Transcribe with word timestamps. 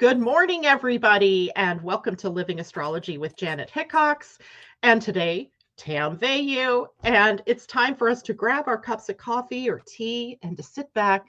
Good 0.00 0.18
morning, 0.18 0.64
everybody, 0.64 1.52
and 1.56 1.82
welcome 1.82 2.16
to 2.16 2.30
Living 2.30 2.58
Astrology 2.58 3.18
with 3.18 3.36
Janet 3.36 3.68
Hickox. 3.68 4.38
And 4.82 5.02
today, 5.02 5.50
Tam 5.76 6.16
Veilleux. 6.16 6.86
And 7.04 7.42
it's 7.44 7.66
time 7.66 7.94
for 7.94 8.08
us 8.08 8.22
to 8.22 8.32
grab 8.32 8.66
our 8.66 8.78
cups 8.78 9.10
of 9.10 9.18
coffee 9.18 9.68
or 9.68 9.82
tea 9.86 10.38
and 10.40 10.56
to 10.56 10.62
sit 10.62 10.90
back 10.94 11.26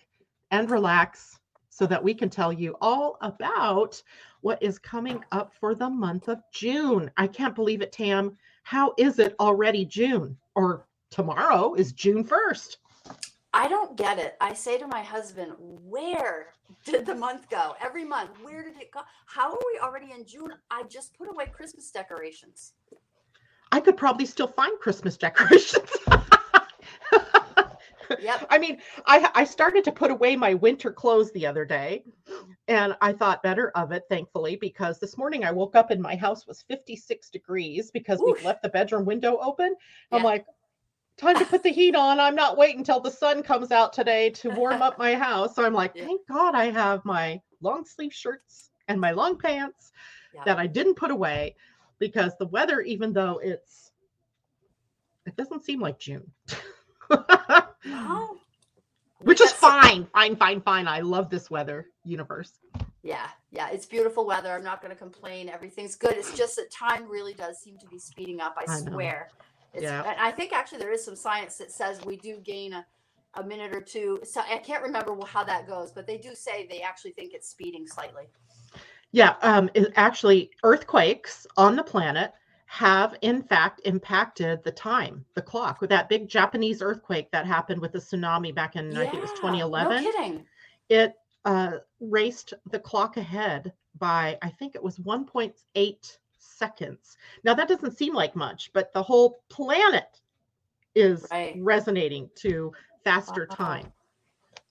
and 0.51 0.71
relax 0.71 1.37
so 1.67 1.85
that 1.85 2.01
we 2.01 2.13
can 2.13 2.29
tell 2.29 2.53
you 2.53 2.77
all 2.79 3.17
about 3.19 4.01
what 4.39 4.63
is 4.63 4.79
coming 4.79 5.21
up 5.33 5.53
for 5.59 5.75
the 5.75 5.89
month 5.89 6.29
of 6.29 6.41
June. 6.53 7.11
I 7.17 7.27
can't 7.27 7.55
believe 7.55 7.81
it, 7.81 7.91
Tam. 7.91 8.37
How 8.63 8.93
is 8.97 9.19
it 9.19 9.35
already 9.41 9.83
June? 9.83 10.37
Or 10.55 10.87
tomorrow 11.09 11.73
is 11.73 11.91
June 11.91 12.23
1st. 12.23 12.77
I 13.53 13.67
don't 13.67 13.97
get 13.97 14.17
it. 14.17 14.37
I 14.39 14.53
say 14.53 14.77
to 14.77 14.87
my 14.87 15.01
husband, 15.01 15.53
where 15.59 16.53
did 16.85 17.05
the 17.05 17.15
month 17.15 17.49
go? 17.49 17.75
Every 17.81 18.05
month, 18.05 18.31
where 18.41 18.63
did 18.63 18.77
it 18.79 18.91
go? 18.91 19.01
How 19.25 19.51
are 19.51 19.59
we 19.73 19.79
already 19.79 20.11
in 20.11 20.25
June? 20.25 20.53
I 20.69 20.83
just 20.83 21.17
put 21.17 21.29
away 21.29 21.47
Christmas 21.47 21.91
decorations. 21.91 22.73
I 23.73 23.81
could 23.81 23.97
probably 23.97 24.25
still 24.25 24.47
find 24.47 24.79
Christmas 24.79 25.17
decorations. 25.17 25.89
Yep. 28.19 28.47
I 28.49 28.57
mean, 28.57 28.79
I 29.05 29.29
I 29.35 29.43
started 29.43 29.83
to 29.85 29.91
put 29.91 30.11
away 30.11 30.35
my 30.35 30.53
winter 30.55 30.91
clothes 30.91 31.31
the 31.31 31.45
other 31.45 31.65
day, 31.65 32.03
and 32.67 32.95
I 33.01 33.13
thought 33.13 33.43
better 33.43 33.69
of 33.75 33.91
it, 33.91 34.03
thankfully, 34.09 34.57
because 34.57 34.99
this 34.99 35.17
morning 35.17 35.43
I 35.45 35.51
woke 35.51 35.75
up 35.75 35.91
and 35.91 36.01
my 36.01 36.15
house 36.15 36.45
was 36.47 36.63
56 36.63 37.29
degrees 37.29 37.91
because 37.91 38.21
we've 38.23 38.43
left 38.43 38.63
the 38.63 38.69
bedroom 38.69 39.05
window 39.05 39.37
open. 39.41 39.75
I'm 40.11 40.23
like, 40.23 40.45
time 41.17 41.37
to 41.37 41.45
put 41.45 41.63
the 41.63 41.69
heat 41.71 41.95
on. 41.95 42.19
I'm 42.19 42.35
not 42.35 42.57
waiting 42.57 42.79
until 42.79 42.99
the 42.99 43.11
sun 43.11 43.43
comes 43.43 43.71
out 43.71 43.93
today 43.93 44.29
to 44.31 44.49
warm 44.49 44.81
up 44.81 44.97
my 44.97 45.15
house. 45.27 45.55
So 45.55 45.63
I'm 45.65 45.73
like, 45.73 45.93
Yeah. 45.95 46.05
thank 46.05 46.27
God 46.27 46.55
I 46.55 46.65
have 46.71 47.05
my 47.05 47.41
long 47.61 47.85
sleeve 47.85 48.13
shirts 48.13 48.71
and 48.87 48.99
my 48.99 49.11
long 49.11 49.37
pants 49.37 49.91
Yeah. 50.33 50.43
that 50.45 50.57
I 50.59 50.67
didn't 50.67 50.95
put 50.95 51.11
away 51.11 51.55
because 51.99 52.33
the 52.39 52.47
weather, 52.47 52.81
even 52.81 53.13
though 53.13 53.39
it's, 53.43 53.91
it 55.25 55.35
doesn't 55.35 55.63
seem 55.63 55.79
like 55.79 55.99
June. 55.99 56.31
No. 57.09 58.37
Which 59.23 59.39
is 59.39 59.51
fine, 59.51 60.07
fine, 60.13 60.35
fine, 60.35 60.61
fine. 60.61 60.87
I 60.87 61.01
love 61.01 61.29
this 61.29 61.51
weather 61.51 61.85
universe. 62.03 62.53
Yeah, 63.03 63.27
yeah, 63.51 63.69
it's 63.69 63.85
beautiful 63.85 64.25
weather. 64.25 64.51
I'm 64.51 64.63
not 64.63 64.81
going 64.81 64.89
to 64.89 64.97
complain. 64.97 65.47
Everything's 65.47 65.95
good. 65.95 66.13
It's 66.13 66.35
just 66.35 66.55
that 66.55 66.71
time 66.71 67.07
really 67.07 67.35
does 67.35 67.59
seem 67.59 67.77
to 67.79 67.87
be 67.87 67.99
speeding 67.99 68.41
up. 68.41 68.55
I, 68.57 68.71
I 68.71 68.79
know. 68.81 68.97
It's, 69.73 69.83
Yeah. 69.83 70.03
And 70.03 70.19
I 70.19 70.31
think 70.31 70.53
actually 70.53 70.79
there 70.79 70.91
is 70.91 71.03
some 71.03 71.15
science 71.15 71.57
that 71.57 71.71
says 71.71 72.03
we 72.05 72.17
do 72.17 72.37
gain 72.39 72.73
a, 72.73 72.85
a 73.35 73.43
minute 73.43 73.73
or 73.73 73.81
two. 73.81 74.19
So 74.23 74.41
I 74.41 74.57
can't 74.57 74.83
remember 74.83 75.15
how 75.25 75.43
that 75.43 75.67
goes, 75.67 75.91
but 75.91 76.05
they 76.07 76.17
do 76.17 76.35
say 76.35 76.67
they 76.69 76.81
actually 76.81 77.11
think 77.11 77.33
it's 77.33 77.49
speeding 77.49 77.87
slightly. 77.87 78.25
Yeah, 79.11 79.35
um, 79.41 79.69
it, 79.73 79.91
actually, 79.95 80.51
earthquakes 80.63 81.45
on 81.57 81.75
the 81.75 81.83
planet 81.83 82.31
have 82.65 83.17
in 83.21 83.43
fact 83.43 83.81
impacted 83.83 84.63
the 84.63 84.71
time, 84.71 85.25
the 85.33 85.41
clock. 85.41 85.81
With 85.81 85.89
that 85.89 86.07
big 86.07 86.29
Japanese 86.29 86.81
earthquake 86.81 87.29
that 87.31 87.45
happened 87.45 87.81
with 87.81 87.91
the 87.91 87.99
tsunami 87.99 88.55
back 88.55 88.77
in, 88.77 88.95
I 88.95 89.01
think 89.03 89.15
it 89.15 89.21
was 89.21 89.31
2011, 89.31 90.03
No 90.03 90.11
kidding. 90.11 90.45
it 90.87 91.15
uh, 91.43 91.79
raced 91.99 92.53
the 92.71 92.79
clock 92.79 93.17
ahead 93.17 93.73
by, 93.97 94.37
I 94.41 94.49
think 94.49 94.75
it 94.75 94.83
was 94.83 94.99
1.8 94.99 96.17
seconds. 96.61 97.17
Now, 97.43 97.53
that 97.55 97.67
doesn't 97.67 97.97
seem 97.97 98.13
like 98.13 98.35
much, 98.35 98.71
but 98.73 98.93
the 98.93 99.01
whole 99.03 99.39
planet 99.49 100.21
is 100.93 101.27
Right. 101.31 101.59
resonating 101.61 102.29
to 102.35 102.71
faster 103.03 103.47
Wow. 103.47 103.55
time. 103.55 103.91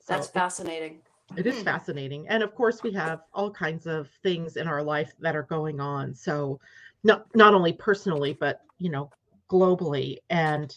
That's 0.07 0.27
So 0.27 0.33
fascinating. 0.33 1.03
it 1.37 1.47
is 1.47 1.59
Hmm. 1.59 1.65
fascinating. 1.65 2.29
And 2.29 2.43
of 2.43 2.55
course, 2.55 2.83
we 2.83 2.93
have 2.93 3.21
all 3.33 3.51
kinds 3.51 3.87
of 3.87 4.09
things 4.23 4.57
in 4.57 4.69
our 4.69 4.83
life 4.83 5.13
that 5.21 5.37
are 5.37 5.43
going 5.45 5.81
on. 5.81 6.15
So, 6.15 6.61
not, 7.03 7.25
not 7.35 7.55
only 7.55 7.73
personally, 7.73 8.35
but, 8.39 8.61
you 8.79 8.91
know, 8.91 9.11
globally. 9.51 10.19
And 10.29 10.75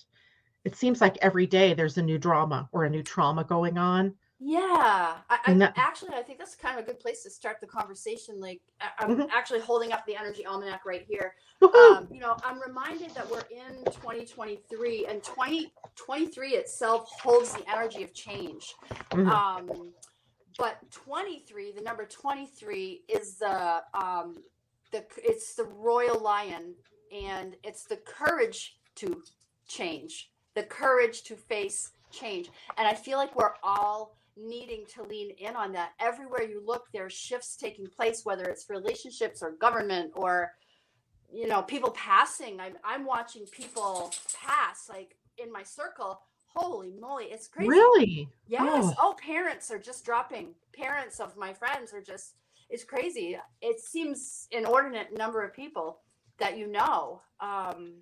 it 0.66 0.76
seems 0.76 1.02
like 1.02 1.18
every 1.22 1.46
day 1.46 1.74
there's 1.74 1.98
a 1.98 2.02
new 2.04 2.18
drama 2.18 2.70
or 2.72 2.86
a 2.86 2.90
new 2.90 3.04
trauma 3.04 3.44
going 3.44 3.78
on. 3.78 4.16
Yeah, 4.46 4.60
I, 5.30 5.40
I 5.46 5.54
that- 5.54 5.74
actually 5.78 6.16
I 6.16 6.22
think 6.22 6.38
that's 6.38 6.54
kind 6.56 6.78
of 6.78 6.84
a 6.84 6.86
good 6.86 7.00
place 7.00 7.24
to 7.24 7.30
start 7.30 7.62
the 7.62 7.68
conversation. 7.68 8.42
Like 8.42 8.60
I, 8.82 8.90
I'm 9.00 9.16
Mhm. 9.18 9.30
actually 9.32 9.62
holding 9.62 9.94
up 9.94 10.06
the 10.06 10.18
energy 10.18 10.46
almanac 10.46 10.86
right 10.86 11.06
here. 11.08 11.36
Um, 11.62 12.10
you 12.12 12.20
know, 12.20 12.36
I'm 12.44 12.60
reminded 12.62 13.12
that 13.12 13.30
we're 13.32 13.46
in 13.50 13.86
2023, 13.86 15.06
and 15.06 15.24
2023 15.24 16.56
itself 16.56 17.10
holds 17.22 17.54
the 17.54 17.64
energy 17.72 18.04
of 18.04 18.14
change. 18.14 18.76
Mhm. 19.12 19.30
Um, 19.32 19.94
but 20.58 20.78
23, 20.92 21.72
the 21.72 21.82
number 21.82 22.06
23 22.06 23.04
is 23.08 23.38
the 23.38 23.82
um, 23.94 24.44
the 24.92 25.06
it's 25.18 25.56
the 25.56 25.64
royal 25.64 26.20
lion, 26.20 26.76
and 27.14 27.56
it's 27.64 27.86
the 27.86 27.98
courage 27.98 28.78
to 28.96 29.24
change, 29.70 30.32
the 30.54 30.64
courage 30.64 31.24
to 31.24 31.38
face 31.38 31.92
change. 32.12 32.50
And 32.78 32.86
I 32.86 32.94
feel 32.94 33.18
like 33.18 33.36
we're 33.38 33.54
all 33.64 34.18
needing 34.38 34.86
to 34.96 35.04
lean 35.04 35.32
in 35.38 35.56
on 35.56 35.74
that. 35.74 35.92
Everywhere 36.00 36.44
you 36.44 36.62
look, 36.66 36.88
there 36.94 37.06
are 37.06 37.10
shifts 37.10 37.56
taking 37.56 37.88
place, 37.88 38.22
whether 38.24 38.44
it's 38.46 38.70
relationships 38.70 39.42
or 39.42 39.52
government 39.52 40.12
or 40.16 40.54
you 41.32 41.48
know 41.48 41.62
people 41.62 41.92
passing. 41.92 42.60
I'm 42.60 42.74
I'm 42.84 43.06
watching 43.06 43.46
people 43.48 44.14
pass 44.40 44.90
like 44.90 45.16
in 45.38 45.52
my 45.52 45.64
circle. 45.64 46.22
Holy 46.48 46.94
moly, 47.00 47.26
it's 47.26 47.48
crazy. 47.48 47.70
really? 47.70 48.30
Yes. 48.48 48.94
Oh. 49.00 49.10
Oh. 49.10 49.16
parents 49.20 49.72
are 49.72 49.80
just 49.80 50.06
dropping. 50.06 50.54
Parents 50.76 51.20
of 51.20 51.36
my 51.36 51.54
friends 51.54 51.94
are 51.94 52.02
just. 52.02 52.36
It's 52.70 52.84
crazy. 52.84 53.38
It 53.62 53.80
seems 53.80 54.48
inordinate 54.52 55.16
number 55.16 55.42
of 55.44 55.54
people 55.54 56.00
that 56.40 56.58
you 56.58 56.68
know. 56.68 57.22
Um, 57.40 57.96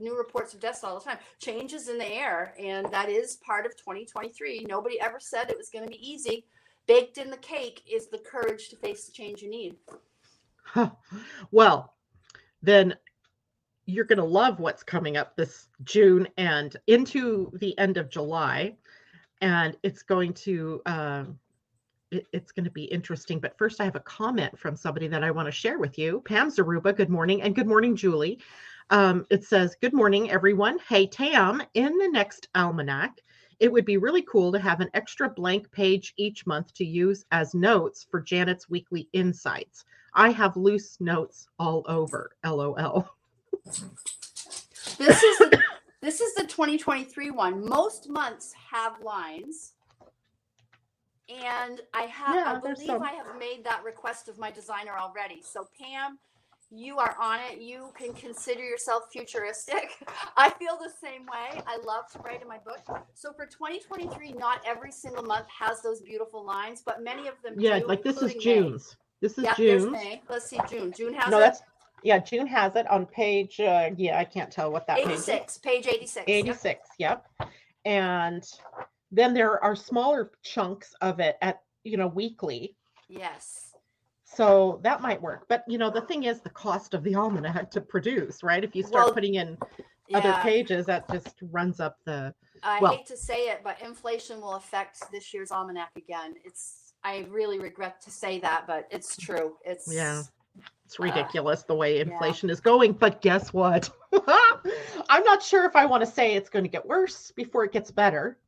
new 0.00 0.16
reports 0.16 0.54
of 0.54 0.60
deaths 0.60 0.84
all 0.84 0.98
the 0.98 1.04
time. 1.04 1.18
Changes 1.38 1.88
in 1.88 1.98
the 1.98 2.06
air, 2.12 2.54
and 2.58 2.86
that 2.92 3.08
is 3.08 3.36
part 3.36 3.66
of 3.66 3.76
2023. 3.76 4.66
Nobody 4.68 5.00
ever 5.00 5.18
said 5.20 5.50
it 5.50 5.58
was 5.58 5.70
going 5.70 5.84
to 5.84 5.90
be 5.90 6.10
easy. 6.10 6.44
Baked 6.86 7.18
in 7.18 7.30
the 7.30 7.36
cake 7.36 7.82
is 7.90 8.08
the 8.08 8.18
courage 8.18 8.68
to 8.68 8.76
face 8.76 9.06
the 9.06 9.12
change 9.12 9.40
you 9.42 9.50
need. 9.50 9.76
Huh. 10.64 10.90
Well, 11.50 11.94
then 12.62 12.94
you're 13.86 14.04
going 14.04 14.18
to 14.18 14.24
love 14.24 14.60
what's 14.60 14.82
coming 14.82 15.16
up 15.16 15.36
this 15.36 15.68
June 15.84 16.28
and 16.36 16.76
into 16.86 17.50
the 17.60 17.76
end 17.78 17.96
of 17.96 18.08
July. 18.08 18.76
And 19.40 19.76
it's 19.82 20.02
going 20.02 20.34
to. 20.34 20.82
Um, 20.86 21.38
it- 22.10 22.26
it's 22.32 22.52
going 22.52 22.64
to 22.64 22.70
be 22.70 22.84
interesting. 22.84 23.40
But 23.40 23.56
first, 23.56 23.80
I 23.80 23.84
have 23.84 23.96
a 23.96 24.00
comment 24.00 24.58
from 24.58 24.76
somebody 24.76 25.08
that 25.08 25.24
I 25.24 25.30
want 25.30 25.46
to 25.46 25.52
share 25.52 25.78
with 25.78 25.98
you. 25.98 26.20
Pam 26.26 26.50
Zaruba, 26.50 26.94
good 26.94 27.08
morning. 27.08 27.40
And 27.42 27.54
good 27.54 27.66
morning, 27.66 27.96
Julie. 27.96 28.38
Um, 28.92 29.24
it 29.30 29.42
says, 29.42 29.74
Good 29.80 29.94
morning, 29.94 30.30
everyone. 30.30 30.78
Hey, 30.86 31.06
Tam, 31.06 31.62
in 31.72 31.96
the 31.96 32.08
next 32.08 32.48
almanac, 32.54 33.22
it 33.58 33.72
would 33.72 33.86
be 33.86 33.96
really 33.96 34.20
cool 34.20 34.52
to 34.52 34.58
have 34.58 34.80
an 34.80 34.90
extra 34.92 35.30
blank 35.30 35.72
page 35.72 36.12
each 36.18 36.46
month 36.46 36.74
to 36.74 36.84
use 36.84 37.24
as 37.32 37.54
notes 37.54 38.06
for 38.10 38.20
Janet's 38.20 38.68
weekly 38.68 39.08
insights. 39.14 39.86
I 40.12 40.28
have 40.32 40.58
loose 40.58 41.00
notes 41.00 41.46
all 41.58 41.86
over. 41.88 42.32
LOL. 42.44 43.08
This 44.98 45.22
is 45.22 45.38
the, 45.38 45.62
this 46.02 46.20
is 46.20 46.34
the 46.34 46.42
2023 46.42 47.30
one. 47.30 47.66
Most 47.66 48.10
months 48.10 48.52
have 48.70 49.00
lines. 49.00 49.72
And 51.30 51.80
I 51.94 52.02
have 52.02 52.34
Yeah, 52.34 52.52
I 52.52 52.60
believe 52.60 52.88
some. 52.88 53.02
I 53.02 53.12
have 53.12 53.38
made 53.38 53.64
that 53.64 53.82
request 53.84 54.28
of 54.28 54.38
my 54.38 54.50
designer 54.50 54.92
already. 54.98 55.40
So 55.40 55.66
Pam, 55.80 56.18
you 56.74 56.98
are 56.98 57.14
on 57.20 57.38
it. 57.50 57.60
You 57.60 57.90
can 57.96 58.14
consider 58.14 58.62
yourself 58.64 59.04
futuristic. 59.12 59.90
I 60.36 60.50
feel 60.50 60.78
the 60.82 60.90
same 61.02 61.22
way. 61.26 61.60
I 61.66 61.78
love 61.86 62.10
to 62.12 62.18
write 62.20 62.42
in 62.42 62.48
my 62.48 62.58
book. 62.58 62.80
So 63.14 63.32
for 63.32 63.46
2023, 63.46 64.32
not 64.32 64.60
every 64.66 64.90
single 64.92 65.22
month 65.22 65.46
has 65.58 65.82
those 65.82 66.00
beautiful 66.00 66.44
lines, 66.44 66.82
but 66.84 67.02
many 67.02 67.28
of 67.28 67.34
them 67.44 67.54
Yeah, 67.58 67.80
do, 67.80 67.86
like 67.86 68.02
this 68.02 68.16
is 68.22 68.32
including 68.34 68.62
May. 68.72 68.78
This 69.20 69.38
is 69.38 69.44
Yep, 69.44 69.56
June's. 69.56 69.92
May. 69.92 70.22
Let's 70.28 70.46
see, 70.46 70.58
June. 70.68 70.92
June 70.96 71.14
has 71.14 71.30
No, 71.30 71.38
it. 71.38 71.40
that's 71.40 71.62
yeah, 72.04 72.18
June 72.18 72.46
has 72.48 72.74
it 72.74 72.90
on 72.90 73.06
page 73.06 73.60
uh 73.60 73.90
yeah, 73.96 74.18
I 74.18 74.24
can't 74.24 74.50
tell 74.50 74.72
what 74.72 74.86
that 74.88 74.96
page 74.98 75.06
is. 75.10 75.28
86, 75.28 75.58
page 75.58 75.86
86. 75.86 76.24
Yep. 76.26 76.28
86, 76.28 76.88
yep. 76.98 77.26
And 77.84 78.44
then 79.10 79.34
there 79.34 79.62
are 79.62 79.76
smaller 79.76 80.32
chunks 80.42 80.94
of 81.00 81.20
it 81.20 81.36
at 81.42 81.60
you 81.84 81.96
know 81.96 82.08
weekly. 82.08 82.76
Yes. 83.08 83.71
So 84.34 84.80
that 84.82 85.02
might 85.02 85.20
work. 85.20 85.46
But 85.48 85.64
you 85.68 85.78
know, 85.78 85.90
the 85.90 86.00
thing 86.02 86.24
is 86.24 86.40
the 86.40 86.50
cost 86.50 86.94
of 86.94 87.02
the 87.04 87.14
almanac 87.14 87.70
to 87.72 87.80
produce, 87.80 88.42
right? 88.42 88.64
If 88.64 88.74
you 88.74 88.82
start 88.82 89.06
Well, 89.06 89.14
putting 89.14 89.34
in 89.34 89.58
other 90.14 90.32
pages, 90.42 90.86
that 90.86 91.08
just 91.10 91.36
runs 91.50 91.80
up 91.80 91.98
the 92.04 92.34
I 92.62 92.80
Well- 92.80 92.96
hate 92.96 93.06
to 93.06 93.16
say 93.16 93.48
it, 93.48 93.60
but 93.64 93.80
inflation 93.82 94.40
will 94.40 94.54
affect 94.54 95.10
this 95.10 95.34
year's 95.34 95.50
almanac 95.50 95.90
again. 95.96 96.34
It's 96.44 96.94
I 97.04 97.26
really 97.30 97.58
regret 97.58 98.00
to 98.02 98.10
say 98.12 98.38
that, 98.40 98.66
but 98.68 98.86
it's 98.90 99.16
true. 99.16 99.58
It's 99.64 99.92
Yeah. 99.92 100.22
It's 100.84 101.00
Uh, 101.00 101.02
ridiculous 101.04 101.64
the 101.64 101.74
way 101.74 101.96
yeah. 101.96 102.02
inflation 102.02 102.48
is 102.50 102.60
going. 102.60 102.92
But 102.92 103.20
guess 103.20 103.52
what? 103.52 103.90
I'm 105.08 105.24
not 105.24 105.42
sure 105.42 105.64
if 105.64 105.74
I 105.74 105.84
want 105.86 106.04
to 106.04 106.10
say 106.10 106.34
it's 106.34 106.48
going 106.48 106.64
to 106.64 106.68
get 106.70 106.86
worse 106.86 107.32
before 107.32 107.64
it 107.64 107.72
gets 107.72 107.90
better, 107.90 108.38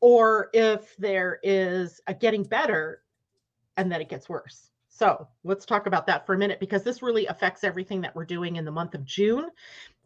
or 0.00 0.50
if 0.52 0.94
there 0.96 1.40
is 1.42 2.00
a 2.06 2.12
getting 2.14 2.42
better 2.42 3.02
and 3.78 3.90
then 3.90 4.00
it 4.02 4.08
gets 4.10 4.28
worse. 4.28 4.70
So 4.96 5.28
let's 5.44 5.66
talk 5.66 5.86
about 5.86 6.06
that 6.06 6.24
for 6.24 6.34
a 6.34 6.38
minute 6.38 6.58
because 6.58 6.82
this 6.82 7.02
really 7.02 7.26
affects 7.26 7.64
everything 7.64 8.00
that 8.00 8.16
we're 8.16 8.24
doing 8.24 8.56
in 8.56 8.64
the 8.64 8.70
month 8.70 8.94
of 8.94 9.04
June. 9.04 9.50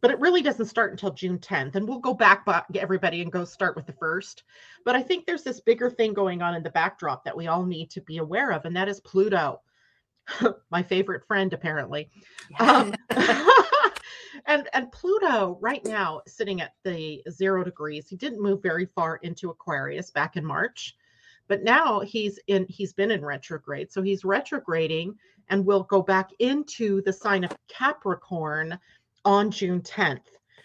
But 0.01 0.11
it 0.11 0.19
really 0.19 0.43
doesn't 0.43 0.67
start 0.67 0.91
until 0.91 1.13
June 1.13 1.39
10th. 1.39 1.77
And 1.77 1.87
we'll 1.87 2.01
go 2.01 2.13
back, 2.13 2.45
back 2.45 2.67
everybody 2.75 3.23
and 3.23 3.31
go 3.31 3.45
start 3.45 3.77
with 3.77 3.87
the 3.87 3.93
first. 3.93 4.43
But 4.85 4.97
I 4.97 5.03
think 5.03 5.27
there's 5.27 5.45
this 5.45 5.61
bigger 5.61 5.91
thing 5.91 6.13
going 6.13 6.43
on 6.43 6.57
in 6.57 6.65
the 6.65 6.71
backdrop 6.71 7.25
that 7.25 7.37
we 7.37 7.47
all 7.47 7.65
need 7.65 7.91
to 7.91 8.01
be 8.01 8.19
aware 8.19 8.51
of, 8.51 8.65
and 8.65 8.75
that 8.77 8.89
is 8.89 8.99
Pluto, 8.99 9.61
my 10.71 10.83
favorite 10.83 11.25
friend, 11.27 11.53
apparently. 11.53 12.11
Um, 12.59 12.95
and 14.47 14.69
and 14.73 14.91
Pluto 14.91 15.59
right 15.61 15.85
now 15.85 16.23
sitting 16.27 16.61
at 16.61 16.75
the 16.83 17.23
zero 17.31 17.63
degrees. 17.63 18.09
He 18.09 18.17
didn't 18.17 18.43
move 18.43 18.63
very 18.63 18.87
far 18.87 19.17
into 19.17 19.51
Aquarius 19.51 20.11
back 20.11 20.37
in 20.37 20.45
March, 20.45 20.97
but 21.51 21.65
now 21.65 21.99
he's 21.99 22.39
in. 22.47 22.65
He's 22.69 22.93
been 22.93 23.11
in 23.11 23.25
retrograde, 23.25 23.91
so 23.91 24.01
he's 24.01 24.25
retrograding 24.25 25.17
and 25.49 25.67
will 25.67 25.83
go 25.83 26.01
back 26.01 26.31
into 26.39 27.03
the 27.03 27.13
sign 27.13 27.43
of 27.43 27.53
Capricorn 27.67 28.79
on 29.25 29.51
June 29.51 29.81
10th. 29.81 30.21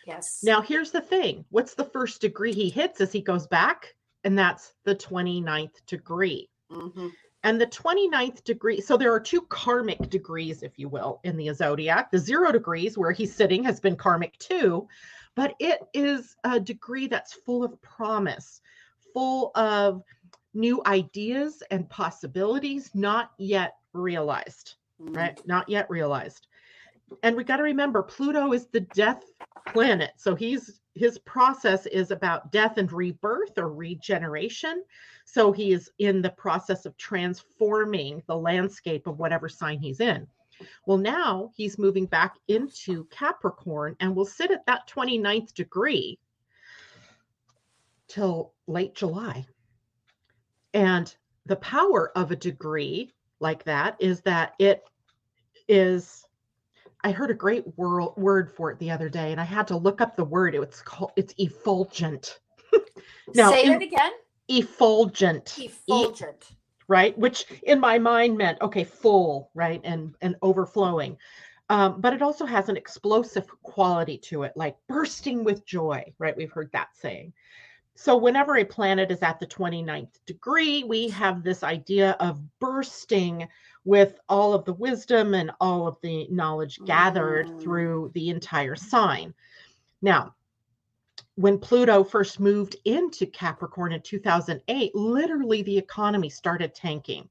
Yes. 0.05 0.41
Now 0.43 0.61
here's 0.61 0.91
the 0.91 1.01
thing. 1.01 1.43
What's 1.49 1.73
the 1.73 1.85
first 1.85 2.21
degree 2.21 2.53
he 2.53 2.69
hits 2.69 3.01
as 3.01 3.11
he 3.11 3.19
goes 3.19 3.47
back? 3.47 3.95
And 4.23 4.37
that's 4.37 4.75
the 4.83 4.93
29th 4.93 5.83
degree. 5.87 6.49
Mhm. 6.71 7.11
And 7.41 7.59
the 7.59 7.67
29th 7.67 8.43
degree, 8.43 8.79
so 8.79 8.95
there 8.95 9.11
are 9.11 9.19
two 9.19 9.41
karmic 9.41 10.07
degrees, 10.11 10.61
if 10.61 10.77
you 10.77 10.87
will, 10.87 11.19
in 11.23 11.35
the 11.35 11.51
zodiac. 11.51 12.11
The 12.11 12.19
zero 12.19 12.51
degrees, 12.51 12.95
where 12.95 13.11
he's 13.11 13.33
sitting, 13.33 13.63
has 13.63 13.79
been 13.79 13.95
karmic 13.95 14.37
too, 14.37 14.87
but 15.33 15.55
it 15.59 15.79
is 15.95 16.35
a 16.43 16.59
degree 16.59 17.07
that's 17.07 17.33
full 17.33 17.63
of 17.63 17.81
promise, 17.81 18.61
full 19.13 19.51
of 19.55 20.03
new 20.55 20.81
ideas 20.85 21.61
and 21.71 21.89
possibilities 21.89 22.89
not 22.95 23.31
yet 23.37 23.77
realized, 23.93 24.75
Mhm. 25.01 25.15
right? 25.15 25.47
Not 25.47 25.69
yet 25.69 25.89
realized. 25.89 26.47
And 27.23 27.35
we 27.35 27.43
got 27.43 27.57
to 27.57 27.63
remember 27.63 28.01
Pluto 28.01 28.53
is 28.53 28.67
the 28.67 28.79
death 28.79 29.23
planet. 29.67 30.11
So 30.17 30.35
he's 30.35 30.81
his 30.95 31.17
process 31.19 31.85
is 31.87 32.09
about 32.09 32.53
death 32.53 32.77
and 32.77 32.89
rebirth 32.91 33.57
or 33.57 33.69
regeneration. 33.69 34.81
So 35.25 35.51
he 35.51 35.73
is 35.73 35.91
in 35.99 36.21
the 36.21 36.29
process 36.29 36.85
of 36.85 36.95
transforming 36.95 38.23
the 38.27 38.37
landscape 38.37 39.05
of 39.05 39.19
whatever 39.19 39.49
sign 39.49 39.79
he's 39.79 39.99
in. 39.99 40.25
Well, 40.85 40.97
now 40.97 41.51
he's 41.53 41.77
moving 41.77 42.05
back 42.05 42.37
into 42.47 43.03
Capricorn 43.05 43.97
and 43.99 44.15
will 44.15 44.25
sit 44.25 44.51
at 44.51 44.65
that 44.67 44.87
29th 44.87 45.53
degree 45.53 46.17
till 48.07 48.53
late 48.67 48.95
July. 48.95 49.45
And 50.75 51.15
the 51.47 51.55
power 51.55 52.11
of 52.17 52.31
a 52.31 52.35
degree 52.35 53.13
like 53.39 53.63
that 53.63 53.95
is 53.99 54.21
that 54.21 54.53
it 54.59 54.83
is 55.67 56.21
I 57.03 57.11
heard 57.11 57.31
a 57.31 57.35
great 57.35 57.63
wor- 57.77 58.13
word 58.17 58.51
for 58.51 58.71
it 58.71 58.79
the 58.79 58.91
other 58.91 59.09
day 59.09 59.31
and 59.31 59.39
I 59.39 59.45
had 59.45 59.67
to 59.69 59.77
look 59.77 60.01
up 60.01 60.15
the 60.15 60.25
word. 60.25 60.53
It's 60.53 60.81
called 60.81 61.11
it's 61.15 61.33
effulgent. 61.37 62.39
now, 63.35 63.51
Say 63.51 63.63
it 63.63 63.81
again. 63.81 64.11
effulgent. 64.49 65.57
E- 65.59 65.65
Effulgent. 65.65 66.51
right 66.87 67.17
which 67.17 67.45
in 67.63 67.79
my 67.79 67.97
mind 67.97 68.37
meant 68.37 68.61
okay 68.61 68.83
full 68.83 69.49
right 69.55 69.81
and 69.83 70.15
and 70.21 70.35
overflowing 70.41 71.17
um, 71.69 71.99
but 71.99 72.13
it 72.13 72.21
also 72.21 72.45
has 72.45 72.69
an 72.69 72.77
explosive 72.77 73.47
quality 73.63 74.17
to 74.19 74.43
it 74.43 74.51
like 74.55 74.75
bursting 74.87 75.43
with 75.43 75.65
joy 75.65 76.03
right 76.19 76.37
we've 76.37 76.51
heard 76.51 76.69
that 76.73 76.89
saying 76.95 77.33
so 77.95 78.15
whenever 78.17 78.57
a 78.57 78.65
planet 78.65 79.09
is 79.11 79.21
at 79.21 79.39
the 79.39 79.47
29th 79.47 80.19
degree 80.25 80.83
we 80.83 81.09
have 81.09 81.43
this 81.43 81.63
idea 81.63 82.11
of 82.19 82.41
bursting 82.59 83.47
with 83.85 84.19
all 84.27 84.53
of 84.53 84.65
the 84.65 84.73
wisdom 84.73 85.33
and 85.33 85.51
all 85.59 85.87
of 85.87 85.97
the 86.01 86.27
knowledge 86.29 86.79
gathered 86.85 87.47
Mm. 87.47 87.61
through 87.61 88.11
the 88.13 88.29
entire 88.29 88.75
sign 88.75 89.33
now 90.01 90.35
when 91.35 91.59
Pluto 91.59 92.03
first 92.03 92.39
moved 92.39 92.77
into 92.85 93.25
Capricorn 93.25 93.91
in 93.91 94.01
2008, 94.01 94.95
literally 94.95 95.61
the 95.63 95.77
economy 95.77 96.29
started 96.29 96.73
tanking, 96.73 97.29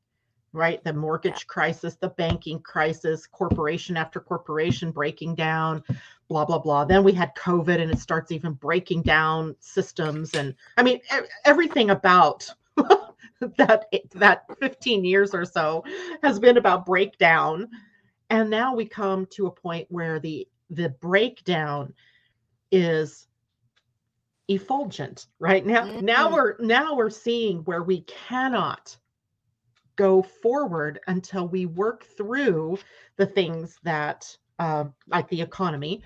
right? 0.54 0.82
The 0.84 0.92
mortgage 0.92 1.46
crisis, 1.46 1.96
the 1.96 2.10
banking 2.10 2.60
crisis, 2.60 3.26
corporation 3.26 3.96
after 3.96 4.20
corporation 4.20 4.90
breaking 4.92 5.34
down, 5.34 5.82
blah, 6.28 6.44
blah, 6.44 6.58
blah. 6.58 6.84
Then 6.84 7.04
we 7.04 7.12
had 7.12 7.34
COVID 7.34 7.80
and 7.80 7.90
it 7.90 7.98
starts 7.98 8.30
even 8.32 8.52
breaking 8.52 9.02
down 9.02 9.56
systems. 9.60 10.34
And 10.34 10.54
I 10.76 10.82
mean, 10.82 11.00
everything 11.44 11.90
about 11.90 12.48
that, 13.58 13.86
that 14.14 14.44
15 14.60 15.04
years 15.04 15.34
or 15.34 15.44
so 15.44 15.84
has 16.22 16.38
been 16.38 16.56
about 16.56 16.86
breakdown. 16.86 17.68
And 18.30 18.48
now 18.48 18.74
we 18.74 18.86
come 18.86 19.26
to 19.32 19.46
a 19.46 19.50
point 19.50 19.86
where 19.90 20.18
the, 20.20 20.48
the 20.70 20.90
breakdown 21.00 21.92
is 22.70 23.26
effulgent 24.48 25.28
right 25.38 25.64
now 25.64 25.84
now 26.02 26.28
Mhm. 26.28 26.32
we're 26.34 26.56
now 26.58 26.94
we're 26.94 27.08
seeing 27.08 27.60
where 27.64 27.82
we 27.82 28.02
cannot 28.02 28.94
go 29.96 30.22
forward 30.22 31.00
until 31.06 31.46
we 31.48 31.66
work 31.66 32.04
through 32.16 32.78
the 33.16 33.26
things 33.26 33.78
that 33.82 34.36
uh, 34.58 34.84
like 35.08 35.28
the 35.28 35.40
economy 35.40 36.02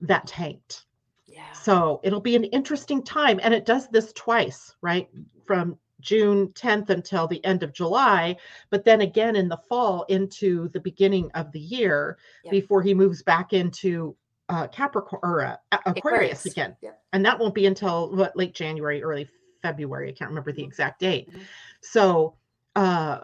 that 0.00 0.26
tanked 0.26 0.86
Yeah. 1.26 1.52
so 1.52 2.00
it'll 2.02 2.20
be 2.20 2.36
an 2.36 2.44
interesting 2.44 3.02
time 3.02 3.38
and 3.42 3.54
it 3.54 3.64
does 3.64 3.88
this 3.88 4.12
twice 4.12 4.74
right 4.82 5.08
from 5.46 5.78
june 6.00 6.48
10th 6.48 6.90
until 6.90 7.26
the 7.28 7.42
end 7.44 7.62
of 7.62 7.72
july 7.72 8.36
but 8.70 8.84
then 8.84 9.00
again 9.00 9.36
in 9.36 9.48
the 9.48 9.56
fall 9.68 10.02
into 10.08 10.68
the 10.70 10.80
beginning 10.80 11.30
of 11.34 11.50
the 11.52 11.60
year 11.60 12.18
Yep. 12.44 12.50
before 12.52 12.82
he 12.82 12.94
moves 12.94 13.22
back 13.22 13.52
into 13.52 14.16
uh, 14.48 14.66
capricorn 14.68 15.20
or 15.22 15.40
uh, 15.44 15.56
A- 15.72 15.80
aquarius 15.90 16.44
again 16.46 16.76
Yep. 16.82 17.00
and 17.12 17.24
that 17.24 17.38
won't 17.38 17.54
be 17.54 17.66
until 17.66 18.14
what 18.14 18.36
late 18.36 18.54
January, 18.54 19.02
early 19.02 19.28
February. 19.62 20.10
I 20.10 20.12
can't 20.12 20.28
remember 20.28 20.52
the 20.52 20.62
exact 20.64 21.00
date. 21.00 21.30
Mhm. 21.32 21.40
So, 21.80 22.36
uh, 22.76 23.20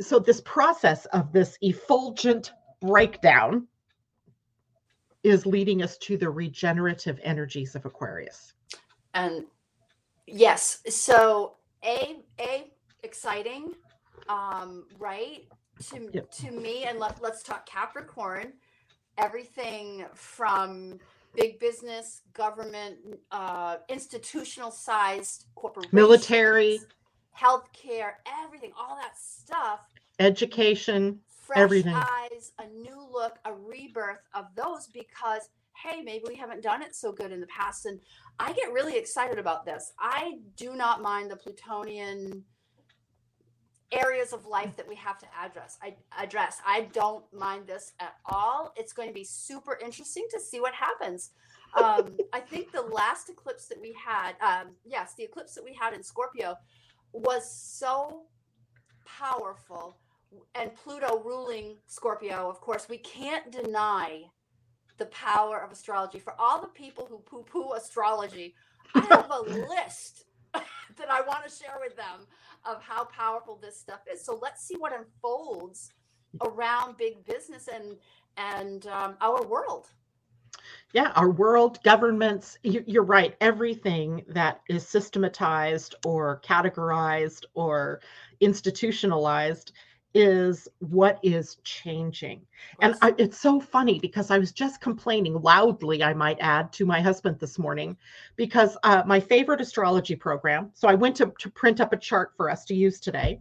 so 0.00 0.18
this 0.18 0.40
process 0.42 1.06
of 1.06 1.32
this 1.32 1.58
effulgent 1.60 2.52
breakdown 2.80 3.66
is 5.24 5.44
leading 5.44 5.82
us 5.82 5.98
to 5.98 6.16
the 6.16 6.30
regenerative 6.30 7.18
energies 7.22 7.74
of 7.74 7.84
Aquarius. 7.84 8.54
and 9.14 9.44
yes 10.26 10.80
so 10.88 11.54
a 11.84 12.18
a 12.40 12.70
exciting 13.02 13.72
um 14.28 14.84
right 14.98 15.48
to 15.90 16.10
Yep. 16.12 16.30
to 16.32 16.50
me 16.50 16.84
and 16.84 16.98
let, 16.98 17.20
let's 17.22 17.42
talk 17.42 17.64
capricorn 17.66 18.52
everything 19.16 20.04
from 20.14 20.98
big 21.34 21.58
business 21.58 22.22
government 22.34 22.96
uh 23.32 23.76
institutional 23.88 24.70
sized 24.70 25.46
corporations 25.54 25.92
Military. 25.92 26.80
Healthcare 27.36 28.12
everything 28.44 28.72
all 28.78 28.96
that 28.96 29.16
stuff 29.18 29.80
Education, 30.18 31.20
fresh 31.46 31.58
Everything. 31.58 31.94
eyes, 31.94 32.52
a 32.58 32.66
new 32.66 33.06
look, 33.12 33.38
a 33.44 33.54
rebirth 33.54 34.18
of 34.34 34.46
those 34.56 34.88
because 34.88 35.48
hey, 35.84 36.02
maybe 36.02 36.24
we 36.26 36.34
haven't 36.34 36.60
done 36.60 36.82
it 36.82 36.92
so 36.92 37.12
good 37.12 37.30
in 37.30 37.40
the 37.40 37.46
past. 37.46 37.86
And 37.86 38.00
I 38.40 38.52
get 38.52 38.72
really 38.72 38.98
excited 38.98 39.38
about 39.38 39.64
this. 39.64 39.92
I 40.00 40.38
do 40.56 40.74
not 40.74 41.02
mind 41.02 41.30
the 41.30 41.36
Plutonian 41.36 42.42
areas 43.92 44.32
of 44.32 44.44
life 44.44 44.76
that 44.76 44.88
we 44.88 44.96
have 44.96 45.18
to 45.18 45.26
address. 45.40 45.78
I 45.80 45.94
address. 46.20 46.60
I 46.66 46.88
don't 46.92 47.24
mind 47.32 47.68
this 47.68 47.92
at 48.00 48.14
all. 48.26 48.72
It's 48.76 48.92
going 48.92 49.06
to 49.06 49.14
be 49.14 49.22
super 49.22 49.78
interesting 49.80 50.26
to 50.32 50.40
see 50.40 50.60
what 50.60 50.74
happens. 50.74 51.30
Um, 51.80 52.16
I 52.32 52.40
think 52.40 52.72
the 52.72 52.82
last 52.82 53.30
eclipse 53.30 53.66
that 53.66 53.80
we 53.80 53.94
had, 54.04 54.32
um, 54.40 54.72
yes, 54.84 55.14
the 55.14 55.22
eclipse 55.22 55.54
that 55.54 55.64
we 55.64 55.74
had 55.74 55.94
in 55.94 56.02
Scorpio 56.02 56.56
was 57.12 57.50
so 57.50 58.22
powerful 59.06 59.96
and 60.54 60.74
Pluto 60.74 61.22
ruling 61.24 61.76
Scorpio, 61.86 62.48
of 62.48 62.60
course, 62.60 62.88
we 62.88 62.98
can't 62.98 63.50
deny 63.50 64.24
the 64.98 65.06
power 65.06 65.58
of 65.62 65.72
astrology. 65.72 66.18
For 66.18 66.34
all 66.38 66.60
the 66.60 66.68
people 66.68 67.06
who 67.08 67.18
poo 67.18 67.44
poo 67.44 67.72
astrology, 67.72 68.54
I 68.94 69.00
have 69.00 69.30
a 69.30 69.40
list 69.70 70.24
that 70.54 71.10
I 71.10 71.20
want 71.22 71.44
to 71.44 71.50
share 71.50 71.78
with 71.80 71.96
them 71.96 72.26
of 72.66 72.82
how 72.82 73.04
powerful 73.04 73.58
this 73.60 73.78
stuff 73.78 74.00
is. 74.12 74.24
So 74.24 74.38
let's 74.40 74.66
see 74.66 74.76
what 74.76 74.92
unfolds 74.98 75.92
around 76.42 76.96
big 76.96 77.24
business 77.24 77.68
and 77.68 77.96
and 78.36 78.86
um, 78.88 79.16
our 79.20 79.44
world. 79.46 79.88
Yeah, 80.92 81.12
our 81.16 81.30
world, 81.30 81.82
governments, 81.82 82.58
you, 82.62 82.82
you're 82.86 83.02
right. 83.02 83.36
Everything 83.40 84.24
that 84.28 84.60
is 84.68 84.86
systematized 84.86 85.94
or 86.06 86.40
categorized 86.44 87.44
or 87.54 88.00
institutionalized 88.40 89.72
is 90.14 90.66
what 90.78 91.18
is 91.22 91.56
changing. 91.64 92.40
And 92.80 92.94
I, 93.02 93.14
it's 93.18 93.38
so 93.38 93.60
funny 93.60 93.98
because 93.98 94.30
I 94.30 94.38
was 94.38 94.52
just 94.52 94.80
complaining 94.80 95.34
loudly, 95.34 96.02
I 96.02 96.14
might 96.14 96.38
add, 96.40 96.72
to 96.74 96.86
my 96.86 97.00
husband 97.00 97.38
this 97.38 97.58
morning 97.58 97.96
because 98.36 98.76
uh, 98.82 99.02
my 99.06 99.20
favorite 99.20 99.60
astrology 99.60 100.16
program. 100.16 100.70
So 100.74 100.88
I 100.88 100.94
went 100.94 101.16
to, 101.16 101.32
to 101.38 101.50
print 101.50 101.80
up 101.80 101.92
a 101.92 101.96
chart 101.96 102.32
for 102.36 102.48
us 102.50 102.64
to 102.66 102.74
use 102.74 103.00
today. 103.00 103.40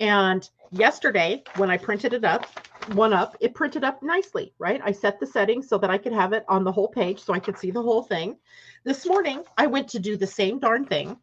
And 0.00 0.48
yesterday, 0.72 1.44
when 1.56 1.70
I 1.70 1.76
printed 1.76 2.14
it 2.14 2.24
up, 2.24 2.46
one 2.94 3.12
up, 3.12 3.36
it 3.40 3.54
printed 3.54 3.84
up 3.84 4.02
nicely, 4.02 4.54
right? 4.58 4.80
I 4.82 4.92
set 4.92 5.20
the 5.20 5.26
settings 5.26 5.68
so 5.68 5.76
that 5.78 5.90
I 5.90 5.98
could 5.98 6.12
have 6.14 6.32
it 6.32 6.44
on 6.48 6.64
the 6.64 6.72
whole 6.72 6.88
page 6.88 7.20
so 7.20 7.34
I 7.34 7.38
could 7.38 7.58
see 7.58 7.70
the 7.70 7.82
whole 7.82 8.02
thing. 8.02 8.38
This 8.84 9.06
morning, 9.06 9.44
I 9.58 9.66
went 9.66 9.88
to 9.88 9.98
do 9.98 10.16
the 10.16 10.26
same 10.26 10.58
darn 10.58 10.86
thing 10.86 11.18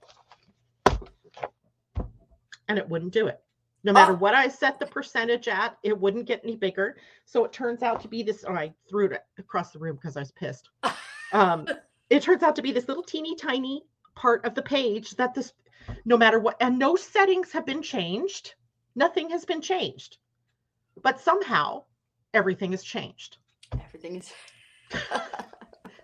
and 2.67 2.77
it 2.77 2.87
wouldn't 2.87 3.13
do 3.13 3.27
it. 3.27 3.41
No 3.83 3.93
matter 3.93 4.13
Oh. 4.13 4.17
what 4.17 4.35
I 4.35 4.47
set 4.47 4.79
the 4.79 4.85
percentage 4.85 5.47
at, 5.47 5.77
it 5.81 5.97
wouldn't 5.97 6.25
get 6.25 6.41
any 6.43 6.55
bigger. 6.55 6.97
So 7.25 7.45
it 7.45 7.53
turns 7.53 7.81
out 7.83 8.01
to 8.01 8.07
be 8.07 8.21
this. 8.21 8.43
Oh, 8.47 8.53
I 8.53 8.73
threw 8.89 9.05
it 9.07 9.23
across 9.37 9.71
the 9.71 9.79
room 9.79 9.95
because 9.95 10.17
I 10.17 10.21
was 10.21 10.31
pissed. 10.31 10.69
Um, 11.33 11.67
it 12.09 12.21
turns 12.23 12.41
out 12.41 12.55
to 12.55 12.61
be 12.61 12.71
this 12.71 12.87
little 12.87 13.03
teeny 13.03 13.35
tiny 13.35 13.83
part 14.15 14.45
of 14.45 14.55
the 14.55 14.61
page 14.61 15.11
that 15.17 15.33
this, 15.33 15.51
no 16.05 16.15
matter 16.15 16.39
what, 16.39 16.55
and 16.61 16.79
no 16.79 16.95
settings 16.95 17.51
have 17.51 17.65
been 17.65 17.81
changed. 17.81 18.55
Nothing 18.97 19.29
has 19.29 19.45
been 19.45 19.61
changed. 19.61 20.17
But 21.03 21.21
somehow 21.21 21.83
everything 22.33 22.71
has 22.71 22.83
changed. 22.83 23.37
Everything 23.85 24.17
is. 24.17 24.33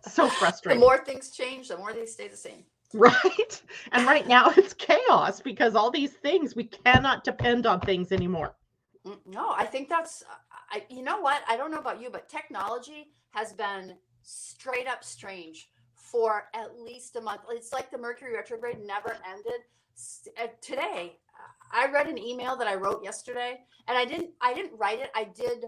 So 0.06 0.28
frustrating. 0.28 0.82
the 0.82 0.86
more 0.86 0.98
things 0.98 1.32
change, 1.32 1.70
the 1.70 1.78
more 1.78 1.94
they 1.94 2.06
stay 2.06 2.28
the 2.28 2.36
same. 2.36 2.66
right? 2.94 3.62
And 3.94 4.06
right 4.06 4.28
now 4.28 4.50
it's 4.58 4.74
chaos 4.74 5.40
because 5.40 5.76
all 5.76 5.90
these 5.90 6.12
things, 6.12 6.58
we 6.58 6.66
cannot 6.66 7.24
depend 7.24 7.66
on 7.66 7.80
things 7.80 8.12
anymore. 8.12 8.54
Mm, 9.08 9.18
No, 9.26 9.54
I 9.56 9.64
think 9.66 9.88
that's 9.88 10.24
I 10.70 10.84
you 10.90 11.04
know 11.04 11.22
what? 11.22 11.42
I 11.48 11.56
don't 11.56 11.72
know 11.72 11.80
about 11.80 12.02
you, 12.02 12.10
but 12.10 12.28
technology 12.28 13.14
has 13.32 13.54
been 13.54 13.96
straight 14.24 14.88
up 14.88 15.06
strange 15.06 15.70
for 15.96 16.50
at 16.54 16.78
least 16.78 17.16
a 17.16 17.22
month. 17.22 17.42
It's 17.50 17.72
like 17.72 17.90
the 17.90 17.98
Mercury 17.98 18.34
retrograde 18.36 18.80
never 18.86 19.16
ended. 19.34 19.62
Uh, 20.38 20.48
Today, 20.60 21.18
I 21.74 21.88
read 21.92 22.08
an 22.08 22.18
email 22.18 22.56
that 22.58 22.68
I 22.68 22.76
wrote 22.76 23.04
yesterday, 23.04 23.60
and 23.88 23.98
I 23.98 24.06
didn't 24.06 24.32
I 24.42 24.54
didn't 24.54 24.78
write 24.78 25.00
it. 25.00 25.12
I 25.16 25.26
did 25.26 25.66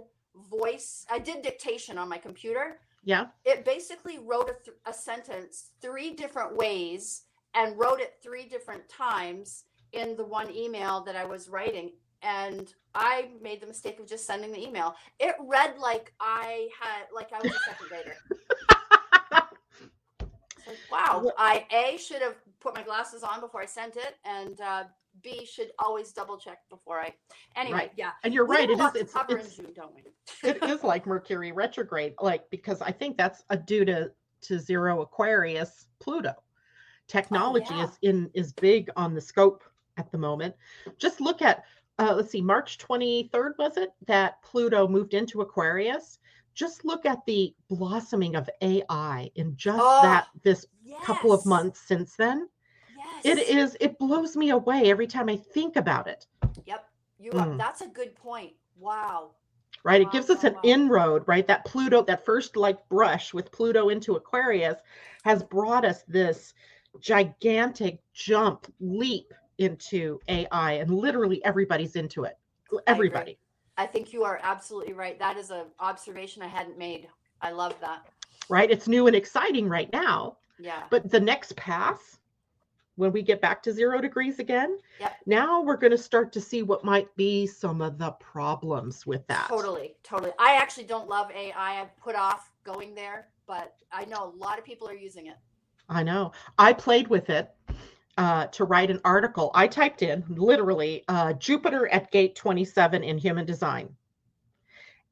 voice, 0.49 1.05
I 1.09 1.19
did 1.19 1.41
dictation 1.41 1.97
on 1.97 2.09
my 2.09 2.17
computer. 2.17 2.79
Yeah. 3.03 3.27
It 3.45 3.65
basically 3.65 4.19
wrote 4.19 4.49
a, 4.49 4.63
th- 4.63 4.77
a 4.85 4.93
sentence 4.93 5.71
three 5.81 6.11
different 6.11 6.55
ways 6.55 7.23
and 7.53 7.77
wrote 7.77 7.99
it 7.99 8.15
three 8.21 8.45
different 8.45 8.87
times 8.89 9.65
in 9.93 10.15
the 10.17 10.25
one 10.25 10.51
email 10.53 11.01
that 11.01 11.15
I 11.15 11.23
was 11.23 11.47
writing 11.47 11.91
and 12.21 12.73
I 12.95 13.29
made 13.41 13.61
the 13.61 13.67
mistake 13.67 13.99
of 13.99 14.07
just 14.07 14.25
sending 14.25 14.51
the 14.51 14.61
email. 14.61 14.95
It 15.19 15.35
read 15.39 15.77
like 15.77 16.13
I 16.19 16.69
had 16.81 17.03
like 17.13 17.31
I 17.31 17.37
was 17.37 17.51
a 17.51 17.59
second 17.59 17.87
grader. 17.89 18.15
Like, 20.67 20.77
wow, 20.91 21.31
I 21.37 21.65
A 21.71 21.97
should 21.97 22.23
have 22.23 22.37
put 22.59 22.73
my 22.75 22.81
glasses 22.81 23.21
on 23.21 23.39
before 23.39 23.61
I 23.61 23.67
sent 23.67 23.97
it, 23.97 24.15
and 24.25 24.59
uh, 24.61 24.85
B 25.25 25.45
should 25.45 25.71
always 25.79 26.13
double 26.13 26.37
check 26.37 26.59
before 26.69 26.99
I. 26.99 27.13
Anyway, 27.55 27.77
Right. 27.77 27.91
yeah, 27.97 28.11
And 28.23 28.33
you're 28.33 28.45
we 28.45 28.55
right. 28.57 28.69
It 28.69 28.79
is. 28.79 28.95
It's, 28.95 29.13
it's, 29.15 29.55
June, 29.55 29.73
don't 29.75 29.93
we? 29.93 30.03
it 30.49 30.63
is 30.63 30.83
like 30.83 31.05
Mercury 31.07 31.51
retrograde, 31.51 32.13
like 32.21 32.49
because 32.51 32.81
I 32.81 32.91
think 32.91 33.17
that's 33.17 33.43
a 33.49 33.57
due 33.57 33.83
to 33.85 34.11
to 34.41 34.59
zero 34.59 35.01
Aquarius 35.01 35.87
Pluto. 35.99 36.33
Technology 37.07 37.73
yeah. 37.73 37.85
is 37.85 37.97
in 38.03 38.29
is 38.35 38.53
big 38.53 38.89
on 38.95 39.15
the 39.15 39.21
scope 39.21 39.63
at 39.97 40.11
the 40.11 40.17
moment. 40.17 40.55
Just 40.97 41.19
look 41.19 41.41
at 41.41 41.63
uh, 41.97 42.13
let's 42.15 42.29
see, 42.29 42.41
March 42.41 42.77
23rd 42.77 43.57
was 43.57 43.77
it 43.77 43.89
that 44.05 44.41
Pluto 44.43 44.87
moved 44.87 45.13
into 45.13 45.41
Aquarius? 45.41 46.19
Just 46.53 46.85
look 46.85 47.05
at 47.05 47.25
the 47.25 47.53
blossoming 47.69 48.35
of 48.35 48.49
AI 48.61 49.29
in 49.35 49.55
just 49.55 49.79
Oh, 49.81 50.01
that 50.03 50.27
this 50.43 50.65
couple 51.03 51.31
of 51.31 51.45
months 51.45 51.81
since 51.81 52.15
then. 52.15 52.47
It 53.23 53.37
is 53.39 53.77
it 53.79 53.97
blows 53.97 54.35
me 54.35 54.49
away 54.51 54.89
every 54.89 55.07
time 55.07 55.29
I 55.29 55.37
think 55.37 55.75
about 55.75 56.07
it. 56.07 56.25
Yep. 56.65 56.85
You. 57.19 57.31
Are, 57.31 57.47
Mm. 57.47 57.57
that's 57.57 57.81
a 57.81 57.87
good 57.87 58.15
point. 58.15 58.53
Wow. 58.77 59.31
right? 59.83 60.01
Wow, 60.01 60.07
It 60.07 60.11
gives 60.11 60.29
us 60.29 60.43
wow, 60.43 60.49
an 60.49 60.55
wow. 60.55 60.61
inroad, 60.63 61.23
right? 61.27 61.47
That 61.47 61.63
Pluto, 61.65 62.01
that 62.03 62.25
first 62.25 62.55
like 62.57 62.87
brush 62.89 63.33
with 63.33 63.51
Pluto 63.51 63.89
into 63.89 64.15
Aquarius 64.15 64.77
has 65.23 65.43
brought 65.43 65.85
us 65.85 66.03
this 66.07 66.53
gigantic 66.99 67.99
jump, 68.13 68.67
leap 68.79 69.33
into 69.57 70.19
AI, 70.27 70.73
and 70.73 70.91
literally 70.91 71.43
everybody's 71.45 71.95
into 71.95 72.23
it. 72.25 72.37
Everybody. 72.87 73.37
I 73.77 73.85
think 73.85 74.11
you 74.13 74.23
are 74.23 74.39
absolutely 74.43 74.93
right. 74.93 75.17
That 75.19 75.37
is 75.37 75.51
an 75.51 75.65
observation 75.79 76.41
I 76.41 76.47
hadn't 76.47 76.77
made. 76.77 77.07
I 77.41 77.51
love 77.51 77.75
that. 77.81 78.07
Right? 78.49 78.69
It's 78.71 78.87
new 78.87 79.07
and 79.07 79.15
exciting 79.15 79.67
right 79.69 79.91
now. 79.93 80.37
Yeah. 80.59 80.83
But 80.89 81.11
the 81.11 81.19
next 81.19 81.55
pass, 81.57 82.19
when 82.95 83.11
we 83.11 83.21
get 83.21 83.41
back 83.41 83.61
to 83.63 83.73
zero 83.73 83.99
degrees 84.01 84.39
again, 84.39 84.77
Yep. 84.99 85.15
now 85.25 85.61
we're 85.61 85.77
going 85.77 85.91
to 85.91 85.97
start 85.97 86.31
to 86.33 86.41
see 86.41 86.63
what 86.63 86.83
might 86.83 87.13
be 87.15 87.45
some 87.45 87.81
of 87.81 87.97
the 87.97 88.11
problems 88.11 89.05
with 89.05 89.25
that. 89.27 89.47
Totally, 89.49 89.95
totally. 90.03 90.31
I 90.39 90.55
actually 90.55 90.85
don't 90.85 91.09
love 91.09 91.29
AI. 91.31 91.81
I've 91.81 91.95
put 91.97 92.15
off 92.15 92.51
going 92.63 92.95
there, 92.95 93.27
but 93.47 93.75
I 93.91 94.05
know 94.05 94.23
a 94.23 94.37
lot 94.37 94.57
of 94.57 94.65
people 94.65 94.87
are 94.87 94.95
using 94.95 95.27
it. 95.27 95.35
I 95.89 96.03
know. 96.03 96.31
I 96.57 96.73
played 96.73 97.07
with 97.09 97.29
it 97.29 97.53
uh, 98.17 98.47
to 98.47 98.63
write 98.63 98.89
an 98.89 99.01
article. 99.03 99.51
I 99.53 99.67
typed 99.67 100.01
in 100.01 100.23
literally 100.29 101.03
uh, 101.07 101.33
Jupiter 101.33 101.87
at 101.89 102.11
gate 102.11 102.35
27 102.35 103.03
in 103.03 103.17
human 103.17 103.45
design. 103.45 103.93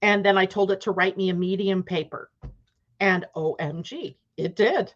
And 0.01 0.25
then 0.25 0.37
I 0.37 0.45
told 0.45 0.71
it 0.71 0.81
to 0.81 0.91
write 0.91 1.17
me 1.17 1.29
a 1.29 1.33
medium 1.33 1.83
paper. 1.83 2.31
And 2.99 3.25
OMG, 3.35 4.15
it 4.37 4.55
did. 4.55 4.93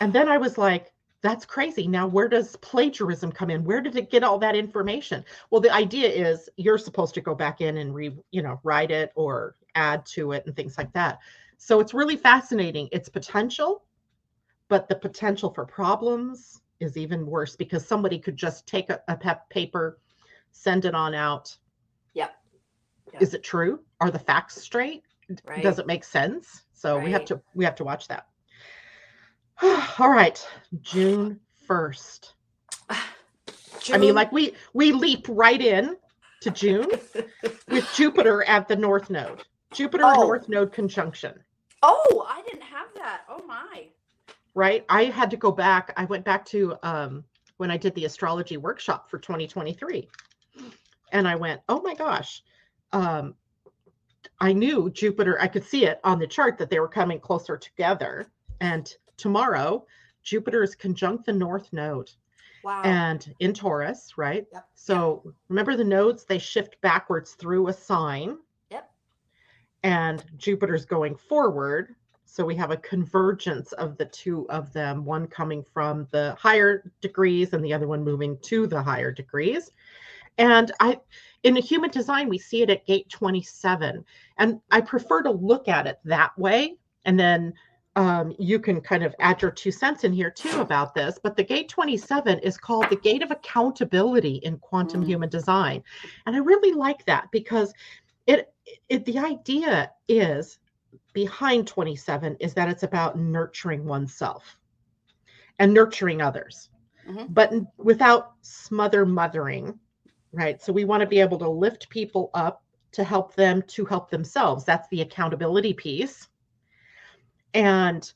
And 0.00 0.12
then 0.12 0.28
I 0.28 0.38
was 0.38 0.56
like, 0.58 0.92
that's 1.26 1.44
crazy. 1.44 1.88
Now, 1.88 2.06
where 2.06 2.28
does 2.28 2.54
plagiarism 2.56 3.32
come 3.32 3.50
in? 3.50 3.64
Where 3.64 3.80
did 3.80 3.96
it 3.96 4.10
get 4.10 4.22
all 4.22 4.38
that 4.38 4.54
information? 4.54 5.24
Well, 5.50 5.60
the 5.60 5.72
idea 5.72 6.08
is 6.08 6.48
you're 6.56 6.78
supposed 6.78 7.14
to 7.14 7.20
go 7.20 7.34
back 7.34 7.60
in 7.60 7.78
and 7.78 7.92
re, 7.92 8.16
you 8.30 8.42
know, 8.42 8.60
write 8.62 8.92
it 8.92 9.10
or 9.16 9.56
add 9.74 10.06
to 10.06 10.32
it 10.32 10.44
and 10.46 10.54
things 10.54 10.78
like 10.78 10.92
that. 10.92 11.18
So 11.58 11.80
it's 11.80 11.92
really 11.92 12.16
fascinating. 12.16 12.88
Its 12.92 13.08
potential, 13.08 13.84
but 14.68 14.88
the 14.88 14.94
potential 14.94 15.52
for 15.52 15.64
problems 15.64 16.62
is 16.78 16.96
even 16.96 17.26
worse 17.26 17.56
because 17.56 17.84
somebody 17.84 18.20
could 18.20 18.36
just 18.36 18.66
take 18.68 18.88
a, 18.90 19.00
a 19.08 19.16
pep 19.16 19.50
paper, 19.50 19.98
send 20.52 20.84
it 20.84 20.94
on 20.94 21.12
out. 21.12 21.56
Yep. 22.14 22.34
Yep. 23.14 23.22
Is 23.22 23.34
it 23.34 23.42
true? 23.42 23.80
Are 24.00 24.12
the 24.12 24.18
facts 24.18 24.60
straight? 24.60 25.02
Right. 25.44 25.62
Does 25.62 25.80
it 25.80 25.88
make 25.88 26.04
sense? 26.04 26.62
So 26.72 27.00
we 27.00 27.10
have 27.10 27.24
to 27.24 27.40
we 27.54 27.64
have 27.64 27.74
to 27.76 27.84
watch 27.84 28.06
that. 28.08 28.28
All 29.98 30.10
right, 30.10 30.46
June 30.82 31.40
1st. 31.68 32.32
I 33.92 33.98
mean, 33.98 34.14
like 34.14 34.32
we 34.32 34.52
we 34.72 34.92
leap 34.92 35.26
right 35.28 35.60
in 35.60 35.96
to 36.42 36.50
June 36.50 36.88
with 37.68 37.88
Jupiter 37.94 38.42
at 38.44 38.66
the 38.68 38.76
North 38.76 39.10
Node. 39.10 39.42
Jupiter 39.72 40.04
Oh. 40.06 40.22
North 40.22 40.48
Node 40.48 40.72
conjunction. 40.72 41.34
oh, 41.82 42.26
I 42.28 42.42
didn't 42.42 42.62
have 42.62 42.88
that. 42.96 43.22
Oh 43.28 43.42
my. 43.46 43.88
right? 44.54 44.84
I 44.88 45.04
had 45.04 45.30
to 45.30 45.36
go 45.36 45.52
back. 45.52 45.92
I 45.96 46.04
went 46.06 46.24
back 46.24 46.44
to 46.46 46.74
um, 46.82 47.24
when 47.58 47.70
I 47.70 47.76
did 47.76 47.94
the 47.94 48.06
astrology 48.06 48.56
workshop 48.56 49.08
for 49.08 49.18
2023. 49.18 50.08
And 51.12 51.28
I 51.28 51.36
went, 51.36 51.60
oh 51.68 51.80
my 51.82 51.94
gosh. 51.94 52.42
Um, 52.92 53.34
I 54.40 54.52
knew 54.52 54.90
Jupiter, 54.90 55.40
I 55.40 55.46
could 55.46 55.64
see 55.64 55.86
it 55.86 56.00
on 56.02 56.18
the 56.18 56.26
chart 56.26 56.58
that 56.58 56.70
they 56.70 56.80
were 56.80 56.88
coming 56.88 57.20
closer 57.20 57.56
together. 57.56 58.26
And 58.60 58.92
tomorrow, 59.16 59.86
Jupiter 60.22 60.62
is 60.62 60.74
conjunct 60.74 61.26
the 61.26 61.32
North 61.32 61.72
Node 61.72 62.10
Wow. 62.62 62.82
and 62.82 63.32
in 63.38 63.54
Taurus, 63.54 64.18
right? 64.18 64.46
Yep, 64.52 64.68
So 64.74 65.32
remember 65.48 65.76
the 65.76 65.84
nodes, 65.84 66.24
they 66.24 66.38
shift 66.38 66.80
backwards 66.80 67.34
through 67.34 67.68
a 67.68 67.72
sign. 67.72 68.38
Yep. 68.70 68.90
And 69.84 70.24
Jupiter's 70.36 70.84
going 70.84 71.16
forward. 71.16 71.94
So 72.24 72.44
we 72.44 72.56
have 72.56 72.72
a 72.72 72.76
convergence 72.78 73.72
of 73.72 73.96
the 73.96 74.06
two 74.06 74.48
of 74.50 74.72
them, 74.72 75.04
one 75.04 75.26
coming 75.28 75.62
from 75.62 76.08
the 76.10 76.34
higher 76.38 76.90
degrees 77.00 77.52
and 77.52 77.64
the 77.64 77.72
other 77.72 77.86
one 77.86 78.02
moving 78.02 78.36
to 78.42 78.66
the 78.66 78.82
higher 78.82 79.12
degrees. 79.12 79.70
And 80.38 80.72
I 80.80 81.00
in 81.44 81.56
a 81.56 81.60
human 81.60 81.90
design, 81.90 82.28
we 82.28 82.38
see 82.38 82.62
it 82.62 82.70
at 82.70 82.84
gate 82.84 83.08
27. 83.08 84.04
And 84.38 84.60
I 84.70 84.80
prefer 84.80 85.22
to 85.22 85.30
look 85.30 85.68
at 85.68 85.86
it 85.86 86.00
that 86.04 86.36
way. 86.36 86.76
And 87.04 87.18
then 87.18 87.54
um, 87.96 88.34
you 88.38 88.58
can 88.58 88.80
kind 88.80 89.02
of 89.02 89.14
add 89.20 89.40
your 89.42 89.50
two 89.50 89.70
cents 89.72 90.04
in 90.04 90.12
here 90.12 90.30
too 90.30 90.60
about 90.60 90.94
this. 90.94 91.18
But 91.22 91.36
the 91.36 91.42
gate 91.42 91.68
27 91.68 92.38
is 92.40 92.58
called 92.58 92.88
the 92.90 92.96
gate 92.96 93.22
of 93.22 93.30
accountability 93.30 94.36
in 94.44 94.58
quantum 94.58 95.02
Mm. 95.02 95.06
human 95.06 95.28
design. 95.30 95.82
And 96.26 96.36
I 96.36 96.40
really 96.40 96.72
like 96.72 97.04
that 97.06 97.28
because 97.32 97.72
it, 98.26 98.52
it 98.88 99.04
the 99.06 99.18
idea 99.18 99.90
is 100.08 100.58
behind 101.14 101.66
27 101.66 102.36
is 102.38 102.52
that 102.54 102.68
it's 102.68 102.82
about 102.82 103.18
nurturing 103.18 103.84
oneself 103.86 104.58
and 105.58 105.72
nurturing 105.72 106.20
others, 106.20 106.68
Mhm. 107.08 107.32
but 107.32 107.52
without 107.78 108.32
smother 108.42 109.06
mothering, 109.06 109.78
right? 110.32 110.60
So 110.60 110.72
we 110.72 110.84
want 110.84 111.00
to 111.00 111.06
be 111.06 111.20
able 111.20 111.38
to 111.38 111.48
lift 111.48 111.88
people 111.88 112.30
up 112.34 112.62
to 112.92 113.04
help 113.04 113.34
them 113.34 113.62
to 113.68 113.84
help 113.86 114.10
themselves. 114.10 114.64
That's 114.64 114.88
the 114.88 115.00
accountability 115.00 115.72
piece. 115.72 116.28
And 117.54 118.12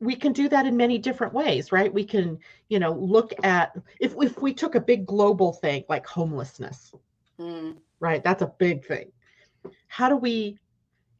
we 0.00 0.16
can 0.16 0.32
do 0.32 0.48
that 0.48 0.66
in 0.66 0.76
many 0.76 0.98
different 0.98 1.32
ways, 1.32 1.72
right? 1.72 1.92
We 1.92 2.04
can, 2.04 2.38
you 2.68 2.78
know, 2.78 2.92
look 2.92 3.32
at 3.42 3.76
if 4.00 4.14
if 4.20 4.40
we 4.40 4.52
took 4.52 4.74
a 4.74 4.80
big 4.80 5.06
global 5.06 5.52
thing 5.52 5.84
like 5.88 6.06
homelessness, 6.06 6.92
Mm, 7.40 7.78
right? 7.98 8.22
That's 8.22 8.42
a 8.42 8.52
big 8.58 8.84
thing. 8.86 9.10
How 9.88 10.08
do 10.08 10.16
we, 10.16 10.58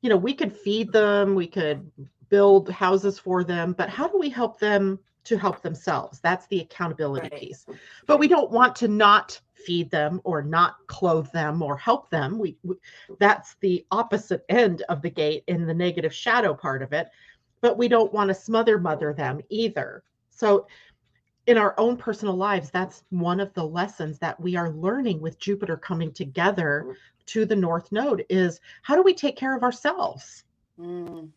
you 0.03 0.09
know, 0.09 0.17
we 0.17 0.35
could 0.35 0.57
feed 0.57 0.93
them, 0.93 1.35
we 1.35 1.47
could 1.47 1.91
build 2.29 2.69
houses 2.71 3.19
for 3.19 3.43
them, 3.43 3.73
but 3.73 3.89
how 3.89 4.07
do 4.07 4.19
we 4.19 4.29
help 4.29 4.61
them 4.61 4.99
to 5.25 5.37
help 5.39 5.63
themselves? 5.63 6.21
That's 6.21 6.47
the 6.49 6.61
accountability 6.61 7.29
Right. 7.31 7.41
piece. 7.41 7.67
But 8.07 8.19
we 8.19 8.29
don't 8.29 8.51
want 8.51 8.77
to 8.77 8.89
not 8.89 9.41
feed 9.55 9.91
them 9.91 10.21
or 10.25 10.43
not 10.43 10.77
clothe 10.87 11.31
them 11.33 11.63
or 11.63 11.77
help 11.77 12.11
them. 12.11 12.39
We, 12.39 12.57
we 12.63 12.77
that's 13.19 13.57
the 13.61 13.87
opposite 13.91 14.45
end 14.49 14.83
of 14.89 15.01
the 15.03 15.11
gate 15.11 15.45
in 15.47 15.67
the 15.67 15.75
negative 15.75 16.15
shadow 16.15 16.55
part 16.55 16.83
of 16.83 16.93
it. 16.93 17.09
But 17.65 17.79
we 17.79 17.89
don't 17.89 18.13
want 18.13 18.29
to 18.29 18.35
smother 18.35 18.77
mother 18.77 19.15
them 19.15 19.41
either. 19.49 20.03
So 20.29 20.67
in 21.47 21.57
our 21.57 21.75
own 21.79 21.97
personal 21.97 22.37
lives, 22.37 22.71
that's 22.71 23.05
one 23.09 23.41
of 23.41 23.55
the 23.55 23.65
lessons 23.65 24.19
that 24.19 24.39
we 24.39 24.55
are 24.55 24.69
learning 24.69 25.23
with 25.23 25.39
Jupiter 25.39 25.79
coming 25.79 26.13
together 26.13 26.95
to 27.25 27.47
the 27.47 27.57
North 27.57 27.91
Node 27.91 28.27
is 28.29 28.61
how 28.83 28.95
do 28.95 29.03
we 29.03 29.15
take 29.15 29.39
care 29.39 29.57
of 29.57 29.63
ourselves? 29.63 30.45
mm. 30.79 31.31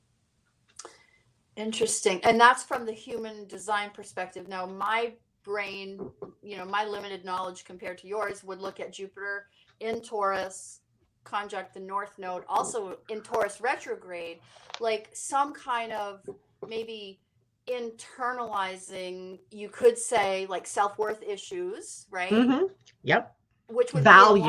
Interesting. 1.56 2.20
And 2.26 2.38
that's 2.38 2.62
from 2.62 2.86
the 2.86 2.92
human 2.92 3.48
design 3.48 3.92
perspective. 3.92 4.50
Now, 4.50 4.66
my 4.66 5.14
brain, 5.44 6.12
you 6.44 6.58
know, 6.58 6.66
my 6.66 6.84
limited 6.84 7.24
knowledge 7.24 7.64
compared 7.64 8.00
to 8.00 8.08
yours 8.08 8.44
would 8.44 8.60
look 8.60 8.82
at 8.82 8.92
Jupiter 8.92 9.48
in 9.80 10.02
Taurus, 10.02 10.82
conjunct 11.28 11.74
the 11.74 11.80
North 11.80 12.18
Node, 12.18 12.44
also 12.48 12.98
in 13.10 13.22
Taurus 13.22 13.60
retrograde, 13.62 14.40
like 14.80 15.10
some 15.14 15.54
kind 15.54 15.92
of 15.92 16.28
maybe 16.68 17.20
internalizing, 17.68 19.40
you 19.52 19.70
could 19.70 19.98
say, 19.98 20.46
like 20.48 20.66
self 20.66 20.98
worth 20.98 21.22
issues, 21.22 22.06
right? 22.10 22.32
Mhm. 22.32 22.70
Yep. 23.04 23.36
which 23.70 23.94
would 23.94 24.04
Value. 24.04 24.44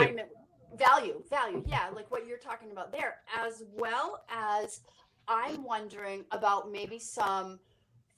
value 0.77 1.21
value 1.29 1.61
yeah 1.67 1.89
like 1.93 2.09
what 2.13 2.25
you're 2.25 2.39
talking 2.39 2.71
about 2.71 2.93
there 2.93 3.17
as 3.45 3.65
well 3.75 4.23
as 4.31 4.83
i'm 5.27 5.65
wondering 5.65 6.25
about 6.31 6.71
maybe 6.71 6.99
some 7.01 7.59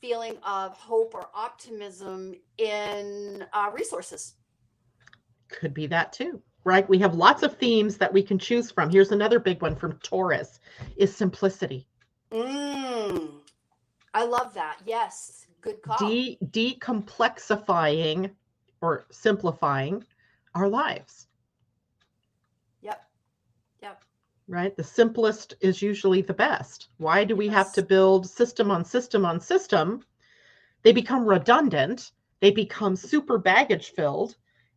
feeling 0.00 0.36
of 0.46 0.76
hope 0.76 1.14
or 1.14 1.28
optimism 1.34 2.34
in 2.58 3.42
uh, 3.54 3.70
resources 3.72 4.34
Could 5.48 5.72
be 5.72 5.86
that 5.86 6.12
too, 6.12 6.42
right? 6.64 6.88
We 6.88 6.98
have 6.98 7.14
lots 7.14 7.42
of 7.42 7.56
themes 7.58 7.96
that 7.98 8.12
we 8.12 8.22
can 8.22 8.38
choose 8.38 8.70
from. 8.70 8.90
Here's 8.90 9.12
another 9.12 9.40
big 9.40 9.62
one 9.62 9.76
from 9.76 9.98
Taurus 10.02 10.60
is 10.96 11.14
simplicity. 11.14 11.86
mm, 12.32 13.30
i 14.14 14.24
love 14.24 14.54
that 14.54 14.78
yes 14.86 15.46
good 15.62 15.80
call 15.82 15.98
De- 15.98 16.38
decomplexifying 16.44 18.30
or 18.80 19.06
simplifying 19.10 20.04
our 20.54 20.68
lives, 20.68 21.28
yep 22.82 23.02
yep 23.82 24.02
right? 24.48 24.76
The 24.76 24.84
simplest 24.84 25.54
is 25.60 25.82
usually 25.82 26.22
the 26.22 26.34
best. 26.34 26.88
Why 26.98 27.24
do 27.24 27.36
we 27.36 27.48
have 27.48 27.72
to 27.74 27.82
build 27.82 28.28
system 28.28 28.70
on 28.70 28.84
system 28.84 29.24
on 29.24 29.40
system? 29.40 30.04
They 30.82 30.92
become 30.92 31.26
redundant, 31.26 32.12
they 32.40 32.50
become 32.50 32.96
super 32.96 33.38
baggage 33.38 33.90
filled, 33.92 34.36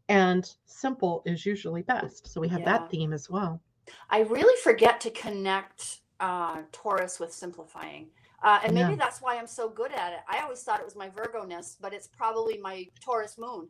and 0.09 0.49
simple 0.65 1.21
is 1.25 1.45
usually 1.45 1.81
best. 1.83 2.27
So 2.27 2.41
we 2.41 2.49
have 2.49 2.59
Yeah. 2.61 2.77
that 2.79 2.89
theme 2.91 3.13
as 3.13 3.29
well. 3.29 3.61
i 4.09 4.19
really 4.21 4.55
forget 4.61 5.01
to 5.01 5.09
connect 5.11 5.99
uh, 6.21 6.61
taurus 6.71 7.19
with 7.19 7.33
simplifying 7.33 8.09
uh, 8.41 8.59
and 8.63 8.73
maybe 8.73 8.91
Yeah. 8.91 8.95
that's 8.95 9.21
why 9.21 9.37
i'm 9.37 9.47
so 9.47 9.67
good 9.69 9.91
at 9.91 10.13
it 10.13 10.19
i 10.29 10.39
always 10.41 10.63
thought 10.63 10.79
it 10.79 10.85
was 10.85 10.95
my 10.95 11.09
virgo-ness 11.09 11.75
but 11.81 11.93
it's 11.93 12.07
probably 12.07 12.57
my 12.59 12.87
taurus 13.01 13.37
moon 13.37 13.67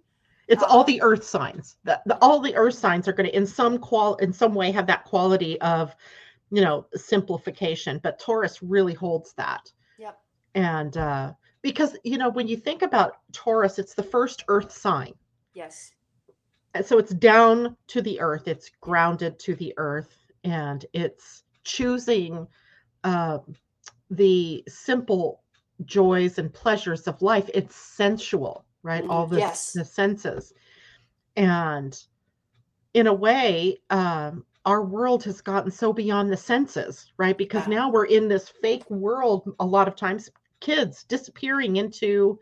It's 0.47 0.61
all 0.61 0.81
Uh, 0.81 0.83
the 0.83 1.01
earth 1.01 1.23
signs. 1.23 1.77
The, 1.83 1.99
the, 2.05 2.17
all 2.21 2.39
the 2.39 2.55
earth 2.55 2.75
signs 2.75 3.07
are 3.07 3.13
going 3.13 3.29
to, 3.29 3.35
in 3.35 3.47
some 3.47 3.77
qual, 3.79 4.15
in 4.17 4.31
some 4.33 4.53
way, 4.53 4.71
have 4.71 4.85
that 4.87 5.03
quality 5.05 5.59
of, 5.61 5.95
you 6.51 6.61
know, 6.61 6.85
simplification. 6.95 7.99
But 8.03 8.19
Taurus 8.19 8.61
really 8.61 8.93
holds 8.93 9.33
that. 9.33 9.71
Yep. 9.97 10.19
And 10.53 10.97
uh, 10.97 11.33
because 11.61 11.95
you 12.03 12.17
know, 12.17 12.29
when 12.29 12.47
you 12.49 12.57
think 12.57 12.81
about 12.81 13.11
Taurus, 13.31 13.79
it's 13.79 13.93
the 13.95 14.03
first 14.03 14.43
Earth 14.49 14.71
sign, 14.71 15.13
yes 15.53 15.91
so 16.81 16.97
it's 16.97 17.13
down 17.13 17.77
to 17.87 18.01
the 18.01 18.19
earth. 18.19 18.47
It's 18.47 18.71
grounded 18.81 19.39
to 19.39 19.55
the 19.55 19.73
earth, 19.77 20.17
and 20.43 20.85
it's 20.93 21.43
choosing 21.63 22.47
uh, 23.03 23.39
the 24.09 24.63
simple 24.67 25.43
joys 25.85 26.39
and 26.39 26.53
pleasures 26.53 27.07
of 27.07 27.21
life. 27.21 27.49
It's 27.53 27.75
sensual, 27.75 28.65
right? 28.81 29.03
Mm, 29.03 29.09
All 29.09 29.27
the, 29.27 29.37
yes. 29.37 29.73
the 29.73 29.85
senses. 29.85 30.53
And 31.35 31.99
in 32.93 33.07
a 33.07 33.13
way, 33.13 33.77
um, 33.89 34.45
our 34.65 34.83
world 34.83 35.23
has 35.25 35.41
gotten 35.41 35.71
so 35.71 35.91
beyond 35.91 36.31
the 36.31 36.37
senses, 36.37 37.11
right? 37.17 37.37
Because 37.37 37.67
now 37.67 37.91
we're 37.91 38.05
in 38.05 38.27
this 38.27 38.49
fake 38.61 38.89
world, 38.89 39.53
a 39.59 39.65
lot 39.65 39.87
of 39.87 39.95
times, 39.95 40.29
kids 40.59 41.03
disappearing 41.03 41.75
into 41.75 42.39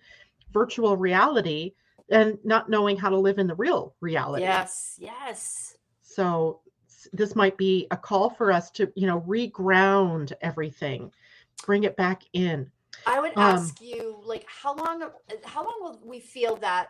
virtual 0.53 0.95
reality 0.97 1.73
and 2.11 2.37
not 2.43 2.69
knowing 2.69 2.97
how 2.97 3.09
to 3.09 3.17
live 3.17 3.39
in 3.39 3.47
the 3.47 3.55
real 3.55 3.95
reality. 4.01 4.43
Yes, 4.43 4.95
yes. 4.99 5.75
So 6.01 6.59
this 7.13 7.35
might 7.35 7.57
be 7.57 7.87
a 7.91 7.97
call 7.97 8.29
for 8.29 8.51
us 8.51 8.69
to, 8.71 8.91
you 8.95 9.07
know, 9.07 9.21
reground 9.21 10.33
everything, 10.41 11.11
bring 11.65 11.83
it 11.85 11.95
back 11.95 12.23
in. 12.33 12.69
I 13.07 13.19
would 13.19 13.31
Um, 13.31 13.55
ask 13.55 13.81
you, 13.81 14.21
like, 14.23 14.45
how 14.47 14.75
long? 14.75 15.09
How 15.45 15.63
long 15.63 15.77
will 15.81 15.99
we 16.03 16.19
feel 16.19 16.57
that 16.57 16.89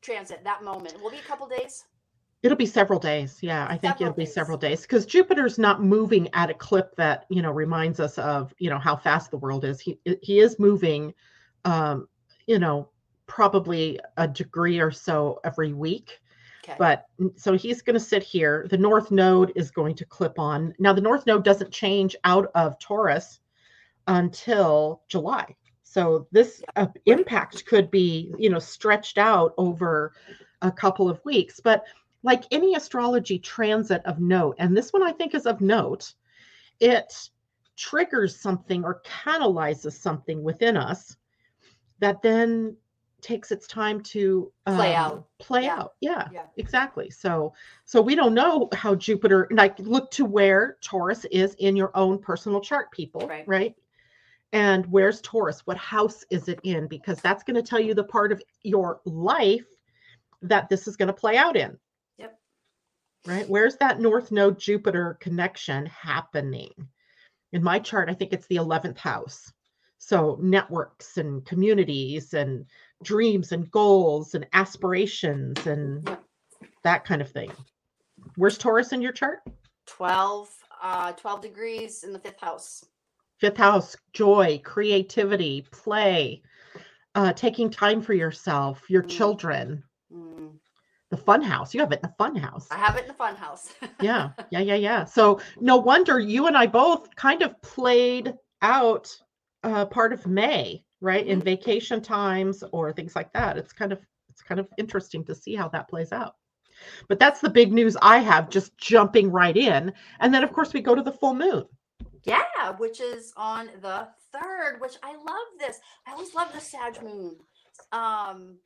transit, 0.00 0.42
that 0.44 0.64
moment? 0.64 1.00
Will 1.00 1.08
it 1.08 1.12
be 1.12 1.18
a 1.18 1.22
couple 1.22 1.46
days? 1.46 1.84
It'll 2.42 2.58
be 2.58 2.66
several 2.66 2.98
days. 2.98 3.38
Yeah, 3.42 3.64
I 3.64 3.76
think 3.76 3.94
Several 3.94 4.08
it'll 4.08 4.16
be 4.16 4.24
days. 4.24 4.34
several 4.34 4.58
days 4.58 4.82
because 4.82 5.06
Jupiter's 5.06 5.58
not 5.58 5.82
moving 5.82 6.28
at 6.34 6.50
a 6.50 6.54
clip 6.54 6.94
that, 6.96 7.24
you 7.30 7.40
know, 7.40 7.52
reminds 7.52 8.00
us 8.00 8.18
of, 8.18 8.52
you 8.58 8.68
know, 8.68 8.78
how 8.78 8.96
fast 8.96 9.30
the 9.30 9.38
world 9.38 9.64
is. 9.64 9.80
He 9.80 9.98
he 10.22 10.40
is 10.40 10.58
moving 10.58 11.14
um, 11.64 12.08
you 12.46 12.58
know, 12.58 12.90
probably 13.34 13.98
a 14.16 14.28
degree 14.28 14.78
or 14.78 14.92
so 14.92 15.40
every 15.42 15.72
week. 15.72 16.20
Okay. 16.62 16.76
But 16.78 17.06
so 17.34 17.54
he's 17.54 17.82
going 17.82 17.94
to 17.94 18.00
sit 18.00 18.22
here. 18.22 18.68
The 18.70 18.78
North 18.78 19.10
Node 19.10 19.50
is 19.56 19.72
going 19.72 19.96
to 19.96 20.04
clip 20.04 20.38
on. 20.38 20.72
Now, 20.78 20.92
the 20.92 21.00
North 21.00 21.26
Node 21.26 21.44
doesn't 21.44 21.72
change 21.72 22.14
out 22.22 22.48
of 22.54 22.78
Taurus 22.78 23.40
until 24.06 25.02
July. 25.08 25.56
So 25.82 26.28
this 26.30 26.62
uh, 26.76 26.86
impact 27.06 27.66
could 27.66 27.90
be, 27.90 28.32
you 28.38 28.50
know, 28.50 28.60
stretched 28.60 29.18
out 29.18 29.52
over 29.58 30.12
a 30.62 30.70
couple 30.70 31.10
of 31.10 31.20
weeks. 31.24 31.58
But 31.58 31.82
like 32.22 32.44
any 32.52 32.76
astrology 32.76 33.40
transit 33.40 34.00
of 34.06 34.20
note, 34.20 34.54
and 34.60 34.76
this 34.76 34.92
one 34.92 35.02
I 35.02 35.10
think 35.10 35.34
is 35.34 35.44
of 35.44 35.60
note, 35.60 36.14
it 36.78 37.12
triggers 37.76 38.36
something 38.40 38.84
or 38.84 39.02
catalyzes 39.04 39.94
something 39.94 40.44
within 40.44 40.76
us 40.76 41.16
that 41.98 42.22
then 42.22 42.76
takes 43.24 43.50
its 43.50 43.66
time 43.66 44.00
to 44.02 44.52
Play 44.66 44.94
um, 44.94 45.04
out. 45.04 45.26
Play 45.40 45.64
Yeah. 45.64 45.76
out. 45.80 45.94
Yeah 46.00 46.28
yeah. 46.32 46.46
exactly 46.56 47.10
so 47.10 47.52
so 47.84 48.00
we 48.00 48.14
don't 48.14 48.34
know 48.34 48.68
how 48.74 48.94
jupiter 48.94 49.48
like 49.50 49.78
look 49.80 50.10
to 50.12 50.24
where 50.24 50.76
taurus 50.82 51.24
is 51.32 51.54
in 51.58 51.74
your 51.74 51.90
own 51.96 52.18
personal 52.18 52.60
chart 52.60 52.90
people 52.92 53.26
right, 53.26 53.48
Right. 53.48 53.74
and 54.52 54.86
where's 54.86 55.20
taurus 55.22 55.66
what 55.66 55.76
house 55.76 56.24
is 56.30 56.48
it 56.48 56.60
in 56.62 56.86
because 56.86 57.20
that's 57.20 57.42
going 57.42 57.56
to 57.56 57.62
tell 57.62 57.80
you 57.80 57.94
the 57.94 58.04
part 58.04 58.30
of 58.30 58.40
your 58.62 59.00
life 59.04 59.66
that 60.42 60.68
this 60.68 60.86
is 60.86 60.96
going 60.96 61.08
to 61.08 61.12
play 61.12 61.36
out 61.36 61.56
in 61.56 61.76
Yep. 62.18 62.38
right 63.26 63.48
where's 63.48 63.76
that 63.78 64.00
north 64.00 64.30
node 64.30 64.58
jupiter 64.58 65.16
connection 65.20 65.86
happening 65.86 66.70
in 67.52 67.62
my 67.62 67.78
chart 67.78 68.08
i 68.10 68.14
think 68.14 68.32
it's 68.32 68.46
the 68.46 68.56
11th 68.56 68.98
house 68.98 69.52
so 69.98 70.38
networks 70.42 71.16
and 71.16 71.44
communities 71.46 72.34
and 72.34 72.66
dreams 73.04 73.52
and 73.52 73.70
goals 73.70 74.34
and 74.34 74.46
aspirations 74.52 75.66
and 75.66 76.06
Yep. 76.08 76.24
that 76.82 77.04
kind 77.04 77.20
of 77.22 77.30
thing 77.30 77.50
where's 78.36 78.58
taurus 78.58 78.92
in 78.92 79.00
your 79.02 79.12
chart 79.12 79.40
12, 79.86 80.50
uh, 80.82 81.12
12 81.12 81.40
degrees 81.42 82.04
in 82.04 82.12
the 82.12 82.18
fifth 82.18 82.40
house. 82.40 82.84
fifth 83.38 83.56
house 83.56 83.96
joy 84.12 84.60
creativity 84.64 85.66
play 85.70 86.42
uh, 87.14 87.32
taking 87.32 87.70
time 87.70 88.00
for 88.00 88.14
yourself 88.14 88.88
your 88.88 89.02
Mm. 89.02 89.08
children 89.08 89.84
Mm, 90.12 90.58
the 91.10 91.16
fun 91.16 91.42
house 91.42 91.74
you 91.74 91.80
have 91.80 91.92
it 91.92 92.00
in 92.02 92.08
the 92.08 92.14
fun 92.18 92.34
house 92.36 92.68
I 92.70 92.76
have 92.76 92.96
it 92.96 93.02
in 93.02 93.08
the 93.08 93.14
fun 93.14 93.36
house. 93.36 93.68
yeah 94.00 94.30
yeah 94.50 94.60
yeah 94.60 94.74
yeah 94.74 95.04
so 95.04 95.40
no 95.60 95.76
wonder 95.76 96.18
you 96.18 96.46
and 96.46 96.56
i 96.56 96.66
both 96.66 97.14
kind 97.16 97.42
of 97.42 97.60
played 97.62 98.32
out 98.62 99.10
uh, 99.64 99.86
part 99.86 100.12
of 100.12 100.26
may 100.26 100.82
right 101.04 101.28
in 101.28 101.40
Mhm. 101.40 101.44
vacation 101.44 102.02
times 102.02 102.64
or 102.72 102.92
things 102.92 103.16
like 103.16 103.32
that 103.34 103.58
it's 103.58 103.74
kind 103.74 103.92
of 103.92 104.00
it's 104.30 104.42
kind 104.42 104.60
of 104.60 104.68
interesting 104.78 105.24
to 105.24 105.34
see 105.36 105.56
how 105.56 105.68
that 105.70 105.88
plays 105.88 106.12
out 106.12 106.36
but 107.08 107.20
that's 107.20 107.40
the 107.40 107.50
big 107.50 107.72
news 107.72 107.96
i 108.02 108.18
have 108.18 108.50
just 108.50 108.76
jumping 108.78 109.30
right 109.30 109.56
in 109.58 109.92
and 110.20 110.34
then 110.34 110.44
of 110.44 110.52
course 110.52 110.74
we 110.74 110.82
go 110.82 110.94
to 110.96 111.02
the 111.02 111.12
full 111.12 111.34
moon 111.34 111.64
Yeah, 112.24 112.72
which 112.78 113.00
is 113.00 113.32
on 113.36 113.70
the 113.82 114.08
third, 114.32 114.80
which 114.80 114.96
I 115.02 115.16
love 115.16 115.48
this. 115.58 115.78
I 116.06 116.12
always 116.12 116.34
love 116.34 116.52
the 116.52 116.60
Sag 116.60 117.02
Moon. 117.02 117.36
Um, 117.92 118.58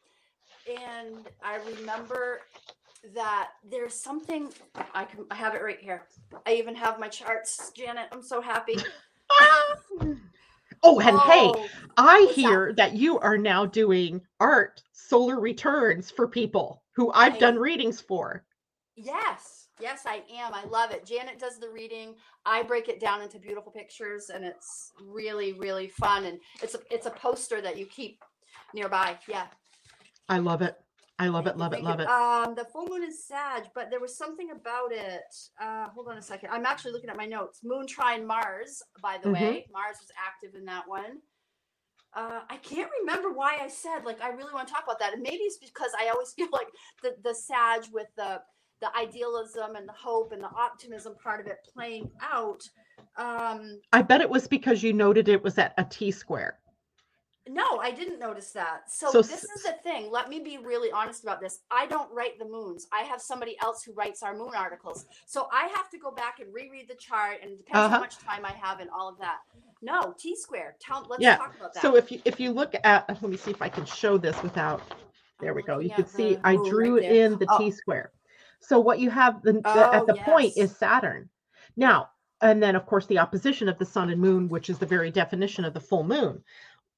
and 0.68 1.29
I 1.42 1.57
remember 1.79 2.40
that 3.14 3.51
there's 3.68 3.94
something 3.94 4.51
I 4.94 5.05
can 5.05 5.27
I 5.31 5.37
have 5.37 5.55
it 5.55 5.62
right 5.62 5.81
here. 5.81 6.05
I 6.46 6.55
even 6.55 6.74
have 6.77 6.98
my 7.01 7.09
charts, 7.09 7.72
Janet. 7.77 8.09
I'm 8.12 8.22
so 8.22 8.40
happy. 8.40 8.79
Oh, 10.83 11.00
and 11.00 11.18
hey, 11.20 11.50
Oh, 11.54 11.68
I 11.96 12.20
what's 12.20 12.37
that? 12.37 12.40
hear 12.40 12.72
that? 12.74 12.94
you 12.94 13.18
are 13.20 13.38
now 13.38 13.66
doing 13.66 14.20
art 14.40 14.83
solar 14.92 15.40
returns 15.40 16.11
for 16.11 16.28
people 16.28 16.83
who 16.92 17.11
I've 17.12 17.35
I- 17.35 17.38
done 17.38 17.59
readings 17.59 18.00
for. 18.00 18.44
Yes, 18.96 19.68
yes, 19.81 20.02
I 20.07 20.22
am. 20.35 20.52
I 20.52 20.64
love 20.64 20.90
it. 20.90 21.07
Janet 21.07 21.38
does 21.38 21.59
the 21.59 21.70
reading. 21.70 22.16
I 22.44 22.62
break 22.64 22.88
it 22.88 22.98
down 22.98 23.22
into 23.22 23.38
beautiful 23.38 23.70
pictures, 23.70 24.31
and 24.31 24.44
it's 24.44 24.90
really, 25.00 25.52
really 25.52 25.88
fun. 25.88 26.24
And 26.24 26.40
it's 26.62 26.74
a 26.74 26.81
it's 26.90 27.07
a 27.07 27.11
poster 27.11 27.61
that 27.61 27.78
you 27.78 27.87
keep 27.87 28.24
nearby. 28.74 29.16
Yeah, 29.28 29.46
I 30.28 30.38
love 30.38 30.62
it. 30.62 30.76
I 31.20 31.26
love 31.28 31.46
it, 31.48 31.57
love 31.57 31.72
it, 31.72 31.83
love 31.83 31.98
it. 31.98 32.07
Um, 32.09 32.54
the 32.54 32.64
full 32.64 32.87
moon 32.87 33.02
is 33.02 33.26
Sag, 33.26 33.64
but 33.74 33.90
there 33.90 33.98
was 33.98 34.16
something 34.16 34.52
about 34.52 34.92
it. 34.92 35.35
Uh, 35.61 35.88
hold 35.88 36.09
on 36.09 36.16
a 36.16 36.22
second. 36.22 36.50
I'm 36.52 36.64
actually 36.64 36.92
looking 36.92 37.11
at 37.11 37.16
my 37.16 37.26
notes. 37.26 37.61
Moon 37.64 37.87
trine 37.88 38.24
Mars, 38.24 38.83
by 39.02 39.18
the 39.18 39.28
Mhm. 39.28 39.33
way. 39.33 39.66
Mars 39.72 39.96
was 40.00 40.11
active 40.16 40.54
in 40.54 40.64
that 40.66 40.87
one. 40.87 41.20
Uh, 42.14 42.40
I 42.48 42.57
can't 42.59 42.90
remember 43.00 43.31
why 43.33 43.59
I 43.61 43.68
said 43.68 44.04
like 44.04 44.20
I 44.22 44.28
really 44.31 44.52
want 44.54 44.66
to 44.68 44.72
talk 44.74 44.85
about 44.85 44.98
that, 45.00 45.12
and 45.12 45.22
maybe 45.22 45.42
it's 45.42 45.59
because 45.59 45.90
I 45.98 46.09
always 46.09 46.33
feel 46.37 46.48
like 46.52 46.68
the 47.02 47.16
the 47.22 47.35
Sag 47.35 47.85
with 47.92 48.09
the 48.16 48.40
the 48.81 48.96
idealism 48.96 49.74
and 49.74 49.88
the 49.88 49.92
hope 49.92 50.31
and 50.33 50.40
the 50.42 50.48
optimism 50.50 51.16
part 51.16 51.40
of 51.40 51.48
it 51.48 51.59
playing 51.74 52.09
out. 52.22 52.62
Um, 53.16 53.81
I 53.92 54.02
bet 54.02 54.20
it 54.20 54.31
was 54.31 54.46
because 54.46 54.85
you 54.85 54.92
noted 54.92 55.28
it 55.28 55.42
was 55.42 55.59
at 55.59 55.74
a 55.78 55.85
T 55.85 56.12
square. 56.12 56.61
No, 57.48 57.78
I 57.78 57.90
didn't 57.90 58.18
notice 58.18 58.52
that. 58.52 58.90
So, 58.90 59.11
So 59.11 59.22
this 59.22 59.32
s- 59.32 59.44
is 59.44 59.62
the 59.62 59.72
thing. 59.82 60.11
Let 60.11 60.28
me 60.28 60.40
be 60.40 60.58
really 60.58 60.90
honest 60.92 61.22
about 61.22 61.40
this. 61.40 61.61
I 61.70 61.87
don't 61.87 62.12
write 62.12 62.38
the 62.38 62.44
moons. 62.44 62.87
I 62.92 63.02
have 63.02 63.20
somebody 63.22 63.56
else 63.62 63.82
who 63.82 63.92
writes 63.94 64.22
our 64.22 64.34
moon 64.37 64.52
articles. 64.54 65.06
So 65.26 65.48
I 65.52 65.66
have 65.74 65.88
to 65.90 65.98
go 65.98 66.11
back 66.11 66.40
and 66.40 66.52
reread 66.52 66.88
the 66.88 66.94
chart, 66.96 67.38
and 67.42 67.52
it 67.52 67.56
depends 67.58 67.78
Uh-huh. 67.87 67.94
how 67.94 68.00
much 68.00 68.18
time 68.18 68.44
I 68.44 68.52
have 68.52 68.80
and 68.80 68.90
all 68.90 69.08
of 69.08 69.18
that. 69.18 69.38
No, 69.80 70.14
T 70.18 70.34
square. 70.37 70.76
Tell. 70.80 71.06
Let's 71.08 71.22
Yeah, 71.22 71.37
talk 71.37 71.54
about 71.56 71.72
that. 71.74 71.80
So 71.82 71.96
if 71.96 72.11
you 72.12 72.20
if 72.24 72.38
you 72.40 72.52
look 72.52 72.74
at 72.84 73.08
let 73.08 73.22
me 73.22 73.37
see 73.37 73.52
if 73.52 73.62
I 73.62 73.68
can 73.68 73.84
show 73.84 74.18
this 74.18 74.40
without 74.42 74.82
there 75.40 75.54
we 75.54 75.62
go. 75.62 75.74
looking 75.74 75.88
You 75.90 75.94
can 75.94 76.06
see 76.06 76.37
I 76.42 76.54
moon 76.54 76.62
right 76.62 76.70
drew 76.70 76.96
in 76.96 77.38
the 77.38 77.46
Oh. 77.48 77.58
T 77.58 77.70
square. 77.70 78.12
So 78.61 78.80
what 78.80 78.98
you 78.98 79.08
have 79.11 79.40
the, 79.42 79.52
the- 79.52 79.62
Oh, 79.64 79.92
at 79.92 80.06
the 80.06 80.14
point 80.14 80.52
is 80.56 80.76
Saturn. 80.76 81.30
Now, 81.76 82.11
and 82.40 82.61
then 82.61 82.74
of 82.74 82.87
course 82.87 83.06
the 83.06 83.18
opposition 83.20 83.68
of 83.68 83.78
the 83.78 83.84
sun 83.84 84.11
and 84.11 84.20
moon, 84.20 84.48
which 84.48 84.68
is 84.68 84.78
the 84.80 84.87
very 84.87 85.12
definition 85.12 85.64
of 85.64 85.74
the 85.74 85.80
full 85.80 86.02
moon. 86.02 86.42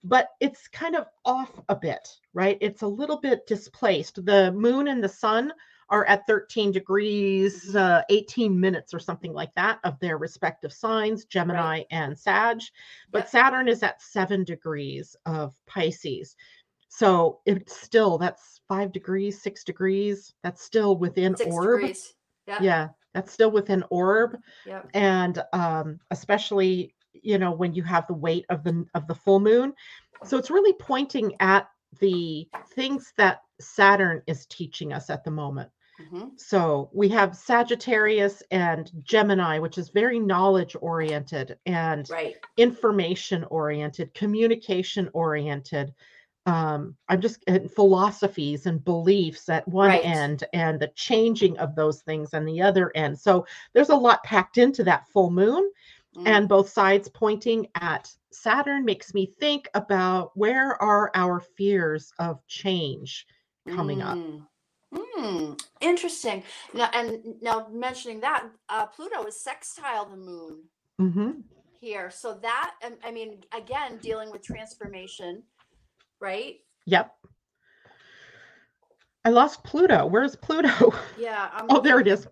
But 0.03 0.31
it's 0.41 0.67
kind 0.69 0.97
of 0.97 1.07
off 1.25 1.61
a 1.69 1.77
bit, 1.77 2.09
right? 2.33 2.57
It's 2.61 2.83
a 2.83 2.87
little 2.87 3.19
bit 3.21 3.47
displaced. 3.47 4.25
The 4.25 4.51
moon 4.53 4.89
and 4.89 5.05
the 5.05 5.09
sun 5.09 5.53
are 5.91 6.07
at 6.07 6.27
13 6.27 6.71
degrees, 6.73 7.75
uh, 7.75 8.03
18 8.11 8.59
minutes 8.59 8.95
or 8.95 8.99
something 9.01 9.33
like 9.33 9.53
that 9.57 9.81
of 9.85 9.99
their 9.99 10.19
respective 10.19 10.73
signs, 10.73 11.25
Gemini 11.25 11.83
and 11.91 12.17
Sag. 12.19 12.61
But 13.11 13.21
Yep. 13.25 13.29
Saturn 13.29 13.69
is 13.69 13.83
at 13.83 14.01
seven 14.01 14.45
degrees 14.45 15.17
of 15.27 15.55
Pisces. 15.67 16.37
So 16.89 17.41
it's 17.45 17.77
still 17.77 18.19
that's 18.19 18.61
five 18.69 18.93
degrees, 18.93 19.43
six 19.43 19.65
degrees. 19.65 20.33
That's 20.43 20.63
still 20.63 20.97
within 20.97 21.37
Six 21.37 21.53
orb. 21.53 21.81
degrees. 21.81 22.15
Yeah. 22.47 22.59
Yeah, 22.63 22.89
that's 23.13 23.33
still 23.33 23.51
within 23.51 23.85
orb. 23.91 24.39
Yep. 24.67 24.91
And 24.95 25.43
um, 25.53 26.01
especially, 26.11 26.95
you 27.13 27.39
know, 27.39 27.53
when 27.53 27.75
you 27.75 27.83
have 27.83 28.07
the 28.07 28.15
weight 28.15 28.47
of 28.51 28.63
the 28.65 28.85
of 28.95 29.07
the 29.07 29.15
full 29.15 29.41
moon. 29.41 29.73
So 30.25 30.37
it's 30.39 30.51
really 30.51 30.75
pointing 30.75 31.35
at 31.41 31.69
the 32.01 32.49
things 32.75 33.13
that 33.17 33.43
Saturn 33.61 34.23
is 34.27 34.47
teaching 34.47 34.93
us 34.93 35.11
at 35.11 35.25
the 35.25 35.31
moment. 35.31 35.71
hmm 35.99 36.29
So 36.37 36.91
we 36.93 37.09
have 37.11 37.37
Sagittarius 37.37 38.43
and 38.51 38.91
Gemini, 39.03 39.59
which 39.59 39.79
is 39.79 39.91
very 39.91 40.19
knowledge 40.19 40.77
oriented 40.81 41.59
and 41.67 42.09
Right. 42.11 42.37
information 42.57 43.45
oriented, 43.45 44.15
communication 44.15 45.11
oriented. 45.13 45.95
Um, 46.47 46.97
I'm 47.09 47.21
just 47.21 47.45
and 47.47 47.71
philosophies 47.71 48.67
and 48.67 48.83
beliefs 48.85 49.49
at 49.49 49.69
one 49.69 49.89
Right. 49.89 50.05
end 50.05 50.45
and 50.55 50.81
the 50.81 50.89
changing 50.97 51.59
of 51.59 51.75
those 51.75 52.03
things 52.03 52.33
on 52.35 52.45
the 52.47 52.63
other 52.63 52.91
end. 52.95 53.19
So 53.19 53.47
there's 53.75 53.91
a 53.91 53.95
lot 53.97 54.25
packed 54.25 54.57
into 54.59 54.83
that 54.85 55.07
full 55.09 55.31
moon, 55.31 55.71
Mm. 56.17 56.27
and 56.27 56.49
both 56.49 56.69
sides 56.69 57.09
pointing 57.09 57.69
at 57.77 58.13
Saturn 58.33 58.85
makes 58.85 59.15
me 59.15 59.33
think 59.39 59.69
about 59.75 60.33
where 60.35 60.81
are 60.83 61.13
our 61.15 61.39
fears 61.39 62.13
of 62.19 62.45
change 62.49 63.27
coming 63.69 64.03
up. 64.03 64.19
Mm. 64.19 64.47
Mm, 64.93 65.63
interesting. 65.81 66.43
Now, 66.75 66.91
and 66.93 67.23
now 67.41 67.69
mentioning 67.71 68.19
that, 68.21 68.49
uh, 68.69 68.87
Pluto 68.87 69.25
is 69.25 69.41
sextile 69.41 70.07
the 70.07 70.17
moon. 70.17 70.65
hmm 70.99 71.31
here. 71.81 72.11
So 72.11 72.35
that 72.43 72.75
um, 72.85 72.95
I 73.05 73.11
mean, 73.11 73.43
again, 73.57 73.99
dealing 74.03 74.31
with 74.31 74.43
transformation, 74.43 75.43
right? 76.21 76.57
Yep. 76.87 77.13
I 79.25 79.31
lost 79.31 79.65
Pluto. 79.65 80.07
Where's 80.07 80.37
Pluto? 80.37 80.95
Yeah. 81.19 81.51
I'm 81.53 81.67
Oh, 81.69 81.81
there 81.81 82.01
it 82.01 82.09
is. 82.09 82.27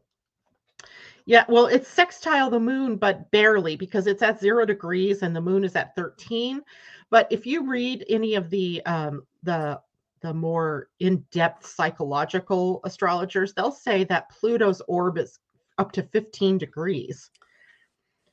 Yeah, 1.29 1.45
well, 1.47 1.67
it's 1.67 1.89
sextile 1.89 2.49
the 2.49 2.59
moon, 2.59 2.97
but 2.97 3.31
barely 3.31 3.77
because 3.77 4.07
it's 4.07 4.23
at 4.23 4.41
zero 4.41 4.65
degrees 4.65 5.21
and 5.21 5.37
the 5.37 5.43
moon 5.43 5.63
is 5.63 5.77
at 5.77 5.95
13. 5.95 6.63
But 7.11 7.27
if 7.31 7.47
you 7.47 7.69
read 7.69 8.07
any 8.09 8.35
of 8.35 8.49
the 8.49 8.81
um, 8.87 9.27
the 9.43 9.79
the 10.23 10.33
more 10.33 10.89
in-depth 11.01 11.67
psychological 11.67 12.81
astrologers, 12.85 13.53
they'll 13.53 13.71
say 13.71 14.05
that 14.05 14.31
Pluto's 14.31 14.81
orb 14.89 15.19
is 15.19 15.39
up 15.77 15.93
to 15.93 16.03
15 16.03 16.57
degrees. 16.57 17.31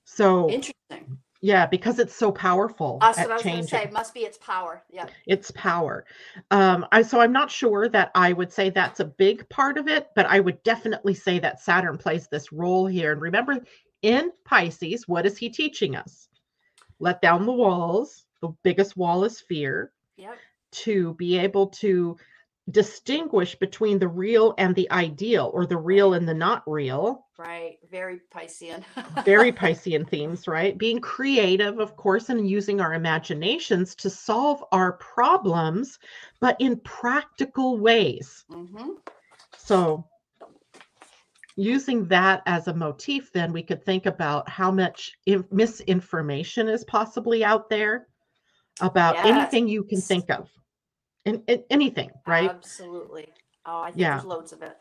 So 0.06 0.50
Interesting. 0.50 1.20
Yeah, 1.42 1.66
because 1.66 2.00
it's 2.00 2.16
so 2.16 2.32
powerful 2.32 2.98
That's 3.02 3.20
at 3.20 3.28
what 3.28 3.32
I 3.32 3.36
was 3.36 3.44
going 3.44 3.62
to 3.62 3.68
say. 3.68 3.90
Must 3.92 4.14
be 4.14 4.22
its 4.22 4.38
power. 4.38 4.84
Yeah. 4.90 5.08
its 5.28 5.52
power. 5.52 6.06
Um, 6.52 6.86
I 6.92 7.02
so 7.02 7.20
I'm 7.20 7.34
not 7.34 7.52
sure 7.52 7.90
that 7.90 8.12
I 8.16 8.34
would 8.34 8.52
say 8.52 8.70
that's 8.70 9.00
a 9.00 9.06
big 9.06 9.48
part 9.50 9.78
of 9.78 9.88
it, 9.88 10.10
but 10.16 10.26
I 10.26 10.40
would 10.40 10.62
definitely 10.64 11.14
say 11.14 11.40
that 11.40 11.62
Saturn 11.62 11.98
plays 11.98 12.28
this 12.28 12.52
role 12.52 12.88
here. 12.88 13.12
And 13.12 13.22
remember, 13.22 13.60
in 14.02 14.32
Pisces, 14.46 15.08
what 15.08 15.26
is 15.26 15.38
he 15.38 15.50
teaching 15.50 15.96
us? 15.96 16.30
Let 17.00 17.22
down 17.22 17.46
the 17.46 17.52
walls. 17.52 18.26
The 18.42 18.50
biggest 18.64 18.96
wall 18.96 19.24
is 19.24 19.40
fear. 19.40 19.92
Yep. 20.18 20.38
To 20.72 21.14
be 21.16 21.38
able 21.38 21.68
to 21.68 22.18
distinguish 22.72 23.56
between 23.56 24.00
the 24.00 24.08
real 24.08 24.54
and 24.58 24.76
the 24.76 24.90
ideal, 24.92 25.52
or 25.54 25.66
the 25.66 25.78
real 25.78 26.14
and 26.14 26.28
the 26.28 26.34
not 26.34 26.64
real. 26.66 27.28
Right. 27.38 27.78
Very 27.92 28.22
Piscean. 28.34 28.84
Very 29.26 29.52
Piscean 29.52 30.08
themes, 30.08 30.48
right? 30.48 30.78
Being 30.78 31.00
creative, 31.00 31.80
of 31.80 31.96
course, 31.96 32.30
and 32.30 32.50
using 32.50 32.82
our 32.82 32.94
imaginations 32.94 33.94
to 33.96 34.10
solve 34.10 34.64
our 34.72 34.94
problems, 34.94 36.00
but 36.40 36.56
in 36.60 36.80
practical 36.80 37.78
ways. 37.78 38.46
hmm 38.50 38.94
So, 39.58 40.08
using 41.56 42.06
that 42.08 42.42
as 42.46 42.68
a 42.68 42.74
motif, 42.74 43.32
then 43.32 43.54
we 43.54 43.64
could 43.64 43.84
think 43.86 44.06
about 44.06 44.50
how 44.50 44.72
much 44.72 45.14
in- 45.26 45.46
misinformation 45.52 46.68
is 46.68 46.84
possibly 46.86 47.44
out 47.44 47.70
there 47.70 48.08
about 48.82 49.16
Yes. 49.16 49.26
anything 49.26 49.68
you 49.68 49.84
can 49.84 50.02
think 50.02 50.30
of. 50.30 50.50
And, 51.26 51.42
and 51.48 51.64
anything, 51.70 52.12
right? 52.28 52.50
Absolutely. 52.52 53.28
Oh, 53.66 53.82
I 53.82 53.86
think 53.92 53.98
Yeah. 53.98 54.16
there's 54.16 54.26
loads 54.26 54.54
of 54.54 54.62
it. 54.62 54.78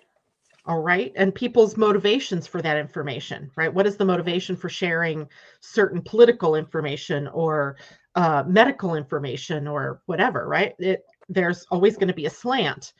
All 0.67 0.81
right. 0.81 1.13
And 1.17 1.35
people's 1.35 1.77
motivations 1.77 2.47
for 2.47 2.63
that 2.63 2.77
information, 2.79 3.51
right? 3.57 3.73
What 3.73 3.87
is 3.87 3.97
the 3.97 4.05
motivation 4.05 4.57
for 4.57 4.69
sharing 4.69 5.29
certain 5.61 6.01
political 6.03 6.55
information 6.55 7.29
or 7.29 7.77
uh, 8.15 8.45
medical 8.47 8.95
information 8.95 9.67
or 9.69 10.01
whatever, 10.07 10.47
right? 10.49 10.75
It, 10.79 11.03
there's 11.29 11.67
always 11.71 11.97
going 11.97 12.09
to 12.09 12.15
be 12.15 12.27
a 12.27 12.31
slant. 12.31 12.93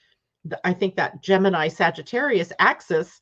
I 0.63 0.75
think 0.75 0.97
that 0.97 1.23
Gemini 1.23 1.69
Sagittarius 1.69 2.53
axis 2.59 3.21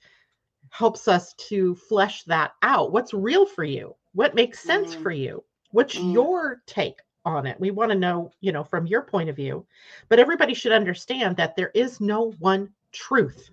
helps 0.71 1.07
us 1.07 1.35
to 1.49 1.77
flesh 1.77 2.25
that 2.25 2.53
out. 2.63 2.93
What's 2.93 3.15
real 3.15 3.47
for 3.47 3.63
you? 3.65 3.95
What 4.15 4.35
makes 4.35 4.61
sense 4.61 4.93
Mm. 4.93 5.03
for 5.03 5.11
you? 5.13 5.45
What's 5.71 5.97
Mm. 5.97 6.15
your 6.15 6.63
take 6.67 6.99
on 7.25 7.47
it? 7.47 7.59
We 7.61 7.71
want 7.71 7.91
to 7.93 7.99
know, 7.99 8.31
you 8.41 8.53
know, 8.53 8.65
from 8.65 8.87
your 8.87 9.03
point 9.03 9.29
of 9.29 9.37
view. 9.37 9.67
But 10.09 10.19
everybody 10.19 10.55
should 10.55 10.73
understand 10.73 11.37
that 11.37 11.57
there 11.57 11.71
is 11.75 12.01
no 12.01 12.33
one 12.39 12.71
truth. 12.93 13.51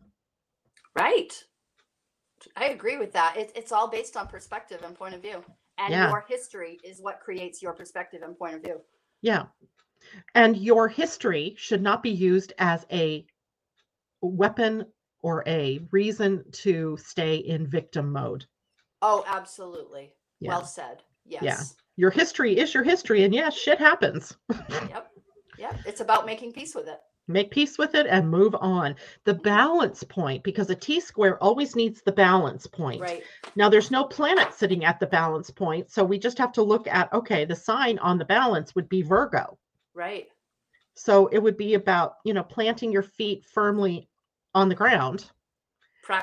Right. 0.95 1.31
I 2.55 2.65
agree 2.65 2.97
with 2.97 3.13
that. 3.13 3.37
It, 3.37 3.51
it's 3.55 3.71
all 3.71 3.87
based 3.87 4.17
on 4.17 4.27
perspective 4.27 4.81
and 4.83 4.95
point 4.95 5.15
of 5.15 5.21
view. 5.21 5.43
And 5.77 5.91
Yeah. 5.91 6.09
your 6.09 6.25
history 6.27 6.79
is 6.83 6.99
what 6.99 7.19
creates 7.19 7.61
your 7.61 7.73
perspective 7.73 8.21
and 8.23 8.37
point 8.37 8.55
of 8.55 8.61
view. 8.63 8.81
Yeah. 9.21 9.45
And 10.35 10.57
your 10.57 10.87
history 10.87 11.55
should 11.57 11.81
not 11.81 12.01
be 12.01 12.09
used 12.09 12.53
as 12.57 12.85
a 12.91 13.25
weapon 14.21 14.85
or 15.21 15.43
a 15.45 15.79
reason 15.91 16.43
to 16.51 16.97
stay 16.97 17.35
in 17.35 17.67
victim 17.67 18.11
mode. 18.11 18.45
Oh, 19.01 19.23
absolutely. 19.27 20.13
Yeah. 20.39 20.49
Well 20.49 20.65
said. 20.65 21.03
Yes. 21.25 21.75
Your 21.99 22.11
history 22.11 22.57
is 22.57 22.73
your 22.73 22.85
history, 22.85 23.25
and 23.25 23.35
yes, 23.35 23.53
shit 23.53 23.77
happens. 23.77 24.37
Yep. 24.69 25.11
Yep. 25.57 25.79
It's 25.85 25.99
about 25.99 26.25
making 26.25 26.53
peace 26.53 26.73
with 26.73 26.87
it. 26.87 26.97
Make 27.27 27.51
peace 27.51 27.77
with 27.77 27.93
it 27.93 28.07
and 28.07 28.31
move 28.31 28.55
on. 28.55 28.95
The 29.25 29.33
mm-hmm. 29.33 29.43
balance 29.43 30.01
point, 30.05 30.41
because 30.41 30.69
a 30.69 30.75
T 30.75 31.01
square 31.01 31.37
always 31.43 31.75
needs 31.75 32.01
the 32.01 32.13
balance 32.13 32.65
point. 32.65 33.01
Right. 33.01 33.23
Now, 33.57 33.67
there's 33.67 33.91
no 33.91 34.05
planet 34.05 34.53
sitting 34.53 34.85
at 34.85 35.01
the 35.01 35.07
balance 35.07 35.49
point. 35.49 35.91
So 35.91 36.05
we 36.05 36.17
just 36.17 36.37
have 36.37 36.53
to 36.53 36.63
look 36.63 36.87
at 36.87 37.11
okay, 37.11 37.43
the 37.43 37.55
sign 37.57 37.99
on 37.99 38.17
the 38.17 38.23
balance 38.23 38.73
would 38.75 38.87
be 38.87 39.01
Virgo. 39.01 39.57
Right. 39.93 40.27
So 40.95 41.27
it 41.27 41.39
would 41.39 41.57
be 41.57 41.73
about, 41.73 42.13
you 42.23 42.33
know, 42.33 42.43
planting 42.43 42.93
your 42.93 43.03
feet 43.03 43.43
firmly 43.45 44.07
on 44.55 44.69
the 44.69 44.75
ground, 44.75 45.29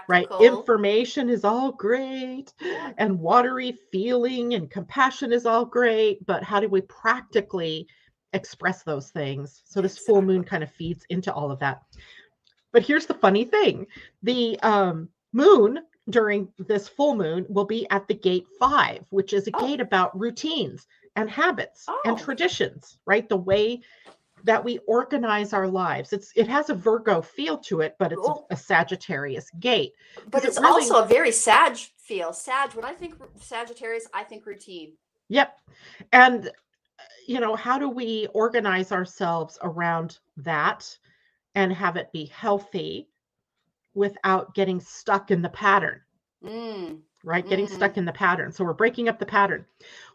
right? 0.09 0.27
Information 0.41 1.29
is 1.29 1.45
all 1.45 1.73
great 1.73 2.53
and 2.99 3.19
watery 3.19 3.73
feeling 3.93 4.55
and 4.55 4.71
compassion 4.71 5.33
is 5.33 5.47
all 5.47 5.65
great. 5.65 6.25
But 6.27 6.43
how 6.43 6.61
do 6.61 6.69
we 6.69 6.81
practically 6.83 7.87
express 8.33 8.83
those 8.83 9.11
things? 9.11 9.63
So 9.65 9.81
this 9.81 9.99
full 9.99 10.23
moon 10.23 10.45
kind 10.45 10.63
of 10.63 10.71
feeds 10.71 11.05
into 11.11 11.33
all 11.33 11.51
of 11.51 11.59
that. 11.61 11.83
But 12.73 12.83
here's 12.83 13.07
the 13.07 13.15
funny 13.15 13.45
thing 13.45 13.87
the 14.23 14.59
um, 14.61 15.09
moon 15.33 15.81
during 16.11 16.49
this 16.59 16.87
full 16.89 17.17
moon 17.17 17.47
will 17.49 17.65
be 17.65 17.89
at 17.91 18.07
the 18.07 18.15
gate 18.15 18.47
five, 18.61 19.05
which 19.11 19.33
is 19.33 19.49
a 19.49 19.51
Oh. 19.55 19.67
gate 19.67 19.81
about 19.81 20.19
routines 20.19 20.87
and 21.17 21.31
habits 21.31 21.87
and 22.05 22.17
Oh. 22.19 22.23
traditions, 22.23 22.99
right? 23.07 23.29
The 23.29 23.37
way 23.37 23.81
that 24.47 24.65
we 24.65 24.79
organize 24.87 25.53
our 25.53 25.67
lives. 25.67 26.13
It's 26.13 26.33
it 26.37 26.47
has 26.49 26.71
a 26.71 26.75
Virgo 26.75 27.21
feel 27.21 27.59
to 27.59 27.81
it, 27.81 27.97
but 27.99 28.13
it's 28.13 28.21
a, 28.21 28.25
Cool. 28.33 28.47
a 28.51 28.57
Sagittarius 28.57 29.51
gate. 29.59 29.93
But 30.31 30.45
it 30.45 30.49
it's 30.49 30.61
really- 30.61 30.85
also 30.85 31.03
a 31.03 31.07
very 31.07 31.33
Sag 31.33 31.77
feel. 31.77 32.33
Sag, 32.33 32.73
when 32.75 32.85
I 32.85 32.93
think 32.93 33.17
Sagittarius, 33.41 34.07
I 34.15 34.23
think 34.23 34.47
routine. 34.47 34.93
Yep. 35.29 35.59
And 36.13 36.51
you 37.27 37.41
know, 37.41 37.57
how 37.57 37.77
do 37.77 37.89
we 37.91 38.29
organize 38.35 38.93
ourselves 38.93 39.59
around 39.63 40.19
that 40.37 40.97
and 41.57 41.73
have 41.73 41.97
it 41.97 42.13
be 42.13 42.27
healthy 42.27 43.09
without 43.95 44.55
getting 44.55 44.81
stuck 44.81 45.31
in 45.33 45.43
the 45.43 45.49
pattern? 45.51 46.01
Mm. 46.45 47.01
right? 47.25 47.49
Getting 47.49 47.67
stuck 47.67 47.97
in 47.97 48.05
the 48.05 48.13
pattern. 48.13 48.53
So 48.53 48.63
we're 48.65 48.73
breaking 48.75 49.09
up 49.09 49.19
the 49.19 49.27
pattern. 49.27 49.67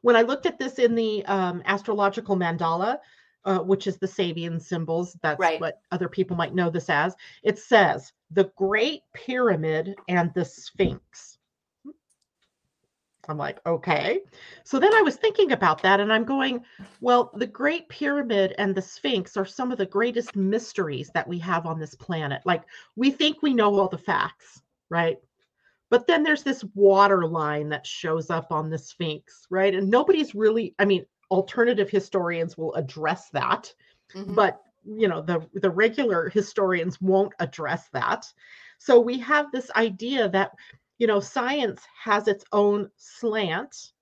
When 0.02 0.16
I 0.16 0.22
looked 0.22 0.46
at 0.46 0.58
this 0.58 0.80
in 0.80 0.96
the 0.96 1.26
um, 1.26 1.62
astrological 1.66 2.38
mandala, 2.38 3.00
uh, 3.46 3.60
which 3.60 3.88
is 3.88 3.98
the 3.98 4.08
Sabian 4.08 4.62
symbols, 4.62 5.18
that's 5.22 5.40
Right. 5.40 5.60
what 5.60 5.82
other 5.92 6.08
people 6.10 6.38
might 6.38 6.54
know 6.56 6.70
this 6.70 6.90
as, 6.90 7.16
it 7.44 7.58
says 7.60 8.12
the 8.32 8.52
Great 8.56 9.02
Pyramid 9.14 9.96
and 10.08 10.32
the 10.34 10.46
Sphinx. 10.46 11.38
I'm 13.30 13.38
like, 13.38 13.60
okay. 13.66 14.22
So 14.64 14.80
then 14.80 14.94
I 14.94 15.02
was 15.02 15.16
thinking 15.16 15.52
about 15.52 15.82
that 15.84 16.00
and 16.00 16.12
I'm 16.12 16.24
going, 16.24 16.64
well, 17.02 17.32
the 17.36 17.46
Great 17.48 17.88
Pyramid 17.88 18.56
and 18.58 18.74
the 18.74 18.82
Sphinx 18.82 19.38
are 19.38 19.46
some 19.46 19.72
of 19.72 19.78
the 19.78 19.86
greatest 19.86 20.36
mysteries 20.36 21.12
that 21.14 21.28
we 21.28 21.38
have 21.40 21.66
on 21.68 21.80
this 21.80 21.94
planet. 21.96 22.42
Like, 22.46 22.64
we 22.96 23.12
think 23.12 23.42
we 23.42 23.54
know 23.54 23.78
all 23.78 23.88
the 23.88 23.98
facts, 23.98 24.62
right? 24.90 25.18
But 25.92 26.08
then 26.08 26.24
there's 26.24 26.44
this 26.44 26.64
water 26.74 27.28
line 27.28 27.70
that 27.70 27.86
shows 27.86 28.30
up 28.30 28.52
on 28.52 28.70
the 28.70 28.78
Sphinx, 28.78 29.46
right? 29.50 29.76
And 29.76 29.90
nobody's 29.90 30.34
really, 30.34 30.74
I 30.80 30.86
mean, 30.86 31.06
alternative 31.32 31.90
historians 31.90 32.58
will 32.58 32.74
address 32.76 33.30
that, 33.32 33.74
Mhm. 34.16 34.36
but 34.36 34.62
you 34.86 35.08
know, 35.08 35.22
the 35.22 35.48
the 35.54 35.70
regular 35.72 36.30
historians 36.30 37.00
won't 37.02 37.34
address 37.40 37.90
that. 37.94 38.32
So 38.80 39.00
we 39.00 39.20
have 39.20 39.52
this 39.52 39.72
idea 39.72 40.30
that 40.30 40.52
you 41.00 41.08
know, 41.08 41.20
science 41.20 41.86
has 42.04 42.28
its 42.28 42.46
own 42.52 42.92
slant 42.98 43.94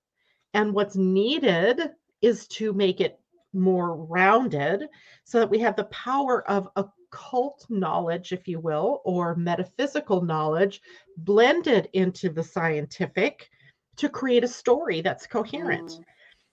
and 0.54 0.74
what's 0.74 0.96
needed 0.96 1.90
is 2.22 2.46
to 2.48 2.72
make 2.74 3.00
it 3.00 3.18
more 3.52 3.96
rounded 3.96 4.88
so 5.24 5.38
that 5.40 5.50
we 5.50 5.58
have 5.60 5.76
the 5.76 5.84
power 5.84 6.48
of 6.48 6.68
occult 6.76 7.66
knowledge, 7.70 8.32
if 8.32 8.46
you 8.48 8.60
will, 8.60 9.00
or 9.04 9.34
metaphysical 9.36 10.22
knowledge 10.22 10.80
blended 11.16 11.88
into 11.94 12.30
the 12.30 12.42
scientific 12.42 13.50
to 13.96 14.08
create 14.08 14.44
a 14.44 14.48
story 14.48 15.00
that's 15.00 15.26
coherent. 15.26 15.98
Mm. 15.98 16.04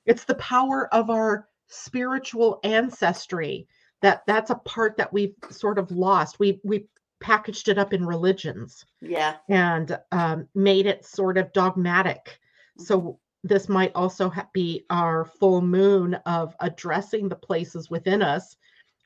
It's 0.08 0.24
the 0.26 0.36
power 0.36 0.94
of 0.94 1.10
our 1.10 1.48
spiritual 1.68 2.60
ancestry 2.64 3.68
that 4.02 4.24
that's 4.28 4.50
a 4.52 4.56
part 4.56 4.98
that 4.98 5.12
we've 5.12 5.36
sort 5.50 5.78
of 5.78 5.92
lost. 5.92 6.40
We 6.40 6.60
we 6.64 6.88
packaged 7.20 7.68
it 7.68 7.78
up 7.80 7.94
in 7.94 8.06
religions 8.06 8.86
Yeah. 9.02 9.38
and 9.50 9.98
um, 10.12 10.48
made 10.54 10.86
it 10.86 11.04
sort 11.06 11.38
of 11.38 11.52
dogmatic. 11.52 12.40
So 12.78 13.20
this 13.44 13.68
might 13.68 13.92
also 13.96 14.30
ha- 14.30 14.48
be 14.54 14.86
our 14.92 15.26
full 15.26 15.62
moon 15.62 16.14
of 16.28 16.56
addressing 16.60 17.28
the 17.28 17.36
places 17.36 17.90
within 17.90 18.22
us 18.22 18.56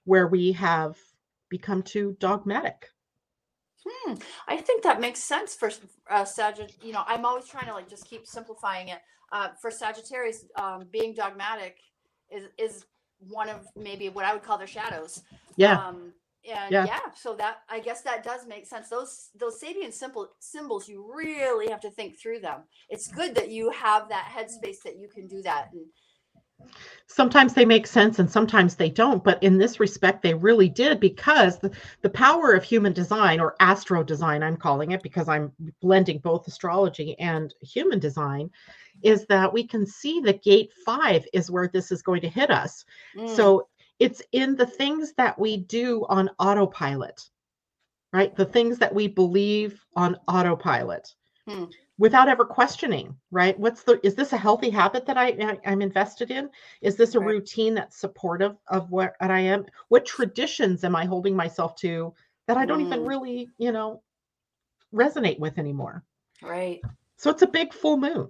where 0.03 0.27
we 0.27 0.51
have 0.53 0.97
become 1.49 1.81
too 1.83 2.17
dogmatic. 2.19 2.89
Hmm. 3.87 4.13
I 4.47 4.57
think 4.57 4.83
that 4.83 5.01
makes 5.01 5.23
sense 5.23 5.55
for 5.55 5.71
uh, 6.09 6.25
Sagittarius. 6.25 6.77
You 6.83 6.93
know, 6.93 7.03
I'm 7.07 7.25
always 7.25 7.47
trying 7.47 7.65
to 7.67 7.73
like 7.73 7.89
just 7.89 8.05
keep 8.05 8.27
simplifying 8.27 8.89
it. 8.89 8.99
Uh, 9.31 9.49
for 9.61 9.71
Sagittarius, 9.71 10.45
um, 10.57 10.85
being 10.91 11.13
dogmatic 11.13 11.77
is 12.29 12.45
is 12.57 12.85
one 13.19 13.49
of 13.49 13.67
maybe 13.75 14.09
what 14.09 14.25
I 14.25 14.33
would 14.33 14.43
call 14.43 14.57
their 14.57 14.67
shadows. 14.67 15.21
Yeah. 15.55 15.77
Um, 15.77 16.13
and 16.49 16.71
Yeah. 16.71 16.85
yeah. 16.85 16.99
so 17.15 17.35
that 17.35 17.57
I 17.69 17.79
guess 17.79 18.01
that 18.01 18.23
does 18.23 18.47
make 18.47 18.65
sense. 18.67 18.89
Those 18.89 19.29
those 19.35 19.59
Sabian 19.61 19.93
simple 19.93 20.29
symbols, 20.39 20.87
you 20.87 21.11
really 21.15 21.69
have 21.69 21.81
to 21.81 21.91
think 21.91 22.19
through 22.19 22.39
them. 22.39 22.63
It's 22.89 23.07
good 23.07 23.35
that 23.35 23.49
you 23.49 23.69
have 23.71 24.09
that 24.09 24.29
headspace 24.35 24.81
that 24.83 24.97
you 24.97 25.07
can 25.07 25.27
do 25.27 25.41
that. 25.43 25.69
And 25.71 25.85
sometimes 27.07 27.53
they 27.53 27.65
make 27.65 27.85
sense 27.85 28.19
and 28.19 28.29
sometimes 28.29 28.75
they 28.75 28.89
don't 28.89 29.23
but 29.23 29.41
in 29.43 29.57
this 29.57 29.79
respect 29.79 30.21
they 30.21 30.33
really 30.33 30.69
did 30.69 30.99
because 30.99 31.59
the, 31.59 31.71
the 32.01 32.09
power 32.09 32.53
of 32.53 32.63
human 32.63 32.93
design 32.93 33.39
or 33.39 33.55
astro 33.59 34.03
design 34.03 34.41
i'm 34.41 34.55
calling 34.55 34.91
it 34.91 35.03
because 35.03 35.27
i'm 35.27 35.51
blending 35.81 36.19
both 36.19 36.47
astrology 36.47 37.17
and 37.19 37.53
human 37.61 37.99
design 37.99 38.49
is 39.03 39.25
that 39.27 39.51
we 39.51 39.65
can 39.65 39.85
see 39.85 40.19
the 40.19 40.33
gate 40.33 40.71
five 40.85 41.25
is 41.33 41.51
where 41.51 41.67
this 41.67 41.91
is 41.91 42.03
going 42.03 42.21
to 42.21 42.29
hit 42.29 42.51
us. 42.51 42.85
Mm, 43.17 43.27
so 43.27 43.67
it's 43.99 44.21
in 44.31 44.55
the 44.55 44.65
things 44.65 45.13
that 45.13 45.39
we 45.39 45.57
do 45.57 46.05
on 46.07 46.29
autopilot 46.39 47.19
right? 48.13 48.35
The 48.35 48.45
things 48.45 48.77
that 48.79 48.93
we 48.93 49.07
believe 49.07 49.83
on 49.95 50.17
autopilot. 50.27 51.13
Hmm. 51.47 51.65
Without 52.01 52.27
ever 52.27 52.43
questioning 52.43 53.15
right 53.29 53.57
what's 53.59 53.83
the 53.83 53.99
is 54.05 54.15
this 54.15 54.33
a 54.33 54.37
healthy 54.37 54.71
habit 54.71 55.05
that 55.05 55.17
I, 55.17 55.27
I 55.49 55.59
i'm 55.67 55.81
invested 55.83 56.31
in 56.31 56.49
is 56.81 56.95
this 56.95 57.13
a 57.15 57.19
Right. 57.19 57.27
routine 57.29 57.75
that's 57.75 57.97
supportive 57.97 58.55
of 58.69 58.89
what 58.89 59.13
i 59.21 59.39
am 59.39 59.65
what 59.89 60.03
traditions 60.05 60.83
am 60.83 60.95
i 60.95 61.05
holding 61.05 61.35
myself 61.35 61.75
to 61.77 62.13
that 62.47 62.57
i 62.57 62.65
don't 62.65 62.81
even 62.81 63.01
Mm. 63.01 63.07
really 63.07 63.49
you 63.59 63.71
know 63.71 64.01
resonate 64.93 65.39
with 65.39 65.59
anymore 65.59 66.03
right. 66.41 66.81
so 67.17 67.29
it's 67.29 67.43
a 67.43 67.47
big 67.59 67.71
full 67.71 67.97
moon 67.97 68.27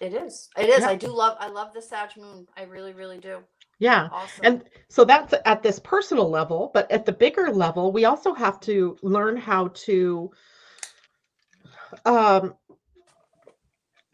It 0.00 0.14
is. 0.14 0.48
It 0.56 0.68
is. 0.70 0.80
Yeah. 0.82 0.90
I 0.90 0.94
do 0.94 1.08
love. 1.08 1.36
I 1.40 1.48
love 1.48 1.70
the 1.74 1.82
Sag 1.82 2.10
Moon. 2.16 2.46
I 2.56 2.62
really, 2.74 2.92
really 3.02 3.18
do. 3.18 3.36
yeah 3.80 4.08
Awesome. 4.12 4.44
And 4.46 4.56
so 4.88 5.04
that's 5.04 5.34
at 5.44 5.60
this 5.62 5.78
personal 5.80 6.28
level, 6.30 6.70
but 6.72 6.88
at 6.96 7.04
the 7.04 7.16
bigger 7.24 7.46
level, 7.64 7.90
we 7.98 8.04
also 8.10 8.32
have 8.44 8.58
to 8.70 8.96
learn 9.02 9.36
how 9.36 9.62
to 9.86 10.30
um, 12.04 12.54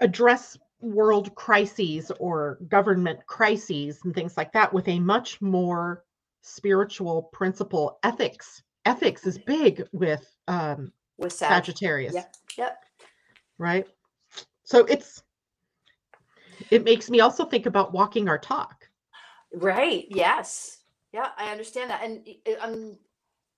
address 0.04 0.56
world 0.80 1.34
crises 1.34 2.12
or 2.20 2.58
government 2.68 3.18
crises 3.26 4.00
and 4.04 4.14
things 4.14 4.36
like 4.36 4.52
that 4.52 4.72
with 4.72 4.86
a 4.88 5.00
much 5.00 5.40
more 5.40 6.04
spiritual 6.42 7.24
principle. 7.32 7.98
Ethics, 8.04 8.62
ethics 8.84 9.26
is 9.26 9.38
big 9.38 9.82
with 9.92 10.36
um, 10.46 10.92
with 11.16 11.32
Sag. 11.32 11.64
Sagittarius, 11.64 12.14
Yep. 12.14 12.36
Yep. 12.58 12.84
right? 13.58 13.86
So 14.64 14.84
it's 14.84 15.22
it 16.70 16.84
makes 16.84 17.10
me 17.10 17.20
also 17.20 17.44
think 17.44 17.66
about 17.66 17.92
walking 17.92 18.28
our 18.28 18.38
talk. 18.38 18.88
Right. 19.54 20.06
Yes. 20.10 20.82
Yeah, 21.12 21.28
I 21.38 21.50
understand 21.50 21.90
that. 21.90 22.02
And 22.02 22.28
i- 22.46 22.54
um, 22.60 22.98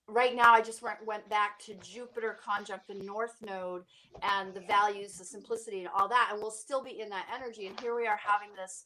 right 0.09 0.35
now, 0.35 0.53
I 0.55 0.61
just 0.63 0.83
went 0.83 1.05
went 1.07 1.29
back 1.29 1.59
to 1.61 1.75
Jupiter 1.77 2.39
conjunct 2.43 2.87
the 2.89 2.95
North 2.95 3.37
Node 3.43 3.85
and 4.23 4.55
the 4.55 4.61
values, 4.61 5.15
the 5.19 5.25
simplicity, 5.25 5.81
and 5.81 5.89
all 5.95 6.09
that, 6.09 6.31
and 6.33 6.41
we'll 6.41 6.51
still 6.51 6.83
be 6.83 7.01
in 7.01 7.09
that 7.11 7.27
energy. 7.35 7.67
And 7.67 7.79
here 7.81 7.95
we 7.97 8.07
are 8.07 8.19
having 8.19 8.49
this 8.57 8.85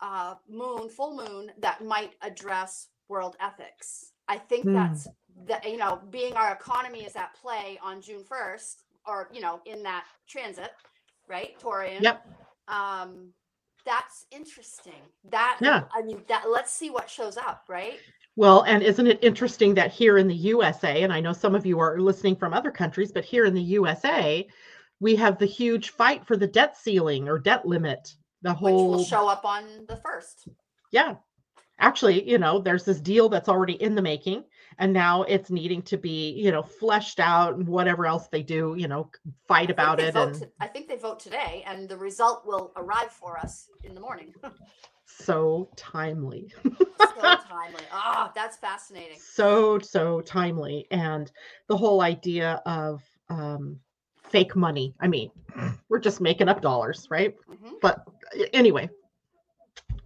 uh, 0.00 0.34
moon, 0.48 0.88
full 0.88 1.16
moon, 1.16 1.50
that 1.58 1.84
might 1.84 2.12
address 2.22 2.88
world 3.08 3.36
ethics. 3.40 4.12
I 4.28 4.38
think 4.38 4.64
Hmm. 4.64 4.74
that's 4.74 5.08
that. 5.46 5.64
You 5.68 5.78
know, 5.78 6.00
being 6.10 6.34
our 6.34 6.52
economy 6.52 7.04
is 7.04 7.16
at 7.16 7.34
play 7.34 7.78
on 7.82 8.00
June 8.00 8.24
first, 8.24 8.84
or 9.06 9.28
you 9.32 9.40
know, 9.40 9.60
in 9.66 9.82
that 9.84 10.04
transit, 10.28 10.70
right, 11.28 11.58
Taurian. 11.60 12.02
Yep. 12.02 12.26
Um, 12.68 13.32
that's 13.84 14.26
interesting. 14.30 15.00
That 15.24 15.58
Yeah. 15.62 15.84
I 15.94 16.02
mean, 16.02 16.22
that 16.28 16.50
let's 16.50 16.72
see 16.72 16.90
what 16.90 17.08
shows 17.08 17.36
up, 17.38 17.64
right? 17.68 18.00
Well, 18.38 18.62
and 18.62 18.84
isn't 18.84 19.08
it 19.08 19.18
interesting 19.20 19.74
that 19.74 19.90
here 19.90 20.16
in 20.16 20.28
the 20.28 20.34
USA, 20.34 21.02
and 21.02 21.12
I 21.12 21.18
know 21.18 21.32
some 21.32 21.56
of 21.56 21.66
you 21.66 21.80
are 21.80 21.98
listening 21.98 22.36
from 22.36 22.54
other 22.54 22.70
countries, 22.70 23.10
but 23.10 23.24
here 23.24 23.46
in 23.46 23.52
the 23.52 23.60
USA, 23.60 24.46
we 25.00 25.16
have 25.16 25.38
the 25.38 25.46
huge 25.46 25.90
fight 25.90 26.24
for 26.24 26.36
the 26.36 26.46
debt 26.46 26.76
ceiling 26.76 27.28
or 27.28 27.40
debt 27.40 27.66
limit 27.66 28.14
the 28.42 28.50
which 28.50 28.58
whole 28.58 28.90
will 28.90 29.04
show 29.04 29.26
up 29.26 29.44
on 29.44 29.64
the 29.88 29.96
first. 29.96 30.46
yeah 30.92 31.16
actually 31.80 32.28
you 32.28 32.38
know 32.38 32.60
there's 32.60 32.84
this 32.84 33.00
deal 33.00 33.28
that's 33.28 33.48
already 33.48 33.74
in 33.82 33.96
the 33.96 34.02
making 34.02 34.44
and 34.78 34.92
now 34.92 35.24
it's 35.24 35.50
needing 35.50 35.82
to 35.82 35.96
be 35.96 36.30
you 36.30 36.52
know 36.52 36.62
fleshed 36.62 37.18
out 37.18 37.56
and 37.56 37.66
whatever 37.66 38.06
else 38.06 38.28
they 38.28 38.42
do 38.42 38.76
you 38.78 38.86
know 38.86 39.10
fight 39.48 39.70
about 39.70 39.98
it 39.98 40.14
and 40.14 40.34
to- 40.36 40.50
I 40.60 40.68
think 40.68 40.86
they 40.86 40.96
vote 40.96 41.18
today, 41.18 41.64
and 41.66 41.88
the 41.88 41.96
result 41.96 42.46
will 42.46 42.72
arrive 42.76 43.10
for 43.10 43.36
us 43.36 43.68
in 43.82 43.96
the 43.96 44.00
morning. 44.00 44.32
so 45.18 45.68
timely. 45.76 46.52
So 46.64 47.20
timely. 47.22 47.82
Ah, 47.92 48.32
that's 48.34 48.56
fascinating. 48.56 49.18
so 49.18 49.78
so 49.78 50.20
timely. 50.20 50.86
And 50.90 51.30
the 51.68 51.76
whole 51.76 52.00
idea 52.00 52.62
of 52.66 53.02
um 53.28 53.78
fake 54.30 54.54
money 54.56 54.94
i 55.00 55.08
mean 55.08 55.30
we're 55.88 55.98
just 55.98 56.20
making 56.20 56.48
up 56.48 56.60
dollars 56.60 57.06
right? 57.10 57.34
Hmm 57.48 57.74
but 57.80 58.04
anyway 58.52 58.88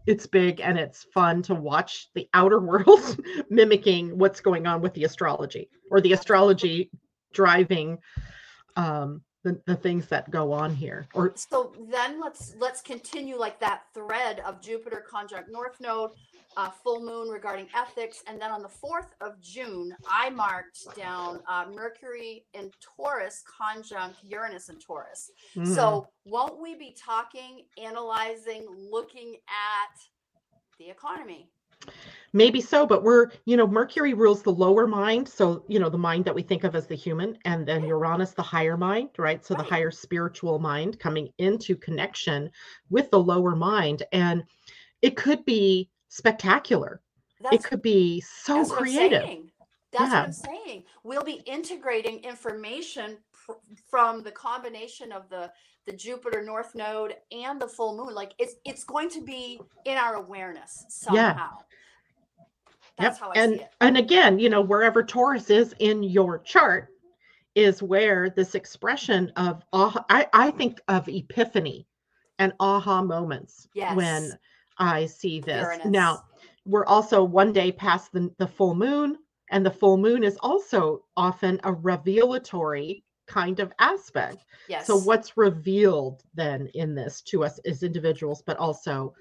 it's 0.06 0.26
big 0.26 0.60
and 0.60 0.78
it's 0.78 1.04
fun 1.14 1.42
to 1.42 1.54
watch 1.54 2.08
the 2.14 2.28
outer 2.34 2.60
world 2.70 3.16
mimicking 3.50 4.18
what's 4.18 4.40
going 4.40 4.66
on 4.66 4.80
with 4.80 4.92
the 4.94 5.04
astrology 5.04 5.68
or 5.90 6.00
the 6.00 6.12
astrology 6.12 6.90
driving 7.32 7.98
um 8.76 9.22
the, 9.42 9.60
the 9.66 9.76
things 9.76 10.06
that 10.06 10.30
go 10.30 10.52
on 10.52 10.74
here 10.74 11.06
or 11.14 11.32
So 11.34 11.72
then 11.90 12.20
let's 12.20 12.54
let's 12.58 12.80
continue 12.80 13.36
like 13.36 13.58
that 13.60 13.82
thread 13.92 14.40
of 14.40 14.60
Jupiter 14.60 15.04
conjunct 15.08 15.50
North 15.50 15.80
Node, 15.80 16.10
uh, 16.56 16.70
full 16.70 17.00
moon 17.00 17.28
regarding 17.28 17.68
ethics, 17.74 18.22
and 18.28 18.40
then 18.40 18.50
on 18.50 18.62
the 18.62 18.68
fourth 18.68 19.14
of 19.20 19.40
June, 19.40 19.94
I 20.08 20.30
marked 20.30 20.94
down 20.96 21.40
uh, 21.48 21.66
Mercury 21.74 22.44
in 22.54 22.70
Taurus 22.80 23.42
conjunct 23.58 24.18
Uranus 24.28 24.68
in 24.68 24.78
Taurus. 24.78 25.30
mm, 25.56 25.66
So 25.66 26.06
won't 26.24 26.60
we 26.60 26.74
be 26.74 26.94
talking, 26.98 27.64
analyzing, 27.82 28.66
looking 28.90 29.36
at 29.48 29.98
the 30.78 30.90
economy? 30.90 31.50
Maybe 32.32 32.60
so 32.60 32.86
but 32.86 33.02
we're 33.02 33.28
you 33.44 33.56
know 33.56 33.66
mercury 33.66 34.14
rules 34.14 34.42
the 34.42 34.50
lower 34.52 34.86
mind 34.86 35.28
so 35.28 35.64
you 35.68 35.78
know 35.78 35.88
the 35.88 35.98
mind 35.98 36.24
that 36.24 36.34
we 36.34 36.42
think 36.42 36.64
of 36.64 36.74
as 36.74 36.86
the 36.86 36.94
human 36.94 37.36
and 37.44 37.66
then 37.66 37.86
uranus 37.86 38.32
the 38.32 38.42
higher 38.42 38.76
mind 38.76 39.10
right 39.18 39.44
so 39.44 39.54
the 39.54 39.62
higher 39.62 39.90
spiritual 39.90 40.58
mind 40.58 40.98
coming 40.98 41.28
into 41.38 41.76
connection 41.76 42.50
with 42.90 43.10
the 43.10 43.18
lower 43.18 43.54
mind 43.54 44.02
and 44.12 44.42
it 45.02 45.16
could 45.16 45.44
be 45.44 45.90
spectacular 46.08 47.00
That's 47.40 47.64
it 47.64 47.68
could 47.68 47.82
be 47.82 48.20
so 48.20 48.56
That's 48.56 48.70
what 48.70 48.78
I'm 48.80 48.84
creative 48.84 49.22
saying. 49.24 49.50
That's 49.92 50.10
Yeah. 50.10 50.20
what 50.20 50.24
I'm 50.24 50.32
saying. 50.32 50.84
We'll 51.04 51.24
be 51.24 51.42
integrating 51.46 52.20
information 52.24 53.18
pr- 53.52 53.74
from 53.90 54.22
the 54.22 54.30
combination 54.32 55.12
of 55.12 55.28
the 55.28 55.50
the 55.86 55.92
Jupiter 55.92 56.42
North 56.42 56.74
Node 56.76 57.16
and 57.32 57.60
the 57.60 57.66
full 57.66 57.96
moon. 57.96 58.14
Like 58.14 58.32
it's 58.38 58.54
it's 58.64 58.84
going 58.84 59.10
to 59.10 59.20
be 59.22 59.60
in 59.84 59.96
our 59.98 60.14
awareness 60.14 60.84
Yeah. 61.12 61.32
somehow. 61.32 61.58
That's 62.98 63.18
how 63.18 63.30
I 63.30 63.32
and 63.36 63.54
see 63.54 63.60
it. 63.60 63.70
and 63.80 63.96
again 63.98 64.38
you 64.38 64.48
know 64.50 64.60
wherever 64.60 65.02
taurus 65.02 65.50
is 65.50 65.74
in 65.78 66.02
your 66.02 66.38
chart 66.38 66.88
is 67.54 67.82
where 67.82 68.30
this 68.30 68.54
expression 68.54 69.30
of 69.36 69.62
aha, 69.72 70.04
I, 70.08 70.26
I 70.32 70.50
think 70.50 70.80
of 70.88 71.08
epiphany 71.08 71.86
and 72.38 72.52
aha 72.60 73.02
moments 73.02 73.66
when 73.94 74.32
i 74.78 75.04
see 75.06 75.40
this 75.40 75.62
Uranus. 75.62 75.86
now 75.86 76.24
we're 76.66 76.86
also 76.86 77.22
one 77.24 77.52
day 77.52 77.72
past 77.72 78.12
the, 78.12 78.30
the 78.38 78.46
full 78.46 78.74
moon 78.74 79.18
and 79.50 79.64
the 79.66 79.70
full 79.70 79.96
moon 79.98 80.22
is 80.24 80.36
also 80.40 81.04
often 81.16 81.60
a 81.64 81.72
revelatory 81.72 83.04
kind 83.26 83.60
of 83.60 83.72
aspect 83.78 84.44
Yes. 84.68 84.86
so 84.86 84.96
what's 84.98 85.36
revealed 85.36 86.22
then 86.34 86.66
in 86.74 86.94
this 86.94 87.20
to 87.22 87.44
us 87.44 87.58
as 87.60 87.82
individuals 87.82 88.42
but 88.44 88.56
also 88.58 89.14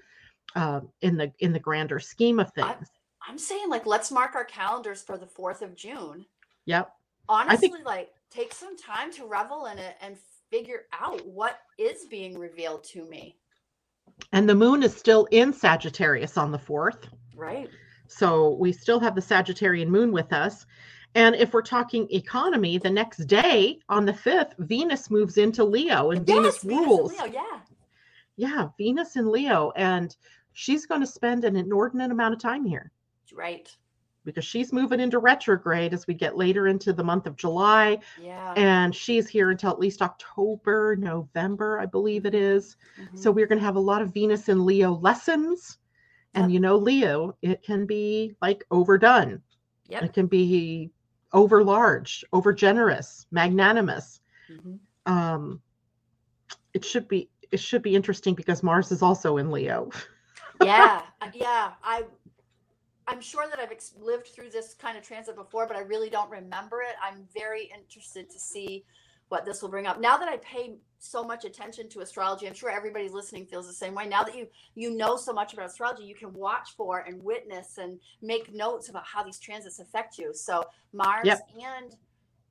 um, 0.56 0.88
in 1.02 1.16
the 1.16 1.32
in 1.38 1.52
the 1.52 1.58
grander 1.60 1.98
scheme 2.00 2.38
of 2.40 2.50
I- 2.58 2.72
things 2.74 2.88
I'm 3.26 3.38
saying 3.38 3.68
like 3.70 3.86
let's 3.86 4.10
mark 4.10 4.34
our 4.34 4.44
calendars 4.44 5.02
for 5.02 5.16
the 5.16 5.26
4th 5.26 5.62
of 5.62 5.76
June. 5.76 6.26
yep 6.66 6.92
Honestly, 7.28 7.68
think- 7.68 7.86
like 7.86 8.10
take 8.30 8.52
some 8.52 8.76
time 8.76 9.12
to 9.12 9.24
revel 9.26 9.66
in 9.66 9.78
it 9.78 9.94
and 10.02 10.16
figure 10.50 10.86
out 10.92 11.24
what 11.26 11.60
is 11.78 12.04
being 12.10 12.36
revealed 12.38 12.82
to 12.84 13.04
me. 13.08 13.36
And 14.32 14.48
the 14.48 14.54
moon 14.56 14.82
is 14.82 14.94
still 14.94 15.26
in 15.30 15.52
Sagittarius 15.52 16.36
on 16.36 16.50
the 16.50 16.58
4th. 16.58 17.04
Right. 17.36 17.70
So 18.08 18.50
we 18.58 18.72
still 18.72 18.98
have 19.00 19.14
the 19.14 19.20
Sagittarian 19.22 19.86
moon 19.86 20.10
with 20.12 20.32
us. 20.32 20.66
And 21.14 21.34
if 21.34 21.52
we're 21.52 21.62
talking 21.62 22.08
economy, 22.10 22.78
the 22.78 22.90
next 22.90 23.26
day 23.26 23.78
on 23.88 24.04
the 24.06 24.12
5th, 24.12 24.56
Venus 24.58 25.10
moves 25.10 25.36
into 25.36 25.62
Leo 25.64 26.10
and 26.10 26.26
Venus 26.26 26.56
Yes, 26.56 26.64
and 26.64 26.72
rules. 26.72 27.12
Leo, 27.12 27.24
yeah. 27.26 27.60
Yeah, 28.36 28.68
Venus 28.78 29.16
in 29.16 29.30
Leo. 29.30 29.72
And 29.76 30.16
she's 30.52 30.86
going 30.86 31.02
to 31.02 31.06
spend 31.06 31.44
an 31.44 31.54
inordinate 31.56 32.10
amount 32.10 32.34
of 32.34 32.40
time 32.40 32.64
here 32.64 32.92
Right. 33.34 33.74
because 34.24 34.44
she's 34.44 34.72
moving 34.72 35.00
into 35.00 35.18
retrograde 35.18 35.92
as 35.92 36.06
we 36.06 36.14
get 36.14 36.36
later 36.36 36.66
into 36.68 36.92
the 36.94 37.04
month 37.04 37.26
of 37.26 37.36
July. 37.36 37.98
Yeah. 38.20 38.54
And 38.56 38.94
she's 38.94 39.28
here 39.28 39.50
until 39.50 39.70
at 39.70 39.78
least 39.78 40.00
October, 40.00 40.96
November, 40.96 41.78
I 41.78 41.86
believe 41.86 42.24
it 42.24 42.34
is. 42.34 42.76
Mhm. 42.98 43.18
So 43.18 43.30
we're 43.30 43.46
going 43.46 43.58
to 43.58 43.64
have 43.64 43.76
a 43.76 43.80
lot 43.80 44.00
of 44.00 44.14
Venus 44.14 44.48
and 44.48 44.64
Leo 44.64 44.94
lessons. 44.94 45.78
And 46.34 46.44
Yep. 46.44 46.54
you 46.54 46.60
know, 46.60 46.76
Leo, 46.76 47.36
it 47.42 47.62
can 47.62 47.84
be 47.84 48.34
like 48.40 48.64
overdone. 48.70 49.42
Yep. 49.88 50.02
It 50.04 50.12
can 50.14 50.26
be 50.26 50.90
over 51.32 51.64
large, 51.64 52.24
over 52.32 52.52
generous, 52.52 53.26
magnanimous. 53.30 54.20
Mhm. 54.50 54.78
Um, 55.06 55.62
it 56.74 56.84
should 56.84 57.08
be 57.08 57.28
it 57.50 57.60
should 57.60 57.82
be 57.82 57.94
interesting 57.94 58.34
because 58.34 58.62
Mars 58.62 58.90
is 58.90 59.02
also 59.02 59.36
in 59.36 59.50
Leo. 59.50 59.90
yeah, 60.62 61.02
yeah. 61.34 61.72
I, 61.84 62.04
I'm 63.06 63.20
sure 63.20 63.46
that 63.48 63.58
I've 63.58 63.70
ex- 63.70 63.92
lived 64.00 64.28
through 64.28 64.50
this 64.50 64.74
kind 64.74 64.96
of 64.96 65.04
transit 65.04 65.36
before, 65.36 65.66
but 65.66 65.76
I 65.76 65.80
really 65.80 66.08
don't 66.08 66.30
remember 66.30 66.80
it. 66.80 66.94
I'm 67.02 67.26
very 67.34 67.70
interested 67.78 68.30
to 68.30 68.38
see 68.38 68.84
what 69.32 69.46
this 69.46 69.62
will 69.62 69.70
bring 69.70 69.86
up. 69.86 69.98
Now 69.98 70.18
that 70.18 70.28
I 70.28 70.36
pay 70.36 70.74
so 70.98 71.24
much 71.24 71.46
attention 71.46 71.88
to 71.88 72.00
astrology, 72.00 72.46
I'm 72.46 72.52
sure 72.52 72.68
everybody 72.68 73.08
listening 73.08 73.46
feels 73.46 73.66
the 73.66 73.72
same 73.72 73.94
way. 73.94 74.06
Now 74.06 74.22
that 74.22 74.36
you 74.36 74.46
you 74.74 74.94
know 74.94 75.16
so 75.16 75.32
much 75.32 75.54
about 75.54 75.70
astrology, 75.70 76.04
you 76.04 76.14
can 76.14 76.34
watch 76.34 76.76
for 76.76 76.98
and 76.98 77.20
witness 77.24 77.78
and 77.78 77.98
make 78.20 78.52
notes 78.52 78.90
about 78.90 79.04
how 79.06 79.24
these 79.24 79.38
transits 79.38 79.78
affect 79.80 80.18
you. 80.18 80.34
So 80.34 80.62
Mars 80.92 81.24
Yep. 81.24 81.48
and 81.64 81.96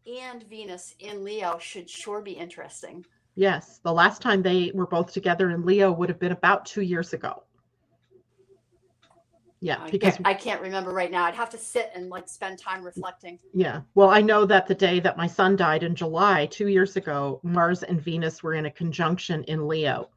and 0.07 0.43
Venus 0.49 0.95
in 0.97 1.23
Leo 1.23 1.59
should 1.59 1.87
sure 1.87 2.19
be 2.19 2.31
interesting. 2.31 3.05
Yes, 3.35 3.79
the 3.83 3.93
last 3.93 4.19
time 4.19 4.41
they 4.41 4.71
were 4.73 4.87
both 4.87 5.13
together 5.13 5.51
in 5.51 5.63
Leo 5.63 5.91
would 5.91 6.09
have 6.09 6.19
been 6.19 6.31
about 6.31 6.65
two 6.65 6.81
years 6.81 7.13
ago. 7.13 7.43
Yeah, 9.63 9.78
I 9.80 9.91
because 9.91 10.15
can't, 10.15 10.28
I 10.28 10.34
can't 10.34 10.60
remember 10.60 10.91
right 10.91 11.12
now. 11.12 11.24
I'd 11.24 11.36
have 11.36 11.52
to 11.52 11.58
sit 11.58 11.91
and 11.93 12.10
like 12.10 12.28
spend 12.28 12.58
time 12.58 12.84
reflecting. 12.84 13.38
Yeah. 13.54 13.82
Well, 13.93 14.10
I 14.10 14.19
know 14.19 14.43
that 14.45 14.67
the 14.67 14.74
day 14.74 15.00
that 15.00 15.17
my 15.17 15.28
son 15.28 15.56
died 15.56 15.84
in 15.84 15.93
July, 15.93 16.47
two 16.47 16.67
years 16.67 16.97
ago, 16.97 17.39
Mars 17.43 17.84
and 17.84 18.02
Venus 18.02 18.41
were 18.41 18.56
in 18.56 18.65
a 18.65 18.71
conjunction 18.71 19.43
in 19.43 19.67
Leo. 19.67 20.10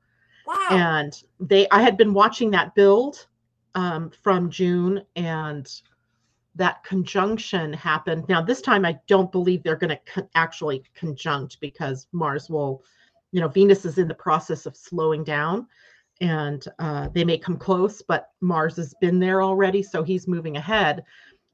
Wow. 0.46 0.66
And 0.70 1.22
they, 1.40 1.68
I 1.70 1.82
had 1.82 1.98
been 1.98 2.14
watching 2.14 2.50
that 2.52 2.74
build 2.74 3.26
um, 3.74 4.10
from 4.22 4.50
June, 4.50 5.04
and 5.14 5.70
that 6.54 6.82
conjunction 6.82 7.74
happened. 7.74 8.24
Now, 8.28 8.40
this 8.40 8.62
time, 8.62 8.86
I 8.86 8.98
don't 9.08 9.30
believe 9.30 9.62
they're 9.62 9.76
going 9.76 9.90
to 9.90 10.00
con- 10.10 10.28
actually 10.34 10.84
conjunct 10.94 11.58
because 11.60 12.06
Mars 12.12 12.48
will, 12.48 12.82
you 13.32 13.42
know, 13.42 13.48
Venus 13.48 13.84
is 13.84 13.98
in 13.98 14.08
the 14.08 14.14
process 14.14 14.64
of 14.64 14.74
slowing 14.74 15.22
down 15.22 15.66
and 16.20 16.64
uh, 16.78 17.08
they 17.14 17.24
may 17.24 17.38
come 17.38 17.56
close, 17.56 18.02
but 18.02 18.28
Mars 18.40 18.76
has 18.76 18.94
been 19.00 19.18
there 19.18 19.42
already. 19.42 19.82
So 19.82 20.02
he's 20.02 20.28
moving 20.28 20.56
ahead. 20.56 21.04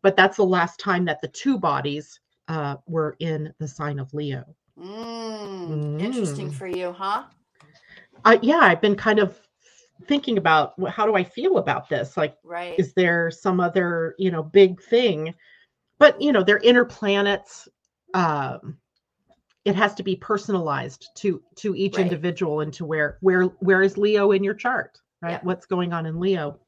But 0.03 0.17
that's 0.17 0.37
the 0.37 0.45
last 0.45 0.81
time 0.81 1.05
that 1.07 1.21
the 1.21 1.29
two 1.29 1.59
bodies 1.59 2.21
uh, 2.49 2.77
were 2.87 3.17
in 3.21 3.53
the 3.59 3.69
sign 3.69 3.99
of 3.99 4.13
Leo. 4.15 4.45
Mm, 4.79 6.01
Interesting 6.01 6.49
Mm. 6.49 6.55
for 6.55 6.67
you, 6.67 6.93
huh? 6.93 7.25
Uh, 8.25 8.39
yeah, 8.43 8.61
I've 8.61 8.81
been 8.81 8.97
kind 8.97 9.19
of 9.19 9.39
thinking 10.07 10.39
about 10.39 10.75
how 10.89 11.07
do 11.07 11.15
I 11.15 11.25
feel 11.25 11.59
about 11.59 11.89
this? 11.89 12.17
Like, 12.17 12.37
Right. 12.45 12.79
is 12.79 12.93
there 12.95 13.31
some 13.31 13.61
other, 13.61 14.15
you 14.19 14.31
know, 14.31 14.43
big 14.43 14.81
thing? 14.83 15.35
But, 15.99 16.21
you 16.21 16.33
know, 16.33 16.43
they're 16.43 16.59
inner 16.59 16.85
planets. 16.85 17.69
Um, 18.15 18.79
it 19.65 19.75
has 19.75 19.95
to 19.95 20.03
be 20.03 20.17
personalized 20.17 21.09
to 21.17 21.43
to 21.57 21.75
each 21.75 21.97
Right. 21.97 22.05
individual 22.05 22.61
and 22.61 22.73
to 22.75 22.85
where 22.85 23.19
where 23.21 23.45
where 23.45 23.83
is 23.83 23.99
Leo 23.99 24.33
in 24.33 24.43
your 24.43 24.55
chart, 24.55 25.01
right? 25.21 25.33
Yeah. 25.33 25.41
What's 25.43 25.67
going 25.67 25.93
on 25.93 26.07
in 26.07 26.19
Leo? 26.19 26.59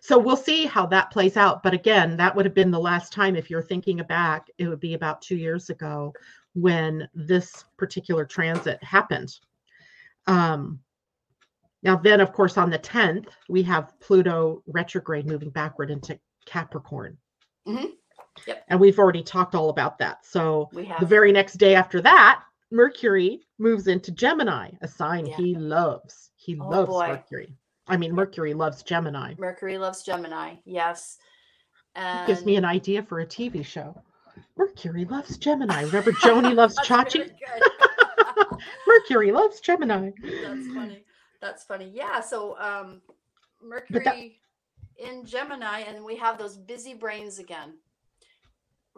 So 0.00 0.18
we'll 0.18 0.36
see 0.36 0.64
how 0.64 0.86
that 0.86 1.10
plays 1.10 1.36
out. 1.36 1.62
But 1.62 1.74
again, 1.74 2.16
that 2.16 2.34
would 2.34 2.44
have 2.46 2.54
been 2.54 2.70
the 2.70 2.80
last 2.80 3.12
time 3.12 3.36
if 3.36 3.50
you're 3.50 3.62
thinking 3.62 3.98
back, 3.98 4.48
it 4.58 4.66
would 4.66 4.80
be 4.80 4.94
about 4.94 5.20
two 5.22 5.36
years 5.36 5.68
ago 5.70 6.12
when 6.54 7.08
this 7.14 7.64
particular 7.76 8.24
transit 8.24 8.82
happened. 8.82 9.38
Um, 10.26 10.80
now, 11.82 11.96
then, 11.96 12.20
of 12.20 12.32
course, 12.32 12.56
on 12.56 12.70
the 12.70 12.78
10th, 12.78 13.28
we 13.48 13.62
have 13.64 13.98
Pluto 14.00 14.62
retrograde 14.66 15.26
moving 15.26 15.50
backward 15.50 15.90
into 15.90 16.18
Capricorn. 16.46 17.16
Mhm. 17.66 17.92
Yep. 18.46 18.64
And 18.68 18.80
we've 18.80 18.98
already 18.98 19.22
talked 19.22 19.54
all 19.54 19.70
about 19.70 19.98
that. 19.98 20.24
So 20.24 20.68
the 20.72 21.06
very 21.06 21.32
next 21.32 21.54
day 21.54 21.74
after 21.74 22.00
that, 22.02 22.42
Mercury 22.70 23.40
moves 23.58 23.86
into 23.88 24.12
Gemini, 24.12 24.70
a 24.80 24.88
sign 24.88 25.26
Yeah. 25.26 25.36
he 25.36 25.54
loves. 25.56 26.30
He 26.36 26.58
Oh, 26.60 26.68
loves 26.68 26.88
boy. 26.88 27.08
Mercury. 27.08 27.56
I 27.88 27.96
mean, 27.96 28.14
Mercury 28.14 28.54
loves 28.54 28.82
Gemini. 28.82 29.34
Mercury 29.38 29.76
loves 29.78 30.02
Gemini. 30.02 30.56
Yes. 30.64 31.18
And 31.96 32.26
gives 32.26 32.44
me 32.44 32.54
an 32.56 32.64
idea 32.64 33.02
for 33.02 33.18
a 33.20 33.26
TV 33.26 33.64
show. 33.64 34.00
Mercury 34.56 35.04
loves 35.04 35.36
Gemini. 35.36 35.82
Remember, 35.82 36.12
Joanie 36.12 36.54
loves 36.54 36.78
Chachi? 36.78 37.28
Mercury 38.86 39.32
loves 39.32 39.60
Gemini. 39.60 40.10
That's 40.22 40.66
funny. 40.74 41.04
That's 41.40 41.64
funny. 41.64 41.90
Yeah. 41.92 42.20
So 42.20 42.56
um 42.58 43.00
Mercury 43.62 44.40
in 44.98 45.24
Gemini, 45.24 45.80
and 45.80 46.04
we 46.04 46.16
have 46.16 46.38
those 46.38 46.56
busy 46.56 46.94
brains 46.94 47.38
again. 47.38 47.74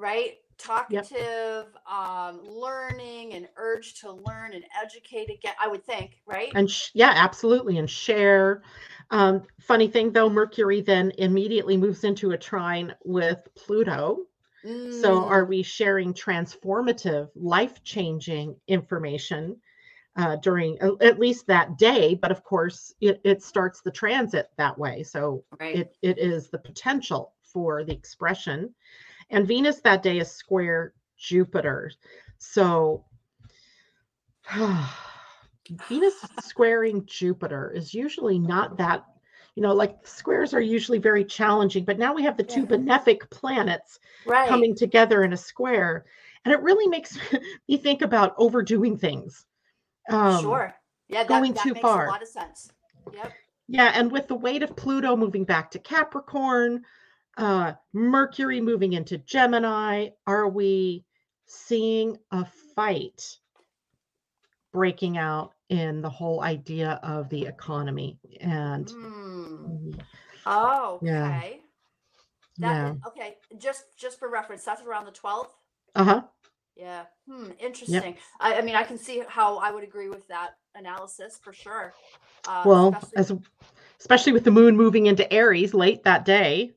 Right? 0.03 0.39
Talkative, 0.59 1.67
um, 1.91 2.43
learning 2.45 3.35
and 3.35 3.49
urge 3.57 3.95
to 4.01 4.13
learn 4.13 4.53
and 4.53 4.65
educate 4.83 5.31
again. 5.31 5.55
I 5.61 5.69
would 5.69 5.85
think, 5.85 6.21
right? 6.27 6.55
And 6.55 6.71
sh- 6.71 6.91
yeah, 6.95 7.13
absolutely. 7.15 7.79
And 7.79 7.89
share. 7.89 8.63
Um, 9.11 9.43
funny 9.61 9.89
thing 9.89 10.13
though, 10.13 10.29
Mercury 10.29 10.81
then 10.81 11.13
immediately 11.19 11.77
moves 11.77 12.05
into 12.05 12.33
a 12.33 12.39
trine 12.39 12.95
with 13.05 13.47
Pluto. 13.57 14.27
So, 14.91 15.27
are 15.27 15.45
Mm, 15.45 15.49
we 15.49 15.63
sharing 15.63 16.13
transformative, 16.15 17.31
life 17.35 17.83
changing 17.85 18.57
information 18.69 19.57
uh, 20.17 20.37
during 20.37 20.79
at 21.01 21.19
least 21.19 21.47
that 21.47 21.79
day? 21.79 22.15
But 22.15 22.31
of 22.31 22.45
course, 22.45 22.95
it, 23.01 23.21
it 23.25 23.43
starts 23.43 23.81
the 23.81 23.91
transit 23.91 24.51
that 24.59 24.79
way. 24.79 25.03
So, 25.03 25.45
right. 25.61 25.75
it, 25.77 25.97
it 26.03 26.19
is 26.19 26.51
the 26.51 26.59
potential 26.59 27.35
for 27.43 27.85
the 27.85 27.93
expression. 27.93 28.75
And 29.33 29.47
Venus 29.49 29.81
that 29.81 30.03
day 30.03 30.19
is 30.19 30.31
square 30.31 30.95
Jupiter. 31.17 31.91
So, 32.39 33.05
Venus 35.89 36.15
squaring 36.43 37.05
Jupiter 37.07 37.73
is 37.75 37.95
usually 37.95 38.39
not 38.39 38.77
that. 38.79 39.05
You 39.55 39.63
know, 39.63 39.75
like 39.75 40.07
squares 40.07 40.55
are 40.55 40.61
usually 40.63 40.99
very 40.99 41.25
challenging, 41.25 41.85
but 41.85 41.99
now 41.99 42.15
we 42.15 42.23
have 42.23 42.37
the 42.39 42.43
two 42.43 42.61
Yeah. 42.61 42.67
benefic 42.77 43.29
planets 43.31 43.99
right. 44.25 44.49
coming 44.49 44.75
together 44.75 45.25
in 45.25 45.33
a 45.35 45.37
square 45.37 46.07
and 46.45 46.53
it 46.53 46.61
really 46.63 46.87
makes 46.89 47.19
me 47.69 47.77
think 47.77 48.03
about 48.03 48.35
overdoing 48.39 48.97
things 48.97 49.47
um, 50.11 50.43
sure. 50.43 50.75
Yeah, 51.09 51.19
that, 51.19 51.29
going 51.29 51.53
that 51.53 51.63
too 51.63 51.75
makes 51.75 51.83
far. 51.83 52.07
a 52.07 52.11
lot 52.11 52.23
of 52.23 52.29
sense. 52.29 52.71
Yep. 53.13 53.33
yeah 53.69 53.93
and 53.95 54.11
with 54.11 54.29
the 54.29 54.35
weight 54.35 54.63
of 54.63 54.75
pluto 54.77 55.17
moving 55.17 55.45
back 55.45 55.71
to 55.73 55.79
capricorn 55.79 56.83
uh, 57.39 57.73
mercury 57.93 58.61
moving 58.61 58.93
into 58.93 59.19
gemini 59.19 60.09
are 60.27 60.49
we 60.49 61.05
seeing 61.47 62.17
a 62.31 62.45
fight 62.75 63.39
breaking 64.73 65.19
out 65.19 65.53
in 65.69 66.01
the 66.03 66.11
whole 66.11 66.43
idea 66.43 67.01
of 67.03 67.29
the 67.29 67.47
economy 67.47 68.19
and 68.41 68.91
Hmm. 68.91 69.93
Oh, 70.45 70.97
okay. 70.97 71.07
Yeah. 71.07 71.51
That 72.59 72.77
yeah 72.77 72.95
okay. 73.07 73.37
Just 73.59 73.85
just 73.97 74.19
for 74.19 74.29
reference, 74.29 74.65
that's 74.65 74.83
around 74.83 75.07
the 75.07 75.13
twelfth. 75.13 75.55
uh-huh 75.95 76.23
Yeah. 76.77 77.05
Hmm. 77.29 77.51
Interesting. 77.59 78.17
I, 78.41 78.55
I 78.59 78.63
mean, 78.63 78.75
I 78.75 78.83
can 78.83 78.99
see 78.99 79.23
how 79.29 79.59
I 79.59 79.71
would 79.71 79.85
agree 79.85 80.09
with 80.09 80.27
that 80.29 80.57
analysis 80.75 81.39
for 81.43 81.53
sure. 81.53 81.95
Uh, 82.47 82.63
well 82.67 82.89
especially- 82.89 83.19
as 83.19 83.33
especially 84.01 84.33
with 84.33 84.45
the 84.45 84.51
moon 84.51 84.77
moving 84.77 85.07
into 85.07 85.31
aries 85.33 85.75
late 85.75 86.03
that 86.05 86.25
day 86.25 86.73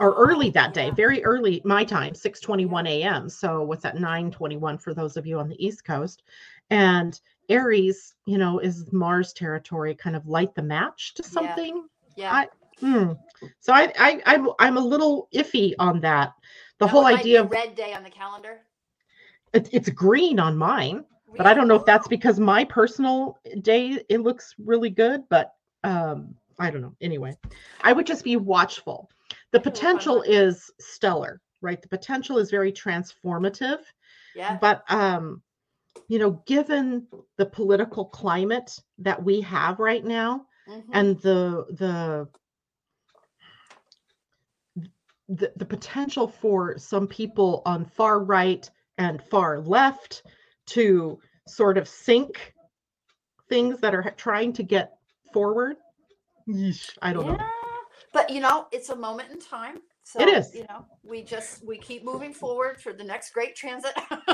or 0.00 0.10
Oh, 0.10 0.14
early 0.16 0.50
that 0.50 0.74
day, 0.74 0.90
very 0.90 1.24
early 1.24 1.60
my 1.64 1.84
time, 1.84 2.14
6:21 2.14 2.86
a.m. 2.86 3.28
So 3.28 3.62
what's 3.62 3.82
that 3.82 3.96
9:21 3.96 4.78
for 4.78 4.94
those 4.94 5.16
of 5.16 5.26
you 5.26 5.38
on 5.38 5.48
the 5.48 5.64
East 5.64 5.84
Coast. 5.84 6.22
And 6.70 7.18
Aries, 7.48 8.14
you 8.26 8.36
know, 8.38 8.58
is 8.58 8.92
Mars 8.92 9.32
territory, 9.32 9.94
kind 9.94 10.14
of 10.16 10.26
light 10.26 10.54
the 10.54 10.62
match 10.62 11.14
to 11.14 11.22
something. 11.22 11.88
Yeah. 12.16 12.32
I- 12.32 12.48
Hmm. 12.80 13.14
So 13.58 13.72
I, 13.72 13.92
I 13.98 14.22
I'm 14.26 14.50
I'm 14.60 14.76
a 14.76 14.80
little 14.80 15.28
iffy 15.34 15.74
on 15.80 16.00
that. 16.00 16.32
The 16.78 16.86
That 16.86 16.92
whole 16.92 17.02
one 17.02 17.14
might 17.14 17.24
be 17.24 17.30
idea 17.30 17.40
of 17.42 17.50
red 17.50 17.74
day 17.74 17.92
on 17.92 18.04
the 18.04 18.10
calendar. 18.10 18.60
it, 19.52 19.68
it's 19.72 19.88
green 19.88 20.38
on 20.38 20.56
mine, 20.56 21.04
but 21.36 21.46
I 21.46 21.54
don't 21.54 21.66
know 21.66 21.74
if 21.74 21.84
that's 21.84 22.06
because 22.06 22.38
my 22.38 22.64
personal 22.64 23.36
day 23.62 24.00
it 24.08 24.20
looks 24.20 24.54
really 24.58 24.90
good, 24.90 25.24
but 25.28 25.54
um 25.82 26.34
I 26.58 26.70
don't 26.70 26.82
know. 26.82 26.94
Anyway, 27.00 27.36
I 27.82 27.92
would 27.92 28.06
just 28.06 28.22
be 28.24 28.36
watchful. 28.36 29.10
The 29.52 29.58
I 29.58 29.62
can 29.62 29.70
work 29.70 29.74
potential 29.74 30.22
is 30.22 30.70
stellar, 30.80 31.40
right? 31.60 31.80
The 31.80 31.88
potential 31.88 32.38
is 32.38 32.50
very 32.50 32.72
transformative, 32.72 33.80
Yeah. 34.34 34.58
but 34.60 34.82
um 34.90 35.42
you 36.08 36.18
know, 36.18 36.42
given 36.46 37.06
the 37.36 37.46
political 37.46 38.04
climate 38.06 38.78
that 38.98 39.22
we 39.22 39.40
have 39.42 39.78
right 39.78 40.04
now 40.04 40.46
mhm, 40.68 40.84
and 40.92 41.18
the 41.20 41.66
the 41.70 42.28
the, 45.28 45.52
the 45.56 45.64
potential 45.64 46.26
for 46.26 46.78
some 46.78 47.06
people 47.06 47.62
on 47.66 47.84
far 47.84 48.20
right 48.20 48.70
and 48.96 49.22
far 49.22 49.60
left 49.60 50.22
to 50.66 51.18
sort 51.46 51.76
of 51.76 51.86
sink 51.86 52.54
things 53.48 53.80
that 53.80 53.94
are 53.94 54.10
trying 54.16 54.52
to 54.54 54.62
get 54.62 54.92
forward. 55.32 55.76
Yeesh, 56.48 56.96
I 57.02 57.12
don't 57.12 57.26
know. 57.26 57.57
But 58.18 58.30
you 58.30 58.40
know, 58.40 58.66
it's 58.72 58.88
a 58.88 58.96
moment 58.96 59.30
in 59.30 59.38
time. 59.38 59.76
So 60.02 60.20
It 60.20 60.28
is. 60.28 60.52
You 60.52 60.64
know, 60.68 60.84
we 61.04 61.22
just 61.22 61.64
we 61.64 61.78
keep 61.78 62.04
moving 62.04 62.32
forward 62.34 62.80
for 62.80 62.92
the 62.92 63.04
next 63.04 63.32
great 63.32 63.54
transit. 63.54 63.92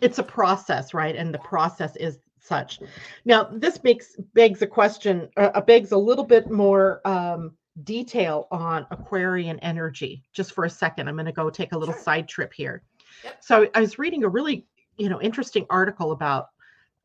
It's 0.00 0.18
a 0.18 0.22
process, 0.22 0.94
right? 0.94 1.14
And 1.14 1.32
the 1.32 1.40
process 1.40 1.94
is 1.96 2.20
such. 2.40 2.80
Now, 3.26 3.44
this 3.52 3.84
makes 3.84 4.16
begs 4.32 4.62
a 4.62 4.66
question, 4.66 5.28
uh, 5.36 5.50
uh, 5.54 5.60
begs 5.60 5.92
a 5.92 5.96
little 5.98 6.24
bit 6.24 6.50
more 6.50 7.06
um, 7.06 7.52
detail 7.84 8.48
on 8.50 8.86
Aquarian 8.90 9.58
energy. 9.58 10.22
Just 10.32 10.52
for 10.52 10.64
a 10.64 10.70
second, 10.70 11.06
I'm 11.06 11.16
going 11.16 11.26
to 11.26 11.32
go 11.32 11.50
take 11.50 11.72
a 11.72 11.78
little 11.78 11.92
Sure. 11.92 12.02
side 12.02 12.28
trip 12.28 12.50
here. 12.54 12.82
Yep. 13.24 13.44
So 13.44 13.68
I 13.74 13.80
was 13.80 13.98
reading 13.98 14.24
a 14.24 14.28
really, 14.28 14.64
you 14.96 15.10
know, 15.10 15.20
interesting 15.20 15.66
article 15.68 16.12
about 16.12 16.46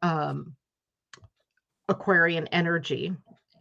um, 0.02 0.56
Aquarian 1.90 2.48
energy, 2.48 3.14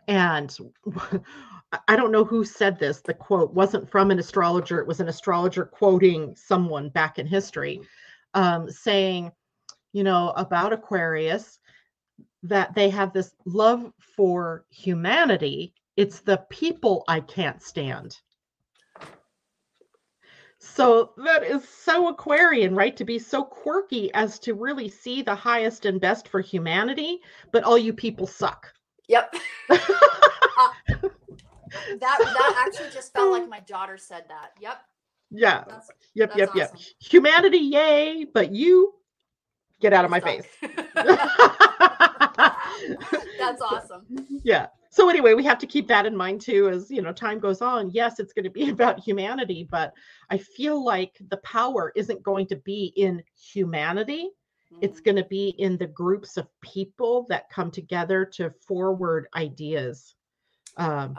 and 0.07 0.57
I- 1.89 1.97
don't 1.97 2.13
know 2.13 2.25
who 2.25 2.45
said 2.45 2.79
this. 2.79 3.01
The 3.01 3.15
quote 3.15 3.53
wasn't 3.53 3.91
from 3.91 4.11
an 4.11 4.19
astrologer; 4.19 4.79
it 4.81 4.87
was 4.87 5.01
an 5.01 5.09
astrologer 5.09 5.65
quoting 5.65 6.35
someone 6.37 6.89
back 6.89 7.19
in 7.19 7.27
history, 7.27 7.81
um, 8.35 8.71
saying, 8.71 9.33
you 9.93 10.05
know, 10.05 10.31
about 10.37 10.73
Aquarius 10.73 11.59
that 12.43 12.75
they 12.75 12.91
have 12.91 13.13
this 13.13 13.35
love 13.47 13.93
for 13.99 14.65
humanity. 14.71 15.75
It's 15.97 16.21
the 16.21 16.39
people 16.51 17.05
I 17.09 17.21
can't 17.21 17.63
stand. 17.63 18.19
So 20.59 21.13
that 21.19 21.45
is 21.45 21.69
so 21.69 22.09
Aquarian, 22.09 22.75
right? 22.75 22.97
To 22.97 23.05
be 23.05 23.19
so 23.19 23.45
quirky 23.45 24.13
as 24.15 24.39
to 24.41 24.55
really 24.55 24.89
see 24.89 25.23
the 25.23 25.35
highest 25.35 25.85
and 25.85 26.01
best 26.01 26.27
for 26.27 26.41
humanity, 26.41 27.21
but 27.53 27.65
all 27.65 27.79
you 27.79 27.93
people 27.93 28.27
suck. 28.27 28.73
yep. 29.09 29.35
That 32.01 32.19
that 32.19 32.65
actually 32.67 32.91
just 32.91 33.13
felt 33.13 33.31
like 33.33 33.49
my 33.49 33.61
daughter 33.61 33.97
said 33.97 34.25
that. 34.29 34.51
Yep. 34.61 34.79
yeah. 35.31 35.65
That's, 35.69 35.91
Yep. 36.15 36.29
that's 36.37 36.39
yep. 36.39 36.51
Yep. 36.55 36.77
Humanity, 37.11 37.59
yay! 37.59 38.27
But 38.33 38.53
you 38.53 38.95
get 39.81 39.93
out 39.93 40.05
of 40.05 40.11
my 40.11 40.21
Stop. 40.21 40.31
face. 40.31 40.47
That's 43.39 43.61
awesome. 43.63 44.07
yeah 44.45 44.67
so 44.91 45.09
anyway 45.09 45.35
we 45.35 45.45
have 45.45 45.59
to 45.59 45.67
keep 45.67 45.87
that 45.89 46.07
in 46.07 46.17
mind 46.17 46.41
too 46.41 46.69
as 46.69 46.91
you 46.91 47.03
know 47.03 47.13
time 47.13 47.39
goes 47.39 47.61
on 47.61 47.91
yes 47.91 48.19
it's 48.19 48.33
going 48.33 48.45
to 48.45 48.51
be 48.51 48.71
about 48.71 48.99
humanity 49.01 49.67
but 49.71 49.93
i 50.31 50.39
feel 50.39 50.83
like 50.85 51.17
the 51.29 51.37
power 51.39 51.93
isn't 51.97 52.23
going 52.23 52.47
to 52.47 52.57
be 52.57 52.93
in 52.97 53.23
humanity 53.53 54.31
it's 54.81 55.01
Mm, 55.01 55.05
going 55.05 55.17
to 55.17 55.25
be 55.25 55.49
in 55.59 55.77
the 55.77 55.87
groups 55.87 56.37
of 56.37 56.49
people 56.61 57.27
that 57.29 57.49
come 57.51 57.71
together 57.71 58.25
to 58.25 58.51
forward 58.67 59.29
ideas 59.37 60.15
um, 60.79 61.17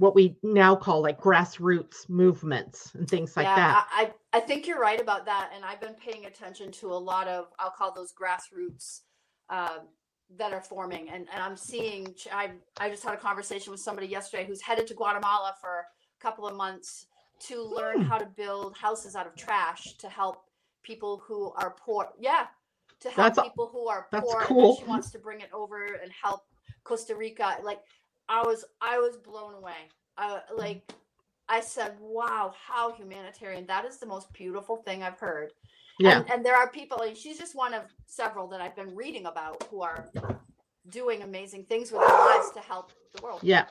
what 0.00 0.14
we 0.14 0.36
now 0.42 0.76
call 0.76 1.02
like 1.02 1.20
grassroots 1.20 2.08
movements 2.08 2.94
and 2.94 3.08
things 3.08 3.36
like 3.36 3.44
yeah, 3.46 3.56
that 3.56 3.86
I, 3.92 4.02
I 4.32 4.38
I 4.38 4.40
think 4.40 4.66
you're 4.66 4.80
right 4.80 5.00
about 5.00 5.24
that, 5.26 5.50
and 5.54 5.64
I've 5.64 5.80
been 5.80 5.94
paying 5.94 6.26
attention 6.26 6.70
to 6.72 6.88
a 6.88 6.94
lot 6.94 7.28
of 7.28 7.46
I'll 7.58 7.70
call 7.70 7.92
those 7.94 8.12
grassroots 8.12 9.00
um, 9.50 9.88
that 10.38 10.52
are 10.52 10.60
forming, 10.60 11.08
and, 11.08 11.26
and 11.32 11.42
I'm 11.42 11.56
seeing. 11.56 12.14
I 12.32 12.50
I 12.78 12.90
just 12.90 13.04
had 13.04 13.14
a 13.14 13.18
conversation 13.18 13.70
with 13.70 13.80
somebody 13.80 14.06
yesterday 14.08 14.44
who's 14.46 14.60
headed 14.62 14.86
to 14.88 14.94
Guatemala 14.94 15.54
for 15.60 15.70
a 15.70 16.22
couple 16.22 16.46
of 16.46 16.56
months 16.56 17.06
to 17.48 17.62
learn 17.62 17.98
Hmm. 17.98 18.02
how 18.02 18.18
to 18.18 18.26
build 18.26 18.76
houses 18.76 19.14
out 19.16 19.26
of 19.26 19.34
trash 19.36 19.96
to 19.98 20.08
help 20.08 20.44
people 20.82 21.22
who 21.26 21.52
are 21.56 21.74
poor. 21.78 22.08
Yeah, 22.18 22.46
to 23.00 23.10
help 23.10 23.34
That's 23.34 23.48
people 23.48 23.68
who 23.72 23.88
are 23.88 24.08
that's 24.10 24.24
poor. 24.24 24.40
And 24.40 24.48
cool. 24.48 24.76
she 24.76 24.84
wants 24.84 25.10
to 25.12 25.18
bring 25.18 25.40
it 25.40 25.50
over 25.52 25.84
and 26.02 26.10
help 26.12 26.42
Costa 26.84 27.14
Rica. 27.14 27.56
Like 27.62 27.80
I 28.28 28.42
was 28.42 28.64
I 28.80 28.98
was 28.98 29.16
blown 29.16 29.54
away. 29.54 29.88
Uh, 30.18 30.40
like 30.56 30.90
I 31.48 31.60
said, 31.60 31.96
wow, 32.00 32.52
how 32.66 32.92
humanitarian. 32.92 33.66
That 33.66 33.84
is 33.84 33.98
the 33.98 34.06
most 34.06 34.32
beautiful 34.32 34.76
thing 34.76 35.02
I've 35.02 35.18
heard. 35.18 35.52
yeah 35.98 36.18
And, 36.18 36.30
and 36.30 36.44
there 36.44 36.56
are 36.56 36.70
people, 36.70 37.02
and 37.02 37.16
she's 37.16 37.38
just 37.38 37.54
one 37.54 37.74
of 37.74 37.82
several 38.06 38.48
that 38.48 38.60
I've 38.60 38.74
been 38.74 38.94
reading 38.94 39.26
about 39.26 39.62
who 39.70 39.82
are 39.82 40.08
doing 40.88 41.22
amazing 41.22 41.64
things 41.64 41.92
with 41.92 42.00
their 42.00 42.18
lives 42.18 42.50
to 42.52 42.60
help 42.60 42.92
the 43.14 43.22
world. 43.22 43.40
Yeah. 43.42 43.66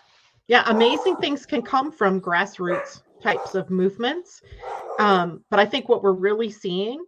Yeah. 0.47 0.63
Amazing 0.67 1.17
things 1.17 1.45
can 1.45 1.61
come 1.61 1.91
from 1.91 2.21
grassroots 2.21 3.01
types 3.21 3.55
of 3.55 3.69
movements. 3.69 4.41
Um, 4.99 5.43
but 5.49 5.59
I 5.59 5.65
think 5.65 5.89
what 5.89 6.03
we're 6.03 6.13
really 6.13 6.51
seeing 6.51 7.03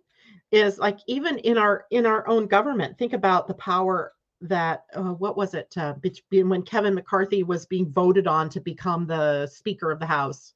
is 0.52 0.80
like 0.80 0.98
even 1.08 1.38
in 1.40 1.58
our 1.58 1.86
in 1.92 2.06
our 2.06 2.28
own 2.28 2.48
government, 2.48 2.98
think 2.98 3.14
about 3.14 3.48
the 3.48 3.54
power 3.54 4.14
that 4.42 4.86
uh, 4.94 5.14
what 5.14 5.38
was 5.38 5.54
it 5.54 5.74
uh, 5.78 5.96
when 6.32 6.62
Kevin 6.62 6.94
McCarthy 6.94 7.44
was 7.44 7.66
being 7.66 7.92
voted 7.92 8.28
on 8.28 8.50
to 8.50 8.60
become 8.60 9.08
the 9.08 9.48
Speaker 9.48 9.92
of 9.92 10.00
the 10.00 10.06
House, 10.06 10.54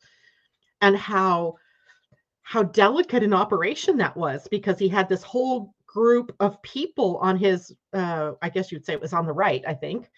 and 0.82 0.96
how 0.96 1.56
how 2.44 2.64
delicate 2.64 3.24
an 3.24 3.34
operation 3.34 3.98
that 3.98 4.16
was 4.16 4.48
because 4.50 4.78
he 4.78 4.90
had 4.90 5.08
this 5.08 5.24
whole 5.24 5.74
group 5.86 6.36
of 6.40 6.62
people 6.62 7.18
on 7.18 7.38
his 7.38 7.76
uh, 7.94 8.34
I 8.42 8.50
guess 8.50 8.72
you'd 8.72 8.86
say 8.86 8.94
it 8.94 9.02
was 9.02 9.14
on 9.14 9.26
the 9.26 9.34
right, 9.34 9.64
I 9.68 9.74
think, 9.74 10.10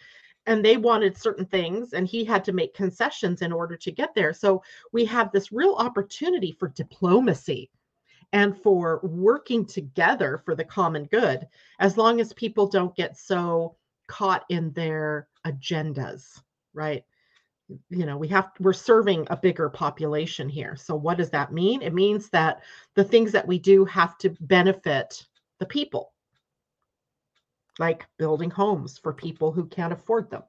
and 0.45 0.63
they 0.63 0.77
wanted 0.77 1.17
certain 1.17 1.45
things 1.45 1.93
and 1.93 2.07
he 2.07 2.23
had 2.23 2.43
to 2.45 2.51
make 2.51 2.73
concessions 2.73 3.41
in 3.41 3.51
order 3.51 3.77
to 3.77 3.91
get 3.91 4.13
there. 4.13 4.33
So 4.33 4.63
we 4.91 5.05
have 5.05 5.31
this 5.31 5.51
real 5.51 5.75
opportunity 5.75 6.51
for 6.51 6.67
diplomacy 6.69 7.69
and 8.33 8.61
for 8.61 8.99
working 9.03 9.65
together 9.65 10.41
for 10.43 10.55
the 10.55 10.65
common 10.65 11.05
good 11.05 11.47
as 11.79 11.97
long 11.97 12.19
as 12.19 12.33
people 12.33 12.67
don't 12.67 12.95
get 12.95 13.17
so 13.17 13.75
caught 14.07 14.43
in 14.49 14.71
their 14.73 15.27
agendas 15.45 16.41
right? 16.73 17.03
You 17.89 18.05
know 18.05 18.17
we 18.17 18.27
have 18.27 18.51
we're 18.59 18.73
serving 18.73 19.25
a 19.29 19.37
bigger 19.37 19.69
population 19.69 20.49
here. 20.49 20.75
So 20.75 20.95
what 20.95 21.17
does 21.17 21.29
that 21.29 21.53
mean? 21.53 21.81
It 21.81 21.93
means 21.93 22.29
that 22.29 22.61
the 22.95 23.03
things 23.03 23.31
that 23.31 23.47
we 23.47 23.57
do 23.57 23.85
have 23.85 24.17
to 24.19 24.35
benefit 24.41 25.25
the 25.59 25.65
people. 25.65 26.11
Like 27.79 28.05
building 28.19 28.51
homes 28.51 28.99
for 28.99 29.13
people 29.13 29.51
who 29.51 29.65
can't 29.65 29.93
afford 29.93 30.29
them. 30.29 30.43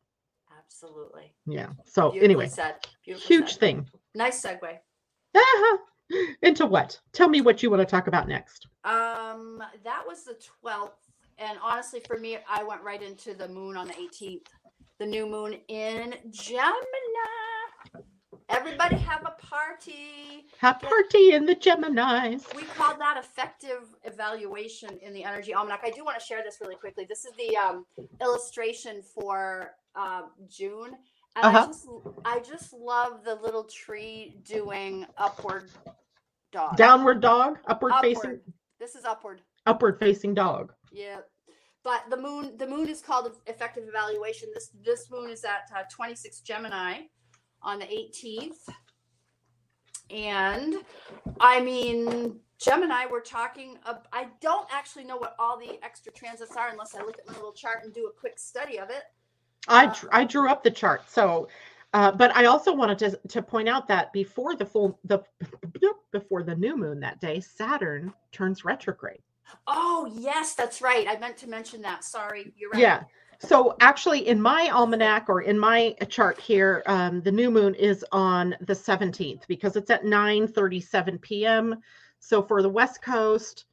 Absolutely. 0.58 1.32
Yeah. 1.46 1.68
So 1.86 2.10
Beautifully 2.10 2.24
anyway 2.24 2.48
said. 2.48 2.74
Huge 3.02 3.52
said. 3.52 3.60
thing. 3.60 3.88
Nice 4.14 4.44
segue. 4.44 4.78
Ah, 5.36 5.78
into 6.42 6.66
what 6.66 6.98
tell 7.12 7.28
me 7.28 7.40
what 7.40 7.62
you 7.62 7.70
want 7.70 7.80
to 7.80 7.86
talk 7.86 8.06
about 8.06 8.28
next 8.28 8.68
Um, 8.84 9.62
that 9.82 10.02
was 10.06 10.24
the 10.24 10.36
12th. 10.64 10.90
And 11.38 11.58
honestly, 11.62 12.00
for 12.06 12.18
me, 12.18 12.38
I 12.48 12.62
went 12.62 12.82
right 12.82 13.02
into 13.02 13.34
the 13.34 13.48
moon 13.48 13.76
on 13.76 13.88
the 13.88 13.94
18th, 13.94 14.46
the 14.98 15.06
new 15.06 15.26
moon 15.26 15.54
in 15.68 16.14
Gemini. 16.30 16.84
Everybody 18.50 18.96
have 18.96 19.22
a 19.22 19.42
party. 19.42 20.46
have 20.58 20.76
a 20.82 20.86
party 20.86 21.32
in 21.32 21.46
the 21.46 21.56
geminis 21.56 22.54
We 22.54 22.62
call 22.64 22.96
that 22.98 23.16
effective 23.16 23.94
evaluation 24.04 24.98
in 24.98 25.14
the 25.14 25.24
energy 25.24 25.54
almanac. 25.54 25.80
I 25.82 25.90
do 25.90 26.04
want 26.04 26.20
to 26.20 26.24
share 26.24 26.42
this 26.44 26.58
really 26.60 26.76
quickly. 26.76 27.06
This 27.08 27.24
is 27.24 27.32
the 27.38 27.56
um, 27.56 27.86
illustration 28.20 29.02
for 29.02 29.70
um, 29.96 30.30
June. 30.48 30.96
And 31.36 31.44
I 31.46 31.48
Uh-huh. 31.48 31.66
just 31.66 31.88
I 32.24 32.40
just 32.40 32.72
love 32.72 33.24
the 33.24 33.34
little 33.36 33.64
tree 33.64 34.36
doing 34.44 35.06
upward 35.18 35.70
dog. 36.52 36.76
downward 36.76 37.20
dog 37.20 37.58
upward, 37.66 37.94
facing 38.00 38.40
This 38.78 38.94
is 38.94 39.04
upward. 39.04 39.42
upward 39.66 39.98
facing 39.98 40.34
dog 40.34 40.72
Yeah, 40.92 41.20
but 41.82 42.08
the 42.08 42.16
moon 42.16 42.56
the 42.56 42.66
moon 42.66 42.88
is 42.88 43.00
called 43.00 43.36
effective 43.46 43.88
evaluation. 43.88 44.48
This 44.54 44.70
this 44.82 45.10
moon 45.10 45.28
is 45.30 45.44
at 45.44 45.68
uh, 45.74 45.82
26 45.90 46.40
Gemini 46.40 47.02
on 47.62 47.78
the 47.80 47.86
18th, 47.86 48.68
and 50.10 50.76
I 51.40 51.60
mean 51.60 52.38
Gemini. 52.58 53.06
We're 53.10 53.20
talking. 53.20 53.78
Of, 53.84 54.06
I 54.12 54.28
don't 54.40 54.68
actually 54.72 55.04
know 55.04 55.16
what 55.16 55.34
all 55.38 55.58
the 55.58 55.82
extra 55.82 56.12
transits 56.12 56.56
are 56.56 56.68
unless 56.68 56.94
I 56.94 57.00
look 57.02 57.18
at 57.18 57.26
my 57.26 57.34
little 57.34 57.52
chart 57.52 57.82
and 57.84 57.92
do 57.92 58.06
a 58.06 58.12
quick 58.12 58.38
study 58.38 58.78
of 58.78 58.90
it. 58.90 59.02
I 59.68 59.96
I 60.12 60.24
drew 60.24 60.48
up 60.48 60.62
the 60.62 60.70
chart. 60.70 61.10
So, 61.10 61.48
uh, 61.92 62.12
but 62.12 62.34
I 62.36 62.46
also 62.46 62.72
wanted 62.72 62.98
to 62.98 63.18
to 63.28 63.42
point 63.42 63.68
out 63.68 63.88
that 63.88 64.12
before 64.12 64.54
the 64.54 64.66
full 64.66 64.98
the 65.04 65.22
before 66.12 66.42
the 66.42 66.54
new 66.54 66.76
moon 66.76 67.00
that 67.00 67.20
day, 67.20 67.40
Saturn 67.40 68.12
turns 68.32 68.64
retrograde. 68.64 69.20
Oh 69.66 70.10
yes, 70.12 70.54
that's 70.54 70.82
right. 70.82 71.06
I 71.08 71.18
meant 71.18 71.36
to 71.38 71.48
mention 71.48 71.82
that. 71.82 72.04
Sorry, 72.04 72.52
you're 72.56 72.70
right. 72.70 72.80
Yeah. 72.80 73.04
So 73.40 73.76
actually, 73.80 74.28
in 74.28 74.40
my 74.40 74.70
almanac 74.70 75.28
or 75.28 75.42
in 75.42 75.58
my 75.58 75.94
chart 76.08 76.40
here, 76.40 76.82
um, 76.86 77.20
the 77.20 77.32
new 77.32 77.50
moon 77.50 77.74
is 77.74 78.04
on 78.12 78.54
the 78.60 78.72
17th 78.72 79.46
because 79.48 79.76
it's 79.76 79.90
at 79.90 80.04
9:37 80.04 81.20
p.m. 81.20 81.76
So 82.20 82.42
for 82.42 82.62
the 82.62 82.68
West 82.70 83.02
Coast, 83.02 83.66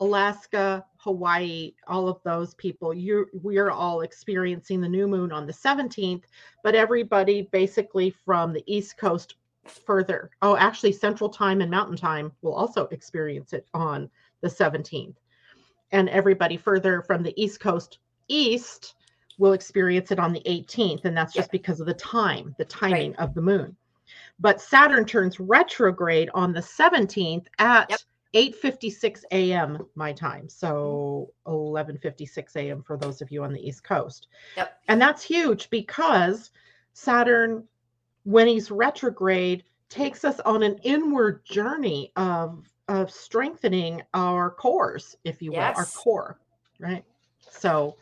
Alaska, 0.00 0.84
Hawaii, 0.96 1.74
all 1.86 2.08
of 2.08 2.20
those 2.24 2.54
people, 2.54 2.92
you 2.92 3.26
we 3.42 3.58
are 3.58 3.70
all 3.70 4.00
experiencing 4.00 4.80
the 4.80 4.88
new 4.88 5.06
moon 5.06 5.32
on 5.32 5.46
the 5.46 5.52
17th, 5.52 6.24
but 6.64 6.74
everybody 6.74 7.48
basically 7.52 8.10
from 8.10 8.52
the 8.52 8.64
East 8.66 8.96
Coast 8.96 9.36
further. 9.64 10.30
Oh, 10.42 10.56
actually 10.56 10.92
Central 10.92 11.30
Time 11.30 11.60
and 11.60 11.70
Mountain 11.70 11.96
Time 11.96 12.32
will 12.42 12.54
also 12.54 12.86
experience 12.88 13.52
it 13.52 13.66
on 13.74 14.10
the 14.40 14.48
17th. 14.48 15.16
And 15.92 16.08
everybody 16.08 16.56
further 16.56 17.02
from 17.02 17.22
the 17.22 17.40
East 17.40 17.60
Coast 17.60 17.98
east 18.28 18.94
will 19.38 19.52
experience 19.52 20.10
it 20.10 20.18
on 20.18 20.32
the 20.32 20.42
18th 20.46 21.04
and 21.04 21.16
that's 21.16 21.32
just 21.32 21.50
because 21.50 21.80
of 21.80 21.86
the 21.86 21.94
time, 21.94 22.54
the 22.58 22.64
timing 22.64 23.14
of 23.16 23.34
the 23.34 23.42
moon. 23.42 23.76
But 24.38 24.60
Saturn 24.60 25.04
turns 25.04 25.38
retrograde 25.38 26.30
on 26.34 26.52
the 26.52 26.60
17th 26.60 27.46
at 27.58 27.90
Yep. 27.90 28.00
8:56 28.34 29.24
a.m. 29.30 29.86
my 29.94 30.12
time. 30.12 30.48
So 30.48 31.30
mm-hmm. 31.46 31.90
11:56 31.90 32.56
a.m. 32.56 32.82
for 32.82 32.96
those 32.96 33.20
of 33.20 33.30
you 33.30 33.44
on 33.44 33.52
the 33.52 33.66
East 33.66 33.84
Coast. 33.84 34.28
Yep. 34.56 34.78
And 34.88 35.00
that's 35.00 35.22
huge 35.22 35.70
because 35.70 36.50
Saturn 36.92 37.64
when 38.24 38.46
he's 38.46 38.70
retrograde 38.70 39.64
takes 39.88 40.24
us 40.24 40.40
on 40.40 40.62
an 40.62 40.78
inward 40.82 41.44
journey 41.44 42.12
of 42.16 42.68
of 42.88 43.10
strengthening 43.10 44.02
our 44.14 44.50
cores, 44.50 45.16
if 45.24 45.40
you 45.40 45.52
will, 45.52 45.60
our 45.60 45.86
core, 45.86 46.38
right? 46.78 47.04
So 47.50 47.96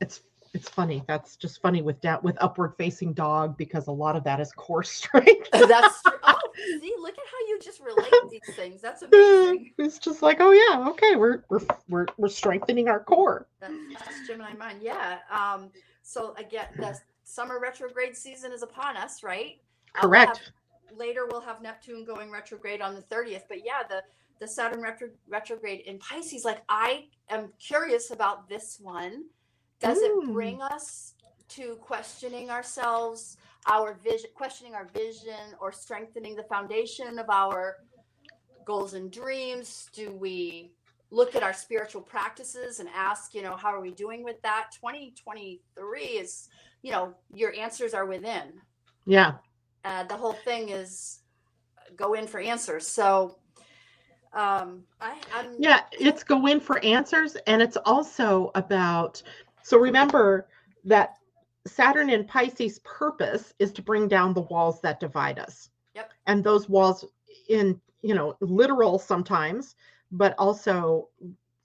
it's 0.00 0.20
it's 0.56 0.70
funny. 0.70 1.04
That's 1.06 1.36
just 1.36 1.60
funny 1.60 1.82
with 1.82 2.00
down 2.00 2.20
with 2.22 2.36
upward 2.40 2.72
facing 2.78 3.12
dog 3.12 3.58
because 3.58 3.88
a 3.88 3.92
lot 3.92 4.16
of 4.16 4.24
that 4.24 4.40
is 4.40 4.52
core 4.52 4.82
strength. 4.82 5.48
That's 5.52 6.02
true. 6.02 6.18
Oh, 6.22 6.38
see, 6.56 6.94
look 6.98 7.12
at 7.12 7.24
how 7.30 7.46
you 7.48 7.58
just 7.62 7.80
relate 7.80 8.12
these 8.30 8.56
things. 8.56 8.80
That's 8.80 9.02
amazing. 9.02 9.72
it's 9.76 9.98
just 9.98 10.22
like, 10.22 10.38
oh 10.40 10.52
yeah, 10.52 10.88
okay, 10.88 11.14
we're 11.14 11.44
we're 11.50 11.60
we're 11.90 12.06
we're 12.16 12.28
strengthening 12.28 12.88
our 12.88 13.00
core. 13.00 13.46
That's, 13.60 13.74
that's 13.92 14.26
Gemini 14.26 14.54
mind. 14.54 14.78
Yeah. 14.80 15.18
Um, 15.30 15.68
so 16.02 16.34
again, 16.38 16.68
the 16.78 16.98
summer 17.24 17.60
retrograde 17.60 18.16
season 18.16 18.50
is 18.50 18.62
upon 18.62 18.96
us, 18.96 19.22
right? 19.22 19.60
Uh, 19.94 20.00
we'll 20.02 20.10
Correct. 20.10 20.38
have- 20.38 20.98
later, 20.98 21.26
we'll 21.30 21.42
have 21.42 21.60
Neptune 21.60 22.06
going 22.06 22.30
retrograde 22.30 22.80
on 22.80 22.94
the 22.94 23.02
30th. 23.02 23.42
But 23.48 23.58
yeah, 23.62 23.82
the 23.86 24.02
the 24.38 24.48
Saturn 24.48 24.80
retro, 24.80 25.08
retrograde 25.28 25.80
in 25.80 25.98
Pisces. 25.98 26.44
Like, 26.44 26.62
I 26.68 27.06
am 27.30 27.52
curious 27.58 28.10
about 28.10 28.48
this 28.48 28.78
one. 28.80 29.24
Does 29.80 29.98
Ooh. 29.98 30.22
it 30.22 30.32
bring 30.32 30.62
us 30.62 31.14
to 31.50 31.76
questioning 31.76 32.50
ourselves, 32.50 33.36
our 33.66 33.94
vision, 33.94 34.30
questioning 34.34 34.74
our 34.74 34.86
vision, 34.94 35.54
or 35.60 35.72
strengthening 35.72 36.34
the 36.34 36.42
foundation 36.44 37.18
of 37.18 37.28
our 37.30 37.76
goals 38.64 38.94
and 38.94 39.10
dreams? 39.10 39.88
Do 39.92 40.12
we 40.12 40.72
look 41.10 41.36
at 41.36 41.42
our 41.42 41.52
spiritual 41.52 42.02
practices 42.02 42.80
and 42.80 42.88
ask, 42.94 43.34
you 43.34 43.42
know, 43.42 43.56
how 43.56 43.68
are 43.68 43.80
we 43.80 43.92
doing 43.92 44.24
with 44.24 44.40
that? 44.42 44.68
2023 44.72 46.00
is, 46.02 46.48
you 46.82 46.90
know, 46.90 47.14
your 47.32 47.54
answers 47.54 47.94
are 47.94 48.06
within. 48.06 48.60
Yeah. 49.06 49.34
Uh, 49.84 50.02
the 50.04 50.16
whole 50.16 50.32
thing 50.32 50.70
is 50.70 51.20
go 51.94 52.14
in 52.14 52.26
for 52.26 52.40
answers. 52.40 52.86
So, 52.86 53.38
um, 54.32 54.82
I, 55.00 55.16
I'm 55.34 55.54
Yeah, 55.58 55.80
it's 55.92 56.24
go 56.24 56.46
in 56.46 56.60
for 56.60 56.84
answers 56.84 57.36
and 57.46 57.62
it's 57.62 57.76
also 57.78 58.50
about 58.54 59.22
so 59.66 59.78
remember 59.78 60.46
that 60.84 61.16
Saturn 61.66 62.08
in 62.08 62.24
Pisces 62.24 62.78
purpose 62.84 63.52
is 63.58 63.72
to 63.72 63.82
bring 63.82 64.06
down 64.06 64.32
the 64.32 64.42
walls 64.42 64.80
that 64.82 65.00
divide 65.00 65.40
us. 65.40 65.70
Yep. 65.96 66.12
And 66.28 66.44
those 66.44 66.68
walls 66.68 67.04
in, 67.48 67.80
you 68.00 68.14
know, 68.14 68.36
literal 68.40 68.96
sometimes, 68.96 69.74
but 70.12 70.36
also 70.38 71.08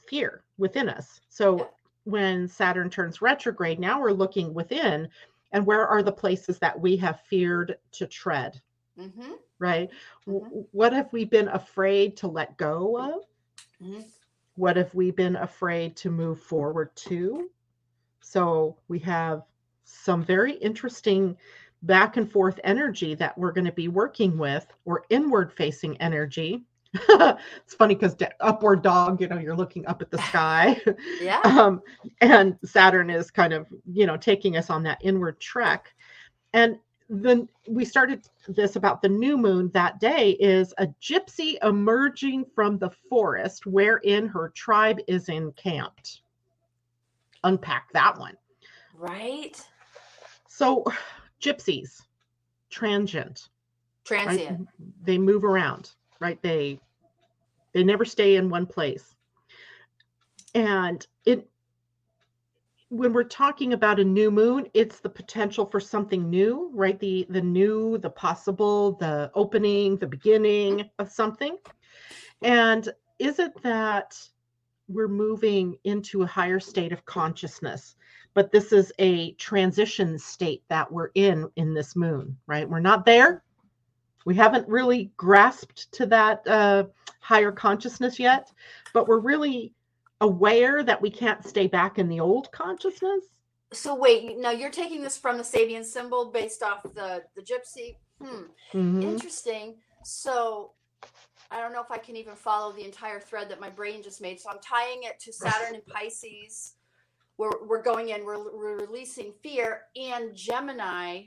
fear 0.08 0.44
within 0.58 0.90
us. 0.90 1.22
So 1.30 1.58
Yep. 1.58 1.76
when 2.06 2.48
Saturn 2.48 2.90
turns 2.90 3.22
retrograde, 3.22 3.80
now 3.80 4.02
we're 4.02 4.14
looking 4.14 4.52
within 4.52 5.08
and 5.52 5.64
where 5.64 5.88
are 5.88 6.02
the 6.02 6.12
places 6.12 6.58
that 6.58 6.80
we 6.80 6.98
have 6.98 7.22
feared 7.22 7.78
to 7.92 8.08
tread? 8.08 8.60
Mhm, 8.98 9.38
right? 9.60 9.92
Mhm. 10.28 10.66
What 10.72 10.92
have 10.94 11.14
we 11.14 11.26
been 11.26 11.50
afraid 11.50 12.18
to 12.18 12.28
let 12.28 12.58
go 12.58 12.98
of? 12.98 13.26
mhm. 13.80 14.04
What 14.56 14.76
have 14.76 14.96
we 14.96 15.12
been 15.12 15.36
afraid 15.36 15.96
to 15.98 16.10
move 16.10 16.42
forward 16.42 16.96
to? 16.96 17.52
So 18.22 18.78
we 18.88 19.00
have 19.00 19.44
some 19.84 20.24
very 20.24 20.54
interesting 20.54 21.36
back 21.84 22.18
and 22.18 22.32
forth 22.32 22.60
energy 22.64 23.16
that 23.16 23.38
we're 23.38 23.52
going 23.52 23.66
to 23.66 23.72
be 23.72 23.88
working 23.88 24.38
with, 24.38 24.68
or 24.86 25.04
inward 25.10 25.52
facing 25.52 25.98
energy 25.98 26.64
it's 27.10 27.74
funny 27.76 27.96
because 27.96 28.16
upward 28.42 28.82
dog, 28.82 29.22
you 29.22 29.28
know, 29.28 29.38
you're 29.38 29.56
looking 29.56 29.86
up 29.88 30.02
at 30.02 30.12
the 30.12 30.18
sky. 30.18 30.80
Yeah. 31.22 31.40
um, 31.44 31.82
and 32.20 32.58
Saturn 32.66 33.10
is 33.10 33.32
kind 33.32 33.54
of, 33.54 33.68
you 33.86 34.06
know, 34.06 34.18
taking 34.18 34.58
us 34.58 34.70
on 34.70 34.84
that 34.84 34.98
inward 35.02 35.40
trek. 35.40 35.94
And 36.54 36.78
then 37.10 37.48
we 37.68 37.86
started 37.86 38.28
this 38.48 38.76
about 38.76 39.02
the 39.02 39.10
new 39.10 39.38
moon 39.38 39.70
that 39.74 40.00
day 40.00 40.32
is 40.32 40.74
a 40.80 40.88
gypsy 41.02 41.58
emerging 41.64 42.46
from 42.56 42.78
the 42.78 42.90
forest 43.10 43.66
wherein 43.66 44.28
her 44.28 44.50
tribe 44.56 45.00
is 45.08 45.30
encamped. 45.30 46.22
Unpack 47.44 47.92
that 47.94 48.18
one. 48.18 48.36
Right. 48.96 49.60
So, 50.48 50.86
gypsies, 51.42 52.02
transient, 52.70 53.50
right? 54.10 54.24
Transient. 54.24 54.68
They 55.04 55.18
move 55.18 55.44
around, 55.44 55.92
right? 56.20 56.42
They 56.42 56.80
they 57.74 57.84
never 57.84 58.06
stay 58.06 58.36
in 58.36 58.50
one 58.50 58.66
place. 58.66 59.16
And 60.54 61.06
it 61.26 61.48
when 62.90 63.14
we're 63.14 63.24
talking 63.24 63.72
about 63.72 64.02
a 64.02 64.04
new 64.04 64.30
moon, 64.30 64.68
it's 64.74 65.00
the 65.00 65.10
potential 65.10 65.66
for 65.66 65.80
something 65.80 66.30
new, 66.30 66.70
right? 66.74 67.00
The 67.00 67.26
the 67.30 67.42
new, 67.42 67.98
the 67.98 68.10
possible, 68.10 68.94
the 68.94 69.32
opening, 69.34 69.96
the 69.98 70.08
beginning 70.08 70.90
of 71.00 71.10
something. 71.10 71.58
And 72.42 72.90
is 73.18 73.40
it 73.40 73.54
that 73.64 74.18
we're 74.94 75.08
moving 75.08 75.78
into 75.84 76.24
a 76.24 76.28
higher 76.28 76.60
state 76.60 76.92
of 76.92 77.06
consciousness? 77.06 77.96
But 78.34 78.52
this 78.52 78.72
is 78.72 78.94
a 79.00 79.34
transition 79.34 80.18
state 80.18 80.64
that 80.70 80.92
we're 80.92 81.12
in 81.16 81.50
in 81.56 81.74
this 81.74 81.96
moon, 81.96 82.38
right? 82.48 82.70
We're 82.70 82.80
not 82.80 83.06
there. 83.06 83.44
We 84.26 84.36
haven't 84.36 84.68
really 84.68 85.12
grasped 85.18 85.92
to 85.94 86.06
that 86.08 86.48
uh, 86.48 86.86
higher 87.20 87.52
consciousness 87.52 88.20
yet, 88.20 88.52
but 88.94 89.08
we're 89.08 89.20
really 89.20 89.74
aware 90.22 90.84
that 90.84 91.02
we 91.02 91.10
can't 91.10 91.44
stay 91.46 91.68
back 91.68 91.98
in 91.98 92.08
the 92.08 92.20
old 92.20 92.52
consciousness. 92.52 93.24
So 93.74 93.96
wait, 93.96 94.38
now 94.38 94.52
you're 94.52 94.70
taking 94.70 95.02
this 95.02 95.18
from 95.18 95.38
the 95.38 95.44
Sabian 95.44 95.84
symbol 95.84 96.26
based 96.32 96.62
off 96.62 96.84
the 96.84 97.24
the 97.36 97.42
gypsy. 97.42 97.96
Hmm. 98.22 98.44
Mhm. 98.74 99.04
Interesting. 99.04 99.78
So 100.04 100.74
I 101.52 101.60
don't 101.60 101.74
know 101.74 101.82
if 101.82 101.92
I 101.92 101.98
can 101.98 102.16
even 102.16 102.36
follow 102.36 102.72
the 102.72 102.86
entire 102.86 103.20
thread 103.20 103.50
that 103.50 103.60
my 103.60 103.70
brain 103.70 104.02
just 104.02 104.22
made. 104.22 104.40
So 104.40 104.50
I'm 104.50 104.60
tying 104.60 105.04
it 105.04 105.20
to 105.20 105.34
Saturn 105.34 105.76
and 105.76 105.86
Pisces. 105.86 106.76
We're, 107.38 107.66
we're 107.68 107.82
going 107.82 108.10
in, 108.10 108.24
we're, 108.24 108.56
we're 108.56 108.78
releasing 108.78 109.34
fear 109.44 109.82
and 109.96 110.34
Gemini 110.34 111.24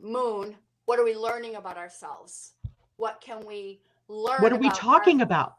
moon. 0.00 0.54
What 0.84 0.98
are 1.00 1.04
we 1.04 1.16
learning 1.16 1.56
about 1.56 1.76
ourselves? 1.76 2.52
What 2.96 3.20
can 3.20 3.44
we 3.44 3.80
learn? 4.08 4.40
What 4.40 4.52
are 4.52 4.58
we 4.58 4.66
about 4.66 4.84
our- 4.84 4.98
talking 4.98 5.20
about? 5.22 5.54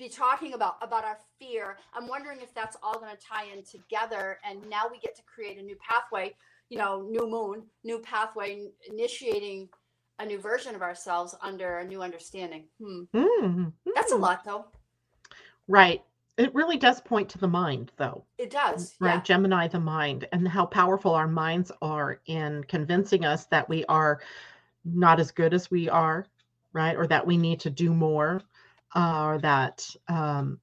be 0.00 0.08
talking 0.08 0.54
about 0.54 0.76
about 0.80 1.04
our 1.04 1.18
fear 1.38 1.76
i'm 1.92 2.08
wondering 2.08 2.40
if 2.40 2.54
that's 2.54 2.74
all 2.82 2.98
going 2.98 3.14
to 3.14 3.22
tie 3.22 3.44
in 3.54 3.62
together 3.62 4.38
and 4.48 4.58
now 4.70 4.84
we 4.90 4.98
get 4.98 5.14
to 5.14 5.20
create 5.22 5.58
a 5.58 5.62
new 5.62 5.76
pathway 5.76 6.34
you 6.70 6.78
know 6.78 7.02
new 7.10 7.28
moon 7.28 7.62
new 7.84 7.98
pathway 7.98 8.66
initiating 8.90 9.68
a 10.20 10.26
new 10.26 10.38
version 10.38 10.74
of 10.74 10.82
ourselves 10.82 11.34
under 11.40 11.78
a 11.78 11.84
new 11.84 12.02
understanding 12.02 12.64
hmm. 12.78 13.02
Mhm. 13.14 13.72
that's 13.94 14.12
a 14.12 14.16
Mhm. 14.16 14.20
lot 14.20 14.44
though 14.44 14.66
Right. 15.68 16.02
It 16.36 16.52
really 16.54 16.78
does 16.78 17.00
point 17.02 17.28
to 17.30 17.38
the 17.38 17.46
mind, 17.46 17.92
though, 17.96 18.24
it 18.38 18.50
does 18.50 18.96
right? 18.98 19.14
yeah 19.16 19.20
Gemini, 19.20 19.68
the 19.68 19.78
mind, 19.78 20.26
and 20.32 20.48
how 20.48 20.64
powerful 20.66 21.14
our 21.14 21.28
minds 21.28 21.70
are 21.82 22.20
in 22.26 22.64
convincing 22.64 23.24
us 23.24 23.44
that 23.46 23.68
we 23.68 23.84
are 23.84 24.20
not 24.84 25.20
as 25.20 25.30
good 25.30 25.52
as 25.54 25.70
we 25.70 25.88
are, 25.88 26.26
right? 26.72 26.96
Or 26.96 27.06
that 27.08 27.24
we 27.26 27.36
need 27.36 27.60
to 27.60 27.70
do 27.70 27.92
more, 27.94 28.40
uh, 28.96 29.22
or 29.26 29.38
that, 29.40 29.86
um, 30.08 30.58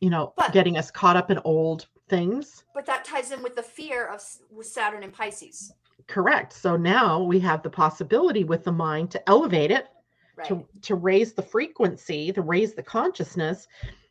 you 0.00 0.08
know, 0.08 0.32
But- 0.36 0.52
getting 0.52 0.78
us 0.78 0.90
caught 0.90 1.16
up 1.16 1.30
in 1.30 1.38
old 1.40 1.88
things. 2.08 2.64
but 2.72 2.86
that 2.86 3.04
ties 3.04 3.32
in 3.32 3.42
with 3.42 3.56
the 3.56 3.62
fear 3.64 4.06
of 4.06 4.22
with 4.50 4.66
saturn 4.68 5.02
and 5.02 5.12
pisces 5.12 5.72
Correct. 6.08 6.52
So 6.52 6.76
now 6.76 7.22
we 7.22 7.40
have 7.40 7.62
the 7.62 7.70
possibility 7.70 8.44
with 8.44 8.64
the 8.64 8.72
mind 8.72 9.10
to 9.12 9.28
elevate 9.28 9.70
it 9.70 9.88
right 10.36 10.46
to 10.48 10.66
to 10.82 10.94
raise 10.94 11.32
the 11.32 11.42
frequency, 11.42 12.32
to 12.32 12.42
raise 12.42 12.74
the 12.74 12.82
consciousness, 12.82 13.66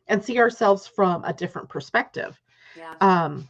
and 0.08 0.24
see 0.24 0.40
ourselves 0.40 0.88
from 0.88 1.24
a 1.24 1.34
different 1.34 1.70
perspective. 1.70 2.40
yeah 2.76 2.96
Um, 3.02 3.48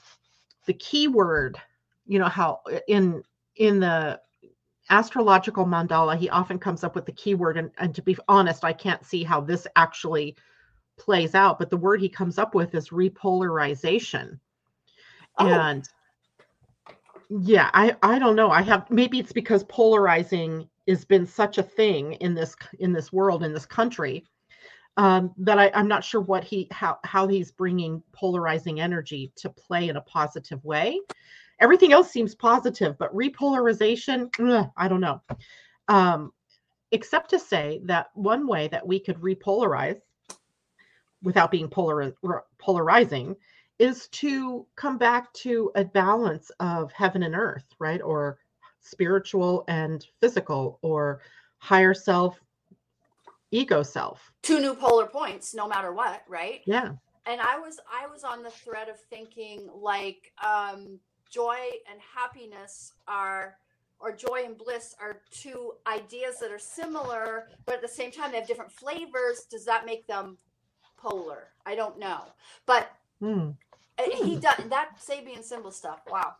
the 0.65 0.73
key 0.73 1.07
word, 1.07 1.57
you 2.05 2.19
know 2.19 2.27
how 2.29 2.61
in 2.87 3.23
in 3.55 3.79
the 3.79 4.19
astrological 4.89 5.65
mandala 5.65 6.15
he 6.15 6.29
often 6.29 6.59
comes 6.59 6.83
up 6.83 6.93
with 6.95 7.05
the 7.05 7.11
keyword 7.11 7.57
and, 7.57 7.71
and 7.79 7.95
to 7.95 8.03
be 8.03 8.15
honest 8.27 8.63
i 8.63 8.71
can't 8.71 9.03
see 9.03 9.23
how 9.23 9.41
this 9.41 9.65
actually 9.75 10.35
plays 10.97 11.33
out 11.33 11.57
but 11.57 11.71
the 11.71 11.77
word 11.77 11.99
he 11.99 12.07
comes 12.07 12.37
up 12.37 12.53
with 12.53 12.75
is 12.75 12.89
repolarization 12.89 14.39
Oh. 15.37 15.47
and 15.47 15.89
yeah 17.29 17.69
i 17.73 17.95
i 18.03 18.19
don't 18.19 18.35
know. 18.35 18.51
I 18.51 18.61
have 18.61 18.89
maybe 18.89 19.19
it's 19.19 19.31
because 19.31 19.63
polarizing 19.65 20.67
has 20.87 21.05
been 21.05 21.25
such 21.25 21.57
a 21.57 21.63
thing 21.63 22.13
in 22.13 22.33
this 22.33 22.55
in 22.79 22.93
this 22.93 23.11
world 23.11 23.43
in 23.43 23.53
this 23.53 23.65
country 23.65 24.25
um, 24.97 25.33
that 25.37 25.59
I, 25.59 25.71
i'm 25.73 25.87
not 25.87 26.03
sure 26.03 26.21
what 26.21 26.43
he 26.43 26.67
how 26.71 26.99
how 27.03 27.27
he's 27.27 27.51
bringing 27.51 28.01
polarizing 28.11 28.79
energy 28.79 29.31
to 29.37 29.49
play 29.49 29.89
in 29.89 29.97
a 29.97 30.01
positive 30.01 30.63
way. 30.63 30.99
Everything 31.59 31.93
else 31.93 32.11
seems 32.11 32.35
positive 32.35 32.97
but 32.97 33.15
repolarization 33.15 34.29
ugh, 34.39 34.69
i 34.77 34.87
don't 34.87 35.01
know. 35.01 35.21
Um, 35.87 36.31
except 36.91 37.29
to 37.31 37.39
say 37.39 37.81
that 37.85 38.07
one 38.13 38.47
way 38.47 38.67
that 38.69 38.85
we 38.85 38.99
could 38.99 39.17
repolarize 39.17 39.99
without 41.21 41.51
being 41.51 41.67
polar, 41.67 42.13
polarizing 42.59 43.35
is 43.79 44.07
to 44.09 44.65
come 44.75 44.97
back 44.97 45.31
to 45.33 45.71
a 45.75 45.83
balance 45.85 46.51
of 46.59 46.91
heaven 46.93 47.23
and 47.23 47.35
earth, 47.35 47.65
right? 47.79 48.01
Or 48.01 48.39
spiritual 48.81 49.65
and 49.67 50.05
physical, 50.21 50.79
or 50.81 51.21
higher 51.57 51.93
self, 51.93 52.39
ego 53.51 53.83
self. 53.83 54.31
two 54.43 54.59
new 54.59 54.75
polar 54.75 55.05
points 55.07 55.53
no 55.53 55.67
matter 55.67 55.93
what 55.93 56.23
right 56.27 56.61
Yeah. 56.65 56.91
and 57.25 57.39
i 57.41 57.57
was 57.57 57.79
i 57.91 58.05
was 58.07 58.23
on 58.23 58.43
the 58.43 58.49
thread 58.49 58.89
of 58.89 58.99
thinking 59.09 59.69
like 59.73 60.31
um 60.43 60.99
joy 61.29 61.57
and 61.89 61.99
happiness 62.15 62.93
are 63.07 63.55
or 63.99 64.11
joy 64.11 64.43
and 64.45 64.57
bliss 64.57 64.95
are 64.99 65.21
two 65.31 65.73
ideas 65.87 66.39
that 66.41 66.51
are 66.51 66.59
similar 66.59 67.47
but 67.65 67.75
at 67.75 67.81
the 67.81 67.87
same 67.87 68.11
time 68.11 68.31
they 68.31 68.39
have 68.39 68.47
different 68.47 68.71
flavors 68.71 69.45
does 69.49 69.63
that 69.65 69.85
make 69.85 70.05
them 70.07 70.37
polar 70.97 71.49
i 71.65 71.75
don't 71.75 71.97
know 71.99 72.21
but 72.65 72.89
Hmm. 73.21 73.51
Uh, 73.99 74.25
he 74.25 74.35
does 74.35 74.57
that 74.69 74.91
sabian 74.99 75.43
symbol 75.43 75.71
stuff 75.71 76.01
wow 76.09 76.33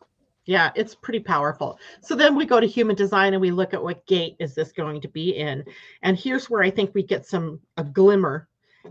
Yeah, 0.46 0.72
it's 0.76 0.94
pretty 0.94 1.22
powerful. 1.22 1.80
So 2.02 2.14
then 2.14 2.36
we 2.36 2.46
go 2.46 2.60
to 2.60 2.68
human 2.68 2.96
design 2.96 3.34
and 3.34 3.42
we 3.42 3.50
look 3.50 3.74
at 3.74 3.82
what 3.82 4.06
gate 4.06 4.36
is 4.40 4.54
this 4.54 4.72
going 4.72 5.02
to 5.02 5.08
be 5.08 5.32
in. 5.32 5.66
And 6.04 6.18
here's 6.18 6.50
where 6.52 6.62
I 6.62 6.70
think 6.70 6.94
we 6.94 7.02
get 7.02 7.26
some 7.26 7.60
a 7.78 7.84
glimmer. 7.84 8.48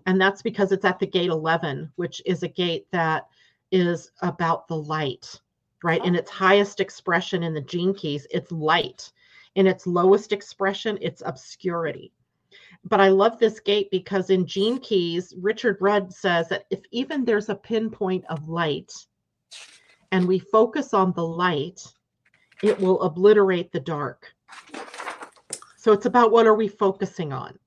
And 0.07 0.21
that's 0.21 0.43
because 0.43 0.73
it's 0.73 0.85
at 0.85 0.99
the 0.99 1.07
gate 1.07 1.31
11, 1.31 1.93
which 1.95 2.21
is 2.27 2.43
a 2.43 2.49
gate 2.49 2.89
that 2.91 3.29
is 3.71 4.11
about 4.21 4.67
the 4.67 4.77
light, 4.77 5.41
right? 5.85 6.05
In 6.05 6.17
its 6.17 6.31
highest 6.31 6.81
expression 6.81 7.45
in 7.45 7.55
the 7.55 7.61
gene 7.61 7.95
keys, 7.95 8.27
it's 8.33 8.51
light. 8.51 9.13
In 9.55 9.69
its 9.69 9.87
lowest 9.87 10.33
expression, 10.33 10.99
it's 11.01 11.23
obscurity. 11.25 12.13
But 12.87 13.01
I 13.01 13.09
love 13.09 13.39
this 13.39 13.61
gate 13.61 13.91
because 13.91 14.31
in 14.31 14.47
gene 14.47 14.79
keys, 14.79 15.35
Richard 15.41 15.79
Rudd 15.81 16.13
says 16.13 16.49
that 16.51 16.65
if 16.71 16.81
even 16.91 17.25
there's 17.25 17.49
a 17.49 17.55
pinpoint 17.55 18.25
of 18.29 18.49
light, 18.49 18.93
and 20.13 20.29
we 20.29 20.39
focus 20.39 20.95
on 20.95 21.13
the 21.13 21.27
light, 21.27 21.83
it 22.63 22.79
will 22.79 23.03
obliterate 23.03 23.73
the 23.73 23.81
dark. 23.81 24.33
So 25.77 25.93
it's 25.93 26.07
about 26.07 26.31
what 26.31 26.47
are 26.47 26.55
we 26.55 26.69
focusing 26.69 27.33
on? 27.33 27.59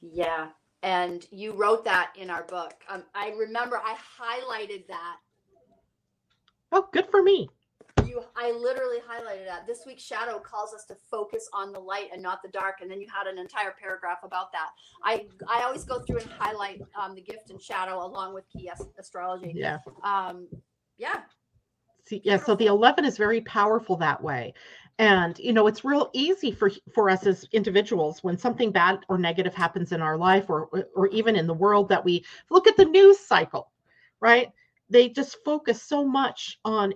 yeah 0.00 0.48
and 0.82 1.26
you 1.30 1.52
wrote 1.52 1.84
that 1.84 2.12
in 2.16 2.30
our 2.30 2.44
book 2.44 2.72
um, 2.88 3.02
i 3.14 3.30
remember 3.30 3.80
i 3.84 3.94
highlighted 4.18 4.86
that 4.88 5.16
Oh, 6.72 6.88
good 6.92 7.08
for 7.10 7.22
me. 7.22 7.48
You 8.10 8.22
i 8.36 8.50
literally 8.50 8.98
highlighted 8.98 9.46
that 9.46 9.66
this 9.66 9.84
week's 9.86 10.02
shadow 10.02 10.38
calls 10.38 10.74
us 10.74 10.84
to 10.84 10.94
focus 11.10 11.48
on 11.52 11.72
the 11.72 11.78
light 11.78 12.08
and 12.12 12.22
not 12.22 12.42
the 12.42 12.48
dark 12.50 12.76
and 12.82 12.90
then 12.90 13.00
you 13.00 13.06
had 13.12 13.26
an 13.26 13.38
entire 13.38 13.74
paragraph 13.80 14.18
about 14.24 14.52
that 14.52 14.70
i 15.04 15.26
i 15.48 15.62
always 15.62 15.84
go 15.84 16.00
through 16.00 16.18
and 16.18 16.30
highlight 16.30 16.80
um, 17.00 17.14
the 17.14 17.22
gift 17.22 17.50
and 17.50 17.60
shadow 17.60 18.04
along 18.04 18.34
with 18.34 18.44
key 18.50 18.68
as- 18.68 18.88
astrology 18.98 19.52
Yeah. 19.54 19.78
um 20.04 20.48
yeah 20.98 21.20
See, 22.04 22.20
yeah, 22.24 22.38
so 22.38 22.56
the 22.56 22.66
11 22.66 23.04
is 23.04 23.16
very 23.16 23.40
powerful 23.42 23.96
that 23.98 24.22
way. 24.22 24.54
And 24.98 25.38
you 25.38 25.52
know, 25.52 25.66
it's 25.68 25.84
real 25.84 26.10
easy 26.12 26.50
for 26.50 26.70
for 26.94 27.08
us 27.08 27.26
as 27.26 27.46
individuals 27.52 28.22
when 28.22 28.36
something 28.36 28.72
bad 28.72 29.00
or 29.08 29.16
negative 29.16 29.54
happens 29.54 29.92
in 29.92 30.02
our 30.02 30.18
life 30.18 30.50
or 30.50 30.68
or 30.94 31.06
even 31.08 31.36
in 31.36 31.46
the 31.46 31.54
world 31.54 31.88
that 31.88 32.04
we 32.04 32.24
look 32.50 32.66
at 32.66 32.76
the 32.76 32.84
news 32.84 33.18
cycle, 33.18 33.70
right? 34.20 34.48
They 34.90 35.08
just 35.08 35.38
focus 35.44 35.82
so 35.82 36.04
much 36.04 36.58
on 36.64 36.92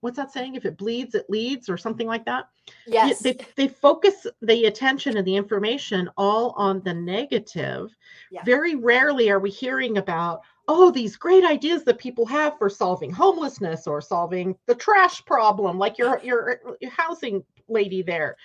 what's 0.00 0.16
that 0.16 0.32
saying? 0.32 0.54
If 0.54 0.64
it 0.64 0.76
bleeds, 0.76 1.14
it 1.14 1.26
leads, 1.28 1.68
or 1.68 1.76
something 1.76 2.06
like 2.06 2.24
that. 2.26 2.48
Yes. 2.86 3.20
They 3.20 3.38
they 3.56 3.68
focus 3.68 4.26
the 4.42 4.66
attention 4.66 5.16
and 5.16 5.26
the 5.26 5.36
information 5.36 6.10
all 6.16 6.50
on 6.56 6.82
the 6.82 6.94
negative. 6.94 7.94
Yeah. 8.30 8.44
Very 8.44 8.74
rarely 8.74 9.30
are 9.30 9.40
we 9.40 9.50
hearing 9.50 9.98
about 9.98 10.42
oh 10.66 10.90
these 10.90 11.16
great 11.16 11.44
ideas 11.44 11.84
that 11.84 11.98
people 11.98 12.26
have 12.26 12.58
for 12.58 12.68
solving 12.68 13.10
homelessness 13.10 13.86
or 13.86 14.00
solving 14.00 14.56
the 14.66 14.74
trash 14.74 15.24
problem, 15.24 15.78
like 15.78 15.98
your 15.98 16.20
your, 16.22 16.60
your 16.80 16.90
housing 16.90 17.42
lady 17.68 18.02
there. 18.02 18.36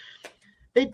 They, 0.73 0.91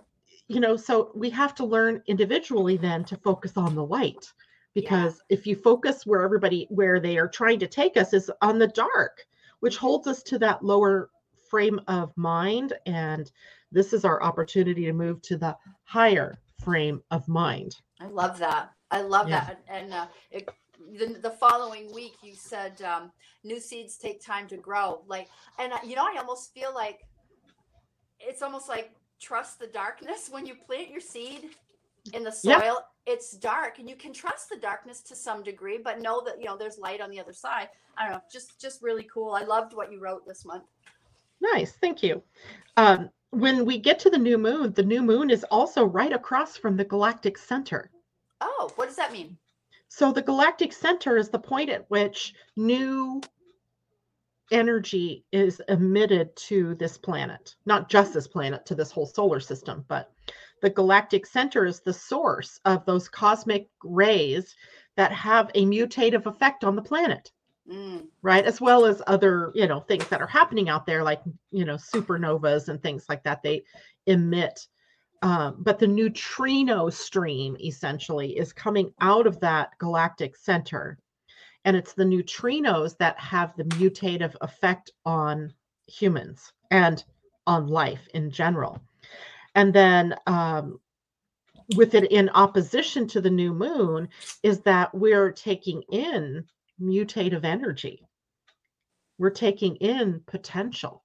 you 0.47 0.59
know, 0.59 0.75
so 0.75 1.11
we 1.15 1.29
have 1.29 1.55
to 1.55 1.65
learn 1.65 2.01
individually 2.07 2.77
then 2.77 3.03
to 3.05 3.17
focus 3.17 3.53
on 3.55 3.75
the 3.75 3.85
light 3.85 4.31
because 4.73 5.21
if 5.29 5.47
you 5.47 5.55
focus 5.55 6.05
where 6.05 6.23
everybody 6.23 6.67
where 6.69 6.99
they 6.99 7.17
are 7.17 7.27
trying 7.27 7.59
to 7.59 7.67
take 7.67 7.97
us 7.97 8.13
is 8.13 8.31
on 8.41 8.59
the 8.59 8.67
dark 8.67 9.25
which 9.59 9.77
holds 9.77 10.07
us 10.07 10.23
to 10.23 10.39
that 10.39 10.63
lower 10.63 11.09
frame 11.49 11.79
of 11.87 12.15
mind 12.15 12.73
and 12.85 13.31
this 13.71 13.93
is 13.93 14.05
our 14.05 14.21
opportunity 14.23 14.85
to 14.85 14.93
move 14.93 15.21
to 15.21 15.37
the 15.37 15.55
higher 15.85 16.37
frame 16.63 17.01
of 17.11 17.27
mind 17.27 17.75
I 17.99 18.07
love 18.07 18.37
that. 18.39 18.71
I 18.91 19.01
love 19.01 19.27
Yeah. 19.27 19.41
that. 19.41 19.61
And 19.67 19.93
uh, 19.93 20.07
it, 20.31 20.49
the, 20.97 21.19
the 21.21 21.31
following 21.31 21.93
week, 21.93 22.13
you 22.23 22.33
said 22.35 22.81
um, 22.81 23.11
new 23.43 23.59
seeds 23.59 23.97
take 23.97 24.23
time 24.23 24.47
to 24.47 24.57
grow. 24.57 25.03
Like, 25.07 25.27
and 25.59 25.73
uh, 25.73 25.79
you 25.83 25.95
know, 25.95 26.03
I 26.05 26.17
almost 26.17 26.53
feel 26.53 26.73
like 26.73 26.99
it's 28.19 28.41
almost 28.41 28.69
like 28.69 28.91
trust 29.21 29.59
the 29.59 29.67
darkness 29.67 30.29
when 30.31 30.45
you 30.45 30.55
plant 30.55 30.89
your 30.89 31.01
seed 31.01 31.49
in 32.13 32.23
the 32.23 32.31
soil. 32.31 32.61
Yeah. 32.61 32.75
It's 33.05 33.31
dark, 33.31 33.79
and 33.79 33.89
you 33.89 33.95
can 33.95 34.13
trust 34.13 34.49
the 34.49 34.57
darkness 34.57 35.01
to 35.03 35.15
some 35.15 35.41
degree, 35.41 35.79
but 35.83 35.99
know 35.99 36.21
that 36.25 36.39
you 36.39 36.45
know 36.45 36.57
there's 36.57 36.77
light 36.77 37.01
on 37.01 37.09
the 37.09 37.19
other 37.19 37.33
side. 37.33 37.69
I 37.97 38.03
don't 38.03 38.13
know, 38.13 38.21
just 38.31 38.61
just 38.61 38.81
really 38.81 39.07
cool. 39.11 39.31
I 39.31 39.43
loved 39.43 39.73
what 39.73 39.91
you 39.91 39.99
wrote 39.99 40.25
this 40.27 40.45
month. 40.45 40.63
nice 41.41 41.71
thank 41.73 42.03
you 42.03 42.21
um, 42.77 43.09
when 43.31 43.65
we 43.65 43.77
get 43.77 43.97
to 43.99 44.09
the 44.09 44.17
new 44.17 44.37
moon 44.37 44.73
the 44.73 44.83
new 44.83 45.01
moon 45.01 45.29
is 45.29 45.43
also 45.45 45.85
right 45.85 46.13
across 46.13 46.57
from 46.57 46.75
the 46.77 46.83
galactic 46.85 47.37
center 47.37 47.89
Oh, 48.41 48.71
what 48.75 48.87
does 48.87 48.95
that 48.95 49.11
mean? 49.11 49.37
So 49.89 50.11
the 50.11 50.21
galactic 50.21 50.71
center 50.71 51.17
is 51.17 51.29
the 51.29 51.39
point 51.39 51.69
at 51.69 51.89
which 51.89 52.33
new 52.55 53.21
energy 54.51 55.25
is 55.31 55.61
emitted 55.67 56.35
to 56.35 56.75
this 56.75 56.97
planet, 56.97 57.55
not 57.65 57.89
just 57.89 58.13
this 58.13 58.27
planet, 58.27 58.65
to 58.67 58.75
this 58.75 58.91
whole 58.91 59.05
solar 59.05 59.39
system, 59.39 59.85
but 59.87 60.11
the 60.61 60.69
galactic 60.69 61.25
center 61.25 61.65
is 61.65 61.79
the 61.81 61.93
source 61.93 62.59
of 62.65 62.85
those 62.85 63.09
cosmic 63.09 63.69
rays 63.83 64.55
that 64.95 65.11
have 65.11 65.49
a 65.55 65.65
mutative 65.65 66.25
effect 66.25 66.63
on 66.63 66.75
the 66.75 66.81
planet, 66.81 67.31
Mm, 67.69 68.07
right? 68.23 68.45
As 68.45 68.59
well 68.59 68.85
as 68.85 69.01
other, 69.05 69.51
you 69.53 69.67
know, 69.67 69.79
things 69.81 70.07
that 70.07 70.21
are 70.21 70.27
happening 70.27 70.69
out 70.69 70.87
there, 70.87 71.03
like, 71.03 71.21
you 71.51 71.65
know, 71.65 71.75
supernovas 71.75 72.67
and 72.67 72.81
things 72.81 73.05
like 73.07 73.23
that. 73.23 73.43
They 73.43 73.63
emit 74.07 74.67
um, 75.21 75.57
but 75.59 75.79
the 75.79 75.87
neutrino 75.87 76.89
stream 76.89 77.57
essentially 77.59 78.37
is 78.37 78.53
coming 78.53 78.93
out 79.01 79.27
of 79.27 79.39
that 79.41 79.77
galactic 79.77 80.35
center. 80.35 80.97
And 81.65 81.75
it's 81.75 81.93
the 81.93 82.05
neutrinos 82.05 82.97
that 82.99 83.19
have 83.19 83.55
the 83.57 83.65
mutative 83.65 84.35
effect 84.41 84.91
on 85.05 85.53
humans 85.87 86.53
and 86.71 87.03
on 87.47 87.67
life 87.67 88.07
in 88.13 88.31
general. 88.31 88.81
And 89.59 89.73
then 89.73 90.15
um, 90.25 90.79
with 91.75 91.93
it 91.93 92.09
in 92.13 92.29
opposition 92.29 93.07
to 93.09 93.19
the 93.19 93.29
new 93.29 93.53
moon 93.53 94.07
is 94.41 94.61
that 94.61 94.95
we're 94.95 95.33
taking 95.33 95.81
in 95.91 96.45
mutative 96.81 97.43
energy. 97.43 98.07
We're 99.17 99.31
taking 99.31 99.75
in 99.75 100.21
potential. 100.27 101.03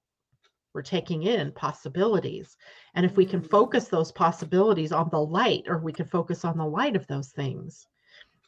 We're 0.73 0.83
taking 0.83 1.23
in 1.23 1.51
possibilities. 1.51 2.55
And 2.93 3.05
if 3.05 3.17
we 3.17 3.25
can 3.25 3.41
focus 3.41 3.89
those 3.89 4.13
possibilities 4.13 4.93
on 4.93 5.09
the 5.09 5.19
light, 5.19 5.63
or 5.67 5.79
we 5.79 5.91
can 5.91 6.05
focus 6.05 6.45
on 6.45 6.57
the 6.57 6.65
light 6.65 6.95
of 6.95 7.05
those 7.07 7.33
things, 7.33 7.85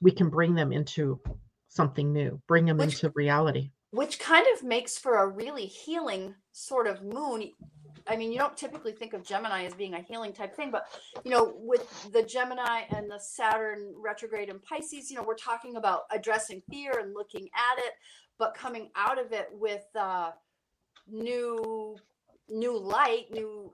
we 0.01 0.11
can 0.11 0.29
bring 0.29 0.55
them 0.55 0.71
into 0.71 1.19
something 1.67 2.13
new, 2.13 2.41
bring 2.47 2.63
them 2.63 2.77
Which- 2.77 3.03
into 3.03 3.11
reality. 3.13 3.71
which 3.91 4.19
kind 4.19 4.45
of 4.55 4.63
makes 4.63 4.97
for 4.97 5.17
a 5.17 5.27
really 5.27 5.65
healing 5.65 6.35
sort 6.53 6.87
of 6.87 7.03
moon. 7.03 7.51
I 8.09 8.15
mean, 8.15 8.31
you 8.31 8.37
don't 8.37 8.55
typically 8.55 8.91
think 8.91 9.13
of 9.13 9.23
Gemini 9.23 9.65
as 9.65 9.73
being 9.73 9.93
a 9.93 10.01
healing 10.01 10.33
type 10.33 10.55
thing, 10.55 10.71
but 10.71 10.87
you 11.23 11.31
know, 11.31 11.53
with 11.57 12.11
the 12.11 12.23
Gemini 12.23 12.81
and 12.89 13.09
the 13.09 13.19
Saturn 13.19 13.93
retrograde 13.97 14.49
in 14.49 14.59
Pisces, 14.59 15.09
you 15.09 15.17
know, 15.17 15.23
we're 15.23 15.35
talking 15.35 15.75
about 15.75 16.01
addressing 16.11 16.61
fear 16.69 16.99
and 16.99 17.13
looking 17.13 17.49
at 17.53 17.79
it, 17.79 17.93
but 18.37 18.53
coming 18.53 18.89
out 18.95 19.19
of 19.19 19.31
it 19.31 19.49
with 19.51 19.85
uh, 19.95 20.31
new, 21.07 21.95
new 22.49 22.77
light, 22.77 23.25
new. 23.31 23.71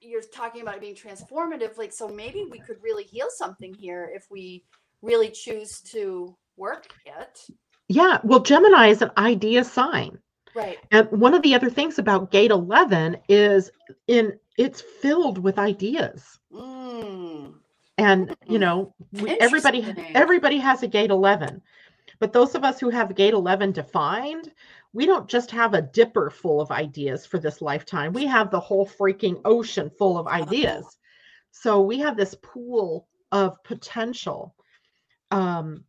You're 0.00 0.22
talking 0.22 0.60
about 0.60 0.74
it 0.74 0.80
being 0.82 0.94
transformative, 0.94 1.78
like 1.78 1.92
so. 1.92 2.08
Maybe 2.08 2.46
we 2.50 2.58
could 2.58 2.76
really 2.82 3.04
heal 3.04 3.28
something 3.30 3.72
here 3.72 4.10
if 4.14 4.26
we 4.30 4.64
really 5.00 5.30
choose 5.30 5.80
to 5.92 6.36
work 6.56 6.86
it. 7.06 7.40
Yeah, 7.88 8.18
well, 8.22 8.40
Gemini 8.40 8.88
is 8.88 9.02
an 9.02 9.10
idea 9.16 9.64
sign. 9.64 10.18
Right. 10.54 10.78
And 10.90 11.10
one 11.10 11.34
of 11.34 11.42
the 11.42 11.54
other 11.54 11.70
things 11.70 11.98
about 11.98 12.30
gate 12.30 12.50
11 12.50 13.18
is 13.28 13.70
in 14.06 14.38
it's 14.56 14.80
filled 14.80 15.38
with 15.38 15.58
ideas. 15.58 16.38
Mm. 16.52 17.54
And 17.98 18.36
you 18.46 18.58
know, 18.58 18.94
we, 19.12 19.30
everybody 19.38 19.84
everybody 20.14 20.58
has 20.58 20.82
a 20.82 20.88
gate 20.88 21.10
11. 21.10 21.60
But 22.20 22.32
those 22.32 22.54
of 22.54 22.64
us 22.64 22.78
who 22.78 22.90
have 22.90 23.14
gate 23.14 23.34
11 23.34 23.72
defined, 23.72 24.52
we 24.92 25.06
don't 25.06 25.28
just 25.28 25.50
have 25.50 25.74
a 25.74 25.82
dipper 25.82 26.30
full 26.30 26.60
of 26.60 26.70
ideas 26.70 27.26
for 27.26 27.38
this 27.38 27.60
lifetime. 27.60 28.12
We 28.12 28.26
have 28.26 28.50
the 28.50 28.60
whole 28.60 28.86
freaking 28.86 29.40
ocean 29.44 29.90
full 29.90 30.16
of 30.16 30.28
ideas. 30.28 30.96
So 31.50 31.80
we 31.80 31.98
have 31.98 32.16
this 32.16 32.36
pool 32.42 33.08
of 33.32 33.62
potential 33.64 34.54
um, 35.30 35.84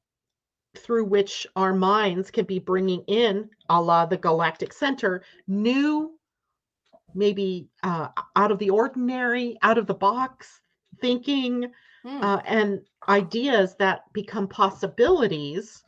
through 0.77 1.05
which 1.05 1.47
our 1.55 1.73
minds 1.73 2.31
can 2.31 2.45
be 2.45 2.59
bringing 2.59 3.01
in, 3.07 3.49
a 3.69 3.81
la 3.81 4.05
the 4.05 4.17
galactic 4.17 4.73
center, 4.73 5.23
new, 5.47 6.11
maybe 7.13 7.69
uh, 7.83 8.07
out 8.35 8.51
of 8.51 8.59
the 8.59 8.69
ordinary, 8.69 9.57
out 9.61 9.77
of 9.77 9.87
the 9.87 9.93
box 9.93 10.61
thinking, 11.01 11.71
Hmm. 12.03 12.21
uh, 12.21 12.41
and 12.45 12.81
ideas 13.09 13.75
that 13.79 14.01
become 14.13 14.47
possibilities. 14.47 15.83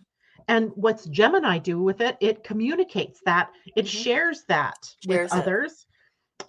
And 0.47 0.71
what's 0.75 1.05
Gemini 1.05 1.57
do 1.59 1.81
with 1.81 2.01
it? 2.01 2.17
It 2.21 2.43
communicates 2.43 3.21
that, 3.25 3.51
it 3.75 3.85
Mhm. 3.85 3.89
shares 3.89 4.43
that 4.47 4.95
Shares 4.99 5.35
with 5.35 5.47
it. 5.47 5.47
others, 5.47 5.85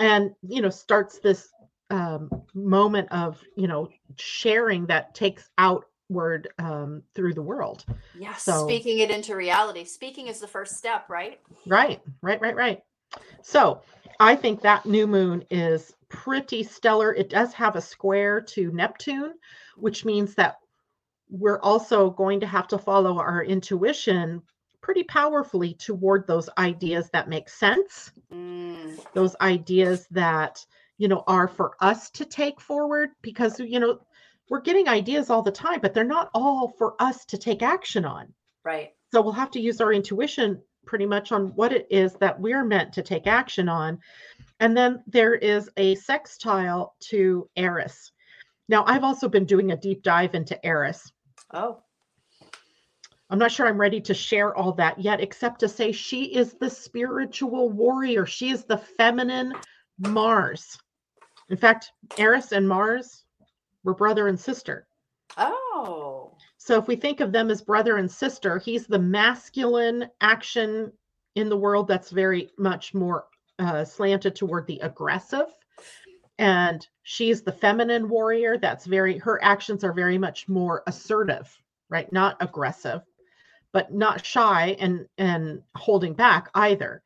and 0.00 0.34
you 0.48 0.60
know 0.62 0.70
starts 0.70 1.18
this 1.18 1.48
um, 1.90 2.30
moment 2.54 3.10
of 3.12 3.42
you 3.56 3.66
know 3.66 3.88
sharing 4.16 4.86
that 4.86 5.14
takes 5.14 5.50
outward 6.08 6.48
um, 6.58 7.02
through 7.14 7.34
the 7.34 7.42
world. 7.42 7.84
Yes, 8.18 8.42
So- 8.42 8.66
speaking 8.66 8.98
it 8.98 9.10
into 9.10 9.36
reality. 9.36 9.84
Speaking 9.84 10.28
is 10.28 10.40
the 10.40 10.48
first 10.48 10.76
step, 10.76 11.08
right? 11.08 11.40
Right, 11.66 12.00
right, 12.22 12.40
right, 12.40 12.56
right. 12.56 12.82
So 13.42 13.80
I 14.20 14.36
think 14.36 14.60
that 14.62 14.86
new 14.86 15.06
moon 15.06 15.44
is 15.50 15.92
pretty 16.08 16.62
stellar. 16.62 17.14
It 17.14 17.30
does 17.30 17.52
have 17.54 17.76
a 17.76 17.80
square 17.80 18.40
to 18.40 18.70
Neptune, 18.72 19.34
which 19.76 20.04
means 20.04 20.34
that 20.34 20.56
we're 21.30 21.60
also 21.60 22.10
going 22.10 22.40
to 22.40 22.46
have 22.46 22.68
to 22.68 22.78
follow 22.78 23.18
our 23.18 23.44
intuition 23.44 24.42
pretty 24.80 25.04
powerfully 25.04 25.74
toward 25.74 26.26
those 26.26 26.48
ideas 26.58 27.10
that 27.12 27.28
make 27.28 27.48
sense, 27.48 28.12
Mm, 28.32 28.98
those 29.14 29.34
ideas 29.40 30.06
that, 30.10 30.64
you 30.98 31.08
know, 31.08 31.24
are 31.26 31.48
for 31.48 31.76
us 31.80 32.10
to 32.10 32.24
take 32.26 32.60
forward 32.60 33.10
because, 33.22 33.58
you 33.58 33.80
know, 33.80 33.98
we're 34.48 34.60
getting 34.60 34.88
ideas 34.88 35.30
all 35.30 35.42
the 35.42 35.50
time, 35.50 35.80
but 35.80 35.94
they're 35.94 36.04
not 36.04 36.30
all 36.34 36.68
for 36.78 36.94
us 37.00 37.24
to 37.26 37.38
take 37.38 37.62
action 37.62 38.04
on. 38.04 38.32
right. 38.64 38.90
So 39.12 39.22
we'll 39.22 39.32
have 39.32 39.50
to 39.52 39.60
use 39.60 39.80
our 39.80 39.92
intuition 39.92 40.60
pretty 40.84 41.06
much 41.06 41.32
on 41.32 41.48
what 41.54 41.72
it 41.72 41.86
is 41.90 42.14
that 42.14 42.38
we're 42.38 42.64
meant 42.64 42.92
to 42.92 43.02
take 43.02 43.26
action 43.26 43.68
on. 43.68 43.98
And 44.60 44.76
then 44.76 45.02
there 45.06 45.34
is 45.34 45.70
a 45.76 45.94
sextile 45.94 46.94
to 47.08 47.48
Eris. 47.56 48.12
Now, 48.68 48.84
I've 48.86 49.04
also 49.04 49.28
been 49.28 49.46
doing 49.46 49.72
a 49.72 49.76
deep 49.76 50.02
dive 50.02 50.34
into 50.34 50.62
Eris. 50.64 51.10
Oh, 51.54 51.82
I'm 53.30 53.38
not 53.38 53.52
sure 53.52 53.66
I'm 53.66 53.80
ready 53.80 54.00
to 54.02 54.14
share 54.14 54.56
all 54.56 54.72
that 54.72 54.98
yet, 54.98 55.20
except 55.20 55.60
to 55.60 55.68
say 55.68 55.92
she 55.92 56.24
is 56.34 56.54
the 56.54 56.70
spiritual 56.70 57.68
warrior. 57.68 58.24
She 58.24 58.50
is 58.50 58.64
the 58.64 58.78
feminine 58.78 59.52
Mars. 59.98 60.78
In 61.50 61.56
fact, 61.56 61.92
Eris 62.16 62.52
and 62.52 62.66
Mars 62.66 63.24
were 63.88 63.94
brother 63.94 64.28
and 64.28 64.38
sister. 64.38 64.86
oh, 65.38 66.36
So 66.58 66.78
if 66.78 66.86
we 66.88 66.96
think 66.96 67.20
of 67.20 67.32
them 67.32 67.50
as 67.50 67.62
brother 67.62 67.96
and 67.96 68.10
sister, 68.10 68.58
he's 68.58 68.86
the 68.86 68.98
masculine 68.98 70.08
action 70.20 70.92
in 71.34 71.48
the 71.48 71.56
world 71.56 71.88
that's 71.88 72.10
very 72.10 72.50
much 72.58 72.92
more 72.94 73.26
uh, 73.58 73.84
slanted 73.84 74.36
toward 74.36 74.66
the 74.66 74.78
aggressive. 74.80 75.46
And 76.38 76.86
she's 77.02 77.42
the 77.42 77.52
feminine 77.52 78.08
warrior 78.08 78.58
that's 78.58 78.86
very, 78.86 79.18
her 79.18 79.42
actions 79.42 79.84
are 79.84 79.92
very 79.92 80.18
much 80.18 80.48
more 80.48 80.82
assertive, 80.86 81.56
right? 81.88 82.12
Not 82.12 82.36
aggressive, 82.40 83.02
but 83.72 83.92
not 83.94 84.24
shy 84.24 84.76
and 84.80 85.06
and 85.18 85.62
holding 85.74 86.14
back 86.14 86.50
either. 86.54 87.02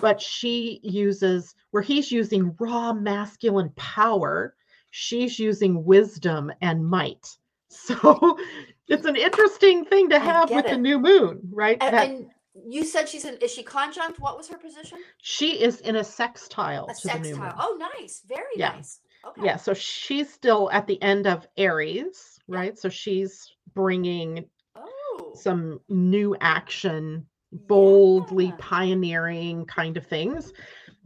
but 0.00 0.20
she 0.20 0.80
uses 0.84 1.54
where 1.72 1.82
he's 1.82 2.12
using 2.12 2.54
raw 2.60 2.92
masculine 2.92 3.70
power, 3.76 4.54
she's 4.90 5.38
using 5.38 5.84
wisdom 5.84 6.52
and 6.60 6.84
might. 6.86 7.26
So 7.70 8.38
it's 8.88 9.04
an 9.04 9.16
interesting 9.16 9.84
thing 9.84 10.08
to 10.08 10.18
have 10.18 10.50
with 10.50 10.66
the 10.66 10.78
new 10.78 10.98
moon, 10.98 11.40
right? 11.52 11.76
And, 11.82 11.94
That 11.94 12.08
and 12.08 12.26
you 12.66 12.82
said 12.84 13.08
she's 13.10 13.26
in. 13.26 13.36
Is 13.42 13.52
she 13.52 13.62
conjunct? 13.62 14.18
What 14.20 14.38
was 14.38 14.48
her 14.48 14.56
position? 14.56 14.98
she 15.20 15.62
is 15.62 15.80
in 15.80 15.96
a 15.96 16.04
sextile 16.04 16.86
A 16.88 16.94
to 16.94 17.08
the 17.08 17.18
new 17.18 17.24
sextile. 17.34 17.44
moon. 17.44 17.54
Oh, 17.58 17.78
nice. 17.98 18.22
Very 18.26 18.44
Yeah. 18.56 18.70
nice. 18.72 19.00
Okay. 19.26 19.42
Yeah, 19.44 19.56
so 19.56 19.74
she's 19.74 20.32
still 20.32 20.70
at 20.72 20.86
the 20.86 21.00
end 21.02 21.26
of 21.26 21.46
Aries, 21.58 22.38
Yeah. 22.48 22.56
right? 22.58 22.78
So 22.78 22.88
she's 22.88 23.52
bringing 23.74 24.48
Oh. 24.74 25.32
some 25.34 25.80
new 25.90 26.34
action, 26.40 27.26
boldly 27.52 28.46
Yeah. 28.46 28.56
pioneering 28.58 29.66
kind 29.66 29.96
of 29.98 30.06
things. 30.06 30.52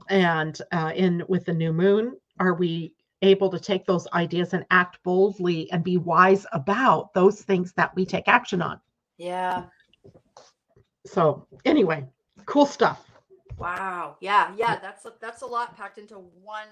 And 0.09 0.57
uh, 0.71 0.93
in 0.95 1.25
with 1.29 1.45
the 1.47 1.55
new 1.55 1.73
moon, 1.73 2.17
are 2.39 2.55
we 2.55 2.95
able 3.23 3.51
to 3.51 3.59
take 3.59 3.87
those 3.87 4.07
ideas 4.13 4.53
and 4.53 4.65
act 4.71 5.03
boldly 5.03 5.71
and 5.73 5.83
be 5.83 5.97
wise 5.97 6.47
about 6.53 7.15
those 7.15 7.43
things 7.43 7.73
that 7.75 7.95
we 7.95 8.05
take 8.05 8.29
action 8.29 8.61
on? 8.61 8.81
Yeah. 9.19 9.65
So 11.07 11.47
anyway, 11.65 12.05
cool 12.47 12.67
stuff. 12.67 13.05
Wow. 13.57 14.17
Yeah. 14.21 14.53
Yeah. 14.57 14.79
That's 14.81 15.05
a, 15.07 15.13
that's 15.21 15.43
a 15.43 15.47
lot 15.47 15.77
packed 15.77 15.99
into 15.99 16.17
one 16.43 16.69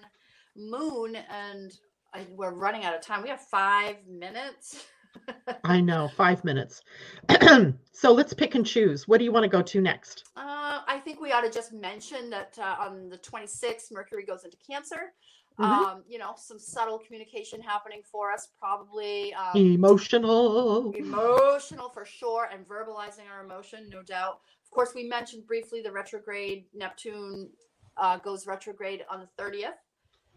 moon, 0.57 1.17
and 1.31 1.73
I, 2.13 2.27
we're 2.35 2.53
running 2.53 2.85
out 2.85 2.95
of 2.95 3.01
time. 3.01 3.23
We 3.23 3.29
have 3.29 3.41
five 3.41 3.97
minutes. 4.09 4.85
I 5.65 5.81
know, 5.81 6.09
five 6.17 6.45
minutes. 6.45 6.83
so 7.93 8.13
let's 8.13 8.33
pick 8.33 8.55
and 8.55 8.67
choose. 8.67 9.09
What 9.09 9.19
do 9.19 9.25
you 9.25 9.33
want 9.33 9.45
to 9.45 9.49
go 9.49 9.63
to 9.63 9.81
next? 9.81 10.25
Uh, 10.37 10.81
I 10.87 11.01
think 11.05 11.21
we 11.21 11.33
ought 11.33 11.43
to 11.43 11.51
just 11.51 11.73
mention 11.73 12.31
that 12.31 12.57
uh, 12.61 12.77
on 12.79 13.09
the 13.09 13.19
26th, 13.19 13.93
Mercury 13.93 14.25
goes 14.25 14.45
into 14.45 14.57
Cancer. 14.67 15.13
Mhm. 15.61 15.67
Um, 15.67 16.05
you 16.09 16.19
know, 16.19 16.33
some 16.37 16.59
subtle 16.59 16.99
communication 16.99 17.61
happening 17.61 18.01
for 18.03 18.33
us, 18.33 18.49
probably 18.59 19.35
um, 19.35 19.57
Emotional. 19.57 20.93
emotional 20.95 21.91
for 21.91 22.07
sure, 22.07 22.49
and 22.51 22.67
verbalizing 22.67 23.29
our 23.31 23.45
emotion, 23.45 23.91
no 23.91 24.03
doubt. 24.03 24.41
Of 24.65 24.71
course, 24.71 24.95
we 24.95 25.05
mentioned 25.05 25.47
briefly 25.47 25.83
the 25.83 25.93
retrograde 25.93 26.65
Neptune 26.75 27.51
uh, 27.99 28.17
goes 28.19 28.47
retrograde 28.47 29.05
on 29.11 29.21
the 29.21 29.43
30th. 29.43 29.75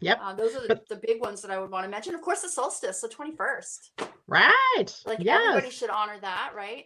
Yep. 0.02 0.20
Uh, 0.22 0.34
those 0.34 0.56
are 0.56 0.68
the, 0.68 0.82
the 0.90 0.98
big 0.98 1.22
ones 1.22 1.42
that 1.42 1.52
I 1.52 1.58
would 1.58 1.72
want 1.72 1.86
to 1.86 1.90
mention. 1.90 2.14
Of 2.14 2.22
course, 2.22 2.42
the 2.42 2.50
solstice, 2.50 3.00
the 3.00 3.08
21st. 3.08 4.08
Right. 4.28 4.86
Like 5.06 5.20
yes. 5.22 5.40
everybody 5.48 5.72
should 5.72 5.90
honor 5.90 6.20
that, 6.20 6.52
right? 6.54 6.86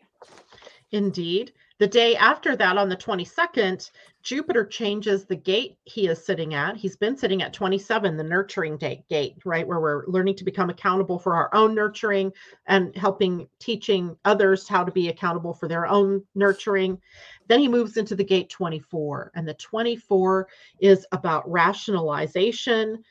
Indeed. 0.91 1.53
The 1.79 1.87
day 1.87 2.15
after 2.15 2.55
that, 2.55 2.77
on 2.77 2.89
the 2.89 2.97
22nd, 2.97 3.91
Jupiter 4.23 4.65
changes 4.65 5.25
the 5.25 5.35
gate 5.35 5.77
he 5.83 6.07
is 6.07 6.25
sitting 6.25 6.55
at. 6.55 6.75
He's 6.75 6.97
been 6.97 7.15
sitting 7.15 7.43
at 7.43 7.53
27, 7.53 8.17
the 8.17 8.23
nurturing 8.23 8.77
gate, 8.77 9.35
right? 9.45 9.67
Where 9.67 9.79
we're 9.79 10.07
learning 10.07 10.37
to 10.37 10.43
become 10.43 10.71
accountable 10.71 11.19
for 11.19 11.35
our 11.35 11.53
own 11.53 11.75
nurturing 11.75 12.33
and 12.65 12.95
helping 12.97 13.47
teaching 13.59 14.17
others 14.25 14.67
how 14.67 14.83
to 14.83 14.91
be 14.91 15.09
accountable 15.09 15.53
for 15.53 15.67
their 15.67 15.85
own 15.85 16.23
nurturing. 16.33 16.99
Then 17.47 17.59
he 17.59 17.67
moves 17.67 17.97
into 17.97 18.15
the 18.15 18.23
gate 18.23 18.49
24, 18.49 19.31
and 19.35 19.47
the 19.47 19.53
24 19.53 20.47
is 20.79 21.05
about 21.11 21.49
rationalization. 21.49 23.03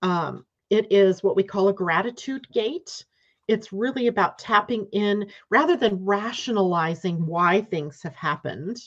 Um, 0.00 0.46
it 0.70 0.90
is 0.90 1.22
what 1.22 1.36
we 1.36 1.42
call 1.42 1.68
a 1.68 1.74
gratitude 1.74 2.50
gate 2.52 3.04
it's 3.48 3.72
really 3.72 4.06
about 4.06 4.38
tapping 4.38 4.86
in 4.92 5.26
rather 5.50 5.76
than 5.76 6.04
rationalizing 6.04 7.26
why 7.26 7.60
things 7.62 8.02
have 8.02 8.14
happened 8.14 8.78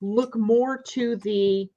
look 0.00 0.36
more 0.36 0.82
to 0.82 1.16
the 1.16 1.68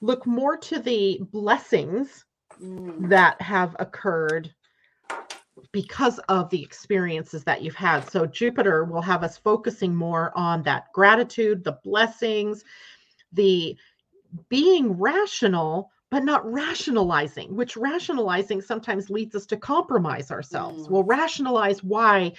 look 0.00 0.26
more 0.26 0.56
to 0.56 0.78
the 0.78 1.20
blessings 1.32 2.24
Mm. 2.60 3.08
that 3.08 3.40
have 3.40 3.74
occurred 3.78 4.52
because 5.72 6.18
of 6.28 6.50
the 6.50 6.62
experiences 6.62 7.44
that 7.44 7.62
you've 7.62 7.74
had 7.74 8.08
so 8.08 8.26
jupiter 8.26 8.84
will 8.84 9.00
have 9.00 9.22
us 9.22 9.38
focusing 9.38 9.94
more 9.94 10.32
on 10.36 10.62
that 10.62 10.92
gratitude 10.92 11.64
the 11.64 11.78
blessings 11.82 12.64
the 13.32 13.76
being 14.48 14.92
rational 14.98 15.90
but 16.12 16.24
not 16.24 16.44
rationalizing 16.52 17.56
which 17.56 17.74
rationalizing 17.74 18.60
sometimes 18.60 19.08
leads 19.08 19.34
us 19.34 19.46
to 19.46 19.56
compromise 19.56 20.30
ourselves. 20.30 20.86
Mm. 20.86 20.90
we'll 20.90 21.04
rationalize 21.04 21.82
why 21.82 22.30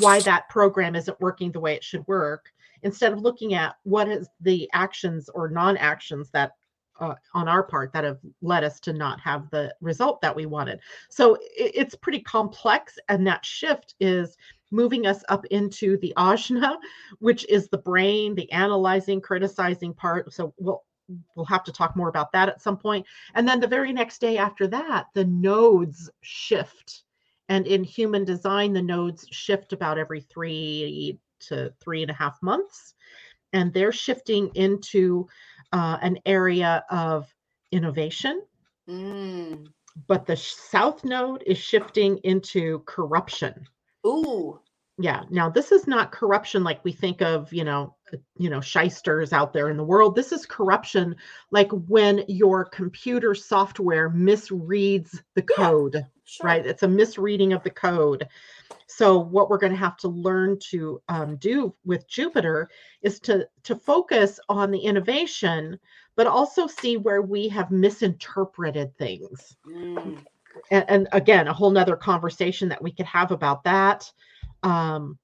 why 0.00 0.18
that 0.20 0.48
program 0.48 0.96
isn't 0.96 1.20
working 1.20 1.52
the 1.52 1.60
way 1.60 1.74
it 1.74 1.84
should 1.84 2.06
work 2.08 2.52
instead 2.82 3.12
of 3.12 3.20
looking 3.20 3.54
at 3.54 3.76
what 3.84 4.08
is 4.08 4.28
the 4.40 4.68
actions 4.72 5.28
or 5.28 5.48
non-actions 5.48 6.28
that 6.32 6.52
uh, 6.98 7.14
on 7.34 7.48
our 7.48 7.62
part 7.62 7.92
that 7.92 8.02
have 8.02 8.18
led 8.42 8.64
us 8.64 8.80
to 8.80 8.92
not 8.92 9.20
have 9.20 9.48
the 9.50 9.72
result 9.80 10.20
that 10.20 10.34
we 10.34 10.46
wanted. 10.46 10.80
So 11.08 11.34
it, 11.34 11.72
it's 11.74 11.94
pretty 11.94 12.20
complex 12.20 12.98
and 13.08 13.24
that 13.28 13.44
shift 13.44 13.94
is 14.00 14.36
moving 14.72 15.06
us 15.06 15.22
up 15.28 15.44
into 15.46 15.98
the 15.98 16.12
ajna 16.16 16.76
which 17.20 17.46
is 17.48 17.68
the 17.68 17.78
brain 17.78 18.34
the 18.34 18.50
analyzing 18.50 19.20
criticizing 19.20 19.94
part. 19.94 20.32
So 20.32 20.52
we'll 20.58 20.82
we'll 21.34 21.44
have 21.46 21.64
to 21.64 21.72
talk 21.72 21.96
more 21.96 22.08
about 22.08 22.32
that 22.32 22.48
at 22.48 22.62
some 22.62 22.76
point. 22.76 23.06
and 23.34 23.46
then 23.46 23.60
the 23.60 23.66
very 23.68 23.92
next 23.92 24.20
day 24.20 24.38
after 24.38 24.66
that 24.66 25.06
the 25.14 25.24
nodes 25.24 26.10
shift 26.22 27.02
and 27.48 27.66
in 27.66 27.84
human 27.84 28.24
design 28.24 28.72
the 28.72 28.82
nodes 28.82 29.26
shift 29.30 29.72
about 29.72 29.98
every 29.98 30.20
three 30.20 31.18
to 31.40 31.72
three 31.82 32.02
and 32.02 32.10
a 32.10 32.14
half 32.14 32.42
months 32.42 32.94
and 33.52 33.72
they're 33.72 33.92
shifting 33.92 34.50
into 34.54 35.26
uh, 35.72 35.98
an 36.02 36.18
area 36.26 36.84
of 36.90 37.32
innovation 37.72 38.42
Mm. 38.86 39.66
but 40.08 40.26
the 40.26 40.36
south 40.36 41.04
node 41.04 41.42
is 41.46 41.56
shifting 41.56 42.18
into 42.18 42.80
corruption 42.80 43.66
Ooh. 44.06 44.60
yeah 44.98 45.22
now 45.30 45.48
this 45.48 45.72
is 45.72 45.86
not 45.86 46.12
corruption 46.12 46.62
like 46.62 46.84
we 46.84 46.92
think 46.92 47.22
of 47.22 47.50
you 47.50 47.64
know 47.64 47.96
you 48.36 48.50
know 48.50 48.60
shysters 48.60 49.32
out 49.32 49.52
there 49.52 49.70
in 49.70 49.76
the 49.76 49.84
world 49.84 50.14
this 50.14 50.32
is 50.32 50.46
corruption 50.46 51.14
like 51.50 51.70
when 51.88 52.24
your 52.28 52.64
computer 52.64 53.34
software 53.34 54.10
misreads 54.10 55.20
the 55.34 55.44
Yeah. 55.50 55.56
code 55.56 56.06
Sure. 56.24 56.46
right 56.46 56.66
it's 56.66 56.82
a 56.82 56.88
misreading 56.88 57.52
of 57.52 57.62
the 57.62 57.70
code 57.70 58.26
so 58.86 59.18
what 59.18 59.48
we're 59.48 59.58
going 59.58 59.72
to 59.72 59.78
have 59.78 59.96
to 59.98 60.08
learn 60.08 60.58
to 60.70 61.00
um, 61.08 61.36
do 61.36 61.74
with 61.84 62.08
jupiter 62.08 62.68
is 63.02 63.20
to 63.20 63.46
to 63.62 63.74
focus 63.76 64.38
on 64.48 64.70
the 64.70 64.78
innovation 64.78 65.78
but 66.16 66.26
also 66.26 66.66
see 66.66 66.96
where 66.96 67.22
we 67.22 67.48
have 67.48 67.70
misinterpreted 67.70 68.96
things 68.98 69.56
Mm. 69.66 70.24
and, 70.70 70.84
and 70.88 71.08
again 71.12 71.48
a 71.48 71.52
whole 71.52 71.70
nother 71.70 71.96
conversation 71.96 72.68
that 72.68 72.82
we 72.82 72.92
could 72.92 73.06
have 73.06 73.32
about 73.32 73.64
that 73.64 74.10
um 74.62 75.18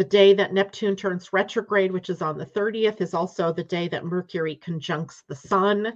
the 0.00 0.04
day 0.04 0.32
that 0.32 0.54
neptune 0.54 0.96
turns 0.96 1.30
retrograde 1.30 1.92
which 1.92 2.08
is 2.08 2.22
on 2.22 2.38
the 2.38 2.46
30th 2.46 3.02
is 3.02 3.12
also 3.12 3.52
the 3.52 3.64
day 3.64 3.86
that 3.86 4.02
mercury 4.02 4.56
conjuncts 4.56 5.24
the 5.28 5.36
sun 5.36 5.92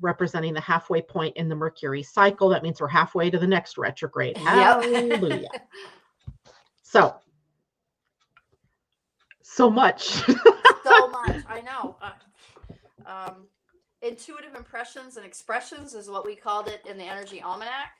representing 0.00 0.52
the 0.52 0.60
halfway 0.60 1.00
point 1.00 1.36
in 1.36 1.48
the 1.48 1.54
mercury 1.54 2.02
cycle 2.02 2.48
that 2.48 2.64
means 2.64 2.80
we're 2.80 2.88
halfway 2.88 3.30
to 3.30 3.38
the 3.38 3.46
next 3.46 3.78
retrograde 3.78 4.36
Yep. 4.38 4.82
hallelujah 4.82 5.48
so 6.82 7.14
so 9.42 9.70
much 9.70 10.22
so 10.90 11.08
much. 11.08 11.42
I 11.48 11.60
know. 11.60 11.96
Uh, 12.02 12.10
um, 13.06 13.46
intuitive 14.02 14.54
impressions 14.54 15.16
and 15.16 15.26
expressions 15.26 15.94
is 15.94 16.08
what 16.08 16.26
we 16.26 16.34
called 16.36 16.68
it 16.68 16.82
in 16.88 16.96
the 16.96 17.04
Energy 17.04 17.42
Almanac. 17.42 17.92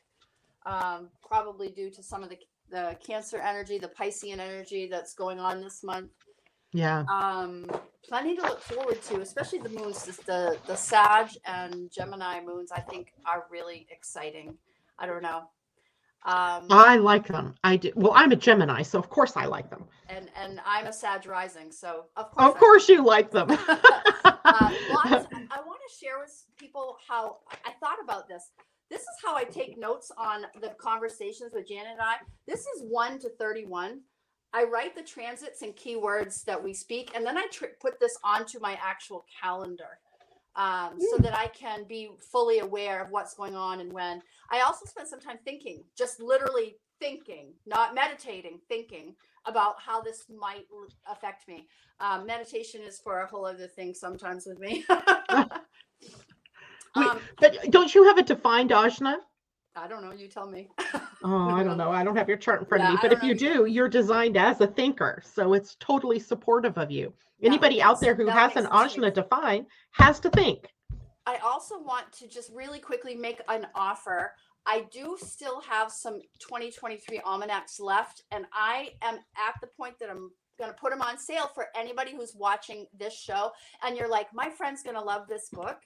Um, 0.66 1.09
probably 1.26 1.68
due 1.68 1.91
to 1.91 2.03
some 2.03 2.22
of 2.22 2.28
the 2.28 2.39
the 2.71 2.97
Cancer 3.07 3.39
energy, 3.39 3.79
the 3.79 3.89
Piscean 3.89 4.39
energy 4.39 4.89
that's 4.91 5.14
going 5.14 5.39
on 5.39 5.61
this 5.61 5.83
month. 5.83 6.11
yeah 6.73 7.05
Um, 7.09 7.71
plenty 8.09 8.37
to 8.37 8.43
look 8.43 8.61
forward 8.62 9.03
to, 9.03 9.21
especially 9.21 9.59
the 9.61 9.68
moons. 9.71 10.05
The 10.05 10.12
the, 10.25 10.59
the 10.66 10.77
Sag 10.77 11.29
and 11.47 11.91
Gemini 11.91 12.41
moons, 12.45 12.73
I 12.73 12.81
think, 12.81 13.12
are 13.27 13.47
really 13.51 13.87
exciting. 13.91 14.55
I 14.99 15.07
don't 15.07 15.23
know. 15.23 15.43
Um, 16.27 16.66
i 16.68 16.97
like 16.97 17.27
them 17.29 17.55
i 17.64 17.77
do 17.79 17.91
well 17.95 18.12
i'm 18.14 18.31
a 18.31 18.37
gemini 18.37 18.83
so 18.83 18.99
of 18.99 19.09
course 19.09 19.39
i 19.39 19.47
like 19.47 19.71
them 19.71 19.87
and 20.11 20.29
and 20.37 20.61
I'm 20.66 20.87
a 20.87 20.93
Sag 20.93 21.27
rising, 21.27 21.73
so 21.73 22.05
of 22.16 22.31
course. 22.31 22.47
of 22.47 22.59
course 22.59 22.89
you 22.91 23.03
like 23.03 23.31
them 23.31 23.51
uh, 24.45 24.71
well, 24.91 25.01
I, 25.05 25.25
I 25.51 25.61
want 25.66 25.81
to 25.89 25.97
share 25.99 26.18
with 26.18 26.45
people 26.59 26.99
how 27.09 27.39
I 27.64 27.73
thought 27.81 27.99
about 28.03 28.29
this. 28.29 28.51
This 28.91 29.03
is 29.03 29.09
how 29.24 29.36
I 29.36 29.45
take 29.45 29.78
notes 29.78 30.11
on 30.18 30.47
the 30.61 30.70
conversations 30.70 31.53
with 31.55 31.68
Janet 31.68 31.93
and 31.93 32.01
I. 32.01 32.16
This 32.47 32.61
is 32.61 32.82
1 32.82 33.20
to 33.20 33.30
31. 33.38 34.01
I 34.53 34.64
write 34.64 34.97
the 34.97 35.03
transits 35.03 35.62
and 35.62 35.76
keywords 35.76 36.45
that 36.45 36.62
we 36.62 36.74
speak, 36.74 37.12
and 37.14 37.24
then 37.24 37.38
I 37.38 37.47
tr- 37.53 37.66
put 37.80 38.01
this 38.01 38.18
onto 38.24 38.59
my 38.59 38.76
actual 38.82 39.24
calendar 39.41 40.01
um, 40.57 40.99
so 40.99 41.18
that 41.18 41.38
I 41.38 41.47
can 41.49 41.84
be 41.88 42.11
fully 42.32 42.59
aware 42.59 43.01
of 43.05 43.11
what's 43.11 43.34
going 43.34 43.55
on 43.55 43.80
and 43.80 43.93
when. 43.93 44.20
I 44.51 44.62
also 44.62 44.86
spent 44.86 45.07
some 45.07 45.20
time 45.20 45.38
thinking, 45.45 45.84
just 45.97 46.20
literally 46.20 46.76
thinking, 46.99 47.53
not 47.66 47.95
meditating, 47.95 48.59
thinking 48.68 49.14
about 49.47 49.76
how 49.78 50.03
this 50.03 50.24
might 50.28 50.66
affect 51.09 51.47
me. 51.47 51.68
Um, 52.01 52.26
meditation 52.26 52.82
is 52.82 52.99
for 52.99 53.20
a 53.20 53.26
whole 53.26 53.47
other 53.47 53.68
thing 53.68 53.95
sometimes 53.95 54.47
with 54.47 54.59
me. 54.59 54.84
Wait, 56.97 57.07
um, 57.07 57.20
but 57.38 57.70
don't 57.70 57.95
you 57.95 58.05
have 58.05 58.18
a 58.18 58.22
defined 58.22 58.70
ajna? 58.70 59.16
I 59.76 59.86
don't 59.86 60.03
know. 60.03 60.12
You 60.12 60.28
tell 60.28 60.51
me. 60.51 60.68
oh, 61.24 61.49
I 61.49 61.62
don't 61.62 61.76
know. 61.76 61.91
I 61.91 62.03
don't 62.03 62.16
have 62.16 62.28
your 62.28 62.36
chart 62.36 62.61
in 62.61 62.66
front 62.66 62.82
yeah, 62.82 62.88
of 62.88 62.95
me. 62.95 62.99
But 63.03 63.12
if 63.12 63.22
you 63.22 63.34
do, 63.34 63.66
you're 63.66 63.88
designed 63.88 64.36
as 64.36 64.61
a 64.61 64.66
thinker. 64.66 65.22
So 65.24 65.53
it's 65.53 65.76
totally 65.78 66.18
supportive 66.18 66.76
of 66.76 66.91
you. 66.91 67.12
Yeah, 67.38 67.51
Anybody 67.51 67.80
out 67.80 68.01
there 68.01 68.14
who 68.14 68.26
has 68.26 68.57
an 68.57 68.66
ajna 68.66 69.14
defined 69.14 69.66
has 69.93 70.18
to 70.20 70.30
think. 70.30 70.68
I 71.26 71.36
also 71.36 71.80
want 71.80 72.11
to 72.14 72.28
just 72.28 72.51
really 72.53 72.80
quickly 72.80 73.14
make 73.14 73.41
an 73.49 73.66
offer. 73.74 74.32
I 74.66 74.86
do 74.93 75.16
still 75.20 75.61
have 75.62 75.91
some 75.91 76.20
2023 76.41 77.20
almanacs 77.24 77.78
left, 77.78 78.24
and 78.30 78.47
I 78.53 78.91
am 79.03 79.14
at 79.14 79.55
the 79.61 79.68
point 79.68 79.99
that 80.01 80.11
I'm 80.11 80.30
going 80.59 80.70
to 80.70 80.76
put 80.76 80.91
them 80.91 81.01
on 81.01 81.18
sale 81.18 81.51
for 81.55 81.66
anybody 81.74 82.12
who's 82.14 82.34
watching 82.34 82.86
this 82.97 83.14
show. 83.14 83.51
And 83.82 83.97
you're 83.97 84.09
like, 84.09 84.28
my 84.34 84.51
friend's 84.51 84.82
going 84.82 84.97
to 84.97 85.03
love 85.03 85.26
this 85.28 85.49
book. 85.51 85.78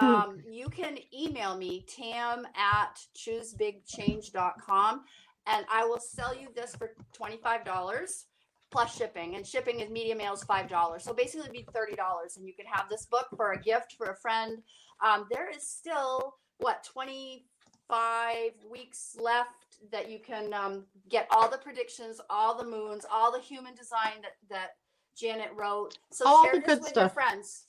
Um, 0.00 0.40
you 0.50 0.68
can 0.68 0.98
email 1.14 1.56
me, 1.56 1.84
tam 1.88 2.46
at 2.56 2.98
choosebigchange.com, 3.16 5.02
and 5.46 5.66
I 5.70 5.84
will 5.84 6.00
sell 6.00 6.34
you 6.34 6.48
this 6.54 6.74
for 6.76 6.94
$25 7.18 8.24
plus 8.70 8.96
shipping. 8.96 9.36
And 9.36 9.46
shipping 9.46 9.80
is 9.80 9.90
media 9.90 10.16
mail 10.16 10.32
is 10.32 10.42
$5. 10.44 11.00
So 11.00 11.12
basically, 11.12 11.42
it'd 11.42 11.52
be 11.52 11.66
$30. 11.72 12.36
And 12.36 12.46
you 12.46 12.54
can 12.54 12.66
have 12.66 12.88
this 12.88 13.06
book 13.06 13.26
for 13.36 13.52
a 13.52 13.60
gift 13.60 13.94
for 13.98 14.06
a 14.06 14.16
friend. 14.16 14.58
Um, 15.04 15.26
there 15.30 15.50
is 15.50 15.68
still, 15.68 16.36
what, 16.58 16.82
25 16.90 18.52
weeks 18.70 19.16
left 19.20 19.50
that 19.90 20.10
you 20.10 20.18
can 20.18 20.54
um, 20.54 20.84
get 21.10 21.26
all 21.30 21.50
the 21.50 21.58
predictions, 21.58 22.20
all 22.30 22.56
the 22.56 22.64
moons, 22.64 23.04
all 23.12 23.30
the 23.30 23.40
human 23.40 23.74
design 23.74 24.22
that, 24.22 24.36
that 24.48 24.68
Janet 25.16 25.50
wrote. 25.54 25.98
So 26.10 26.26
all 26.26 26.44
share 26.44 26.60
this 26.60 26.78
with 26.78 26.88
stuff. 26.88 26.96
your 26.96 27.08
friends 27.10 27.64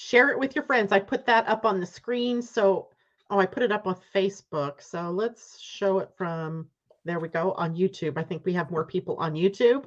share 0.00 0.30
it 0.30 0.38
with 0.38 0.56
your 0.56 0.64
friends. 0.64 0.92
I 0.92 0.98
put 0.98 1.26
that 1.26 1.46
up 1.46 1.66
on 1.66 1.78
the 1.78 1.86
screen. 1.86 2.40
So, 2.40 2.88
oh, 3.28 3.38
I 3.38 3.44
put 3.44 3.62
it 3.62 3.70
up 3.70 3.86
on 3.86 3.96
Facebook. 4.14 4.80
So 4.80 5.10
let's 5.10 5.60
show 5.60 5.98
it 5.98 6.10
from, 6.16 6.66
there 7.04 7.20
we 7.20 7.28
go, 7.28 7.52
on 7.52 7.76
YouTube. 7.76 8.16
I 8.16 8.22
think 8.22 8.44
we 8.46 8.54
have 8.54 8.70
more 8.70 8.84
people 8.84 9.16
on 9.16 9.34
YouTube. 9.34 9.84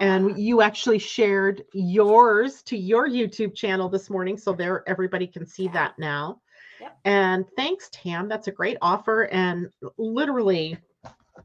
Yeah. 0.00 0.14
And 0.14 0.38
you 0.38 0.62
actually 0.62 0.98
shared 0.98 1.64
yours 1.74 2.62
to 2.62 2.78
your 2.78 3.08
YouTube 3.08 3.54
channel 3.54 3.90
this 3.90 4.08
morning. 4.08 4.38
So 4.38 4.54
there, 4.54 4.88
everybody 4.88 5.26
can 5.26 5.44
see 5.44 5.64
yeah. 5.64 5.72
that 5.72 5.98
now. 5.98 6.40
Yep. 6.80 6.98
And 7.04 7.44
thanks, 7.54 7.90
Tam. 7.92 8.28
That's 8.28 8.48
a 8.48 8.52
great 8.52 8.78
offer. 8.80 9.24
And 9.24 9.68
literally, 9.98 10.78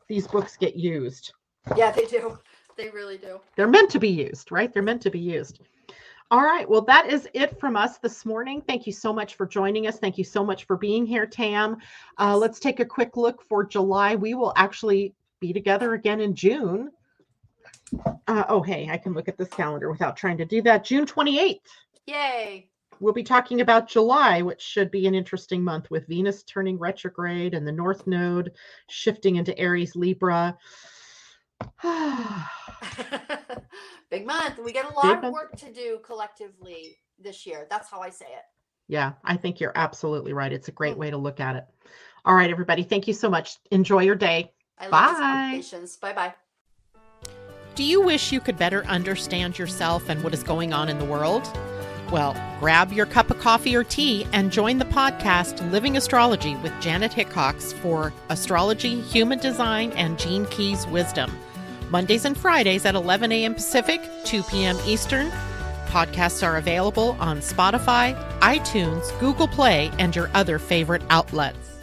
these 0.07 0.27
books 0.27 0.55
get 0.55 0.77
used. 0.77 1.33
Yeah, 1.75 1.91
they 1.91 2.05
do. 2.05 2.39
They 2.77 2.89
really 2.89 3.17
do. 3.17 3.41
They're 3.57 3.67
meant 3.67 3.89
to 3.91 3.99
be 3.99 4.09
used, 4.09 4.49
right? 4.51 4.71
They're 4.71 4.81
meant 4.81 5.01
to 5.01 5.11
be 5.11 5.19
used. 5.19 5.59
All 6.29 6.43
right. 6.43 6.69
Well, 6.69 6.81
that 6.81 7.09
is 7.09 7.25
it 7.33 7.57
from 7.57 7.77
us 7.77 7.99
this 7.99 8.25
morning. 8.25 8.61
Thank 8.67 8.85
you 8.85 8.91
so 8.91 9.13
much 9.13 9.35
for 9.35 9.45
joining 9.45 9.87
us. 9.87 9.97
Thank 9.97 10.17
you 10.17 10.25
so 10.25 10.43
much 10.43 10.65
for 10.65 10.75
being 10.75 11.05
here, 11.05 11.25
Tam. 11.25 11.77
Uh, 12.17 12.35
let's 12.35 12.59
take 12.59 12.81
a 12.81 12.85
quick 12.85 13.15
look 13.15 13.41
for 13.41 13.63
July. 13.63 14.15
We 14.15 14.33
will 14.33 14.51
actually 14.57 15.15
be 15.39 15.53
together 15.53 15.93
again 15.93 16.19
in 16.19 16.35
June. 16.35 16.91
Uh, 18.27 18.43
oh, 18.49 18.61
hey, 18.61 18.89
I 18.91 18.97
can 18.97 19.13
look 19.13 19.29
at 19.29 19.37
this 19.37 19.47
calendar 19.47 19.89
without 19.89 20.17
trying 20.17 20.37
to 20.39 20.45
do 20.45 20.61
that. 20.63 20.83
June 20.83 21.05
28th. 21.05 21.59
Yay. 22.07 22.67
We'll 22.99 23.13
be 23.13 23.23
talking 23.23 23.61
about 23.61 23.87
July, 23.87 24.41
which 24.41 24.61
should 24.61 24.91
be 24.91 25.07
an 25.07 25.15
interesting 25.15 25.63
month 25.63 25.89
with 25.89 26.07
Venus 26.07 26.43
turning 26.43 26.77
retrograde 26.77 27.53
and 27.53 27.65
the 27.65 27.71
North 27.71 28.05
Node 28.05 28.51
shifting 28.89 29.37
into 29.37 29.57
Aries 29.57 29.95
Libra. 29.95 30.57
Big 34.09 34.25
month. 34.25 34.59
We 34.63 34.71
got 34.71 34.91
a 34.91 34.95
lot 34.95 35.23
of 35.23 35.33
work 35.33 35.55
to 35.57 35.71
do 35.71 35.99
collectively 36.03 36.97
this 37.19 37.45
year. 37.45 37.67
That's 37.69 37.89
how 37.89 37.99
I 38.01 38.09
say 38.09 38.25
it. 38.25 38.43
Yeah, 38.87 39.13
I 39.23 39.35
think 39.35 39.59
you're 39.59 39.73
absolutely 39.75 40.33
right. 40.33 40.53
It's 40.53 40.69
a 40.69 40.71
great 40.71 40.95
mm. 40.95 40.99
way 40.99 41.11
to 41.11 41.17
look 41.17 41.39
at 41.39 41.55
it. 41.55 41.65
All 42.25 42.35
right, 42.35 42.49
everybody. 42.49 42.83
Thank 42.83 43.07
you 43.07 43.13
so 43.13 43.29
much. 43.29 43.57
Enjoy 43.71 44.01
your 44.01 44.15
day. 44.15 44.51
I 44.79 44.89
Bye. 44.89 45.61
Bye 46.01 46.13
bye. 46.13 46.33
Do 47.75 47.83
you 47.83 48.01
wish 48.01 48.31
you 48.31 48.39
could 48.39 48.57
better 48.57 48.85
understand 48.85 49.59
yourself 49.59 50.09
and 50.09 50.23
what 50.23 50.33
is 50.33 50.43
going 50.43 50.73
on 50.73 50.89
in 50.89 50.99
the 50.99 51.05
world? 51.05 51.47
Well, 52.11 52.35
grab 52.59 52.93
your 52.93 53.05
cup 53.05 53.29
of 53.29 53.39
coffee 53.39 53.75
or 53.75 53.83
tea 53.83 54.25
and 54.31 54.51
join 54.51 54.77
the 54.77 54.85
podcast 54.85 55.69
Living 55.71 55.97
Astrology 55.97 56.55
with 56.57 56.73
Janet 56.79 57.11
Hickox 57.11 57.73
for 57.73 58.13
astrology, 58.29 59.01
human 59.01 59.39
design, 59.39 59.91
and 59.91 60.17
Gene 60.17 60.45
Keys 60.45 60.87
wisdom. 60.87 61.31
Mondays 61.89 62.25
and 62.25 62.37
Fridays 62.37 62.85
at 62.85 62.95
11 62.95 63.31
a.m. 63.31 63.53
Pacific, 63.53 64.01
2 64.25 64.43
p.m. 64.43 64.77
Eastern. 64.85 65.31
Podcasts 65.87 66.45
are 66.45 66.57
available 66.57 67.15
on 67.19 67.39
Spotify, 67.39 68.13
iTunes, 68.39 69.17
Google 69.19 69.47
Play, 69.47 69.89
and 69.97 70.15
your 70.15 70.29
other 70.33 70.59
favorite 70.59 71.01
outlets. 71.09 71.76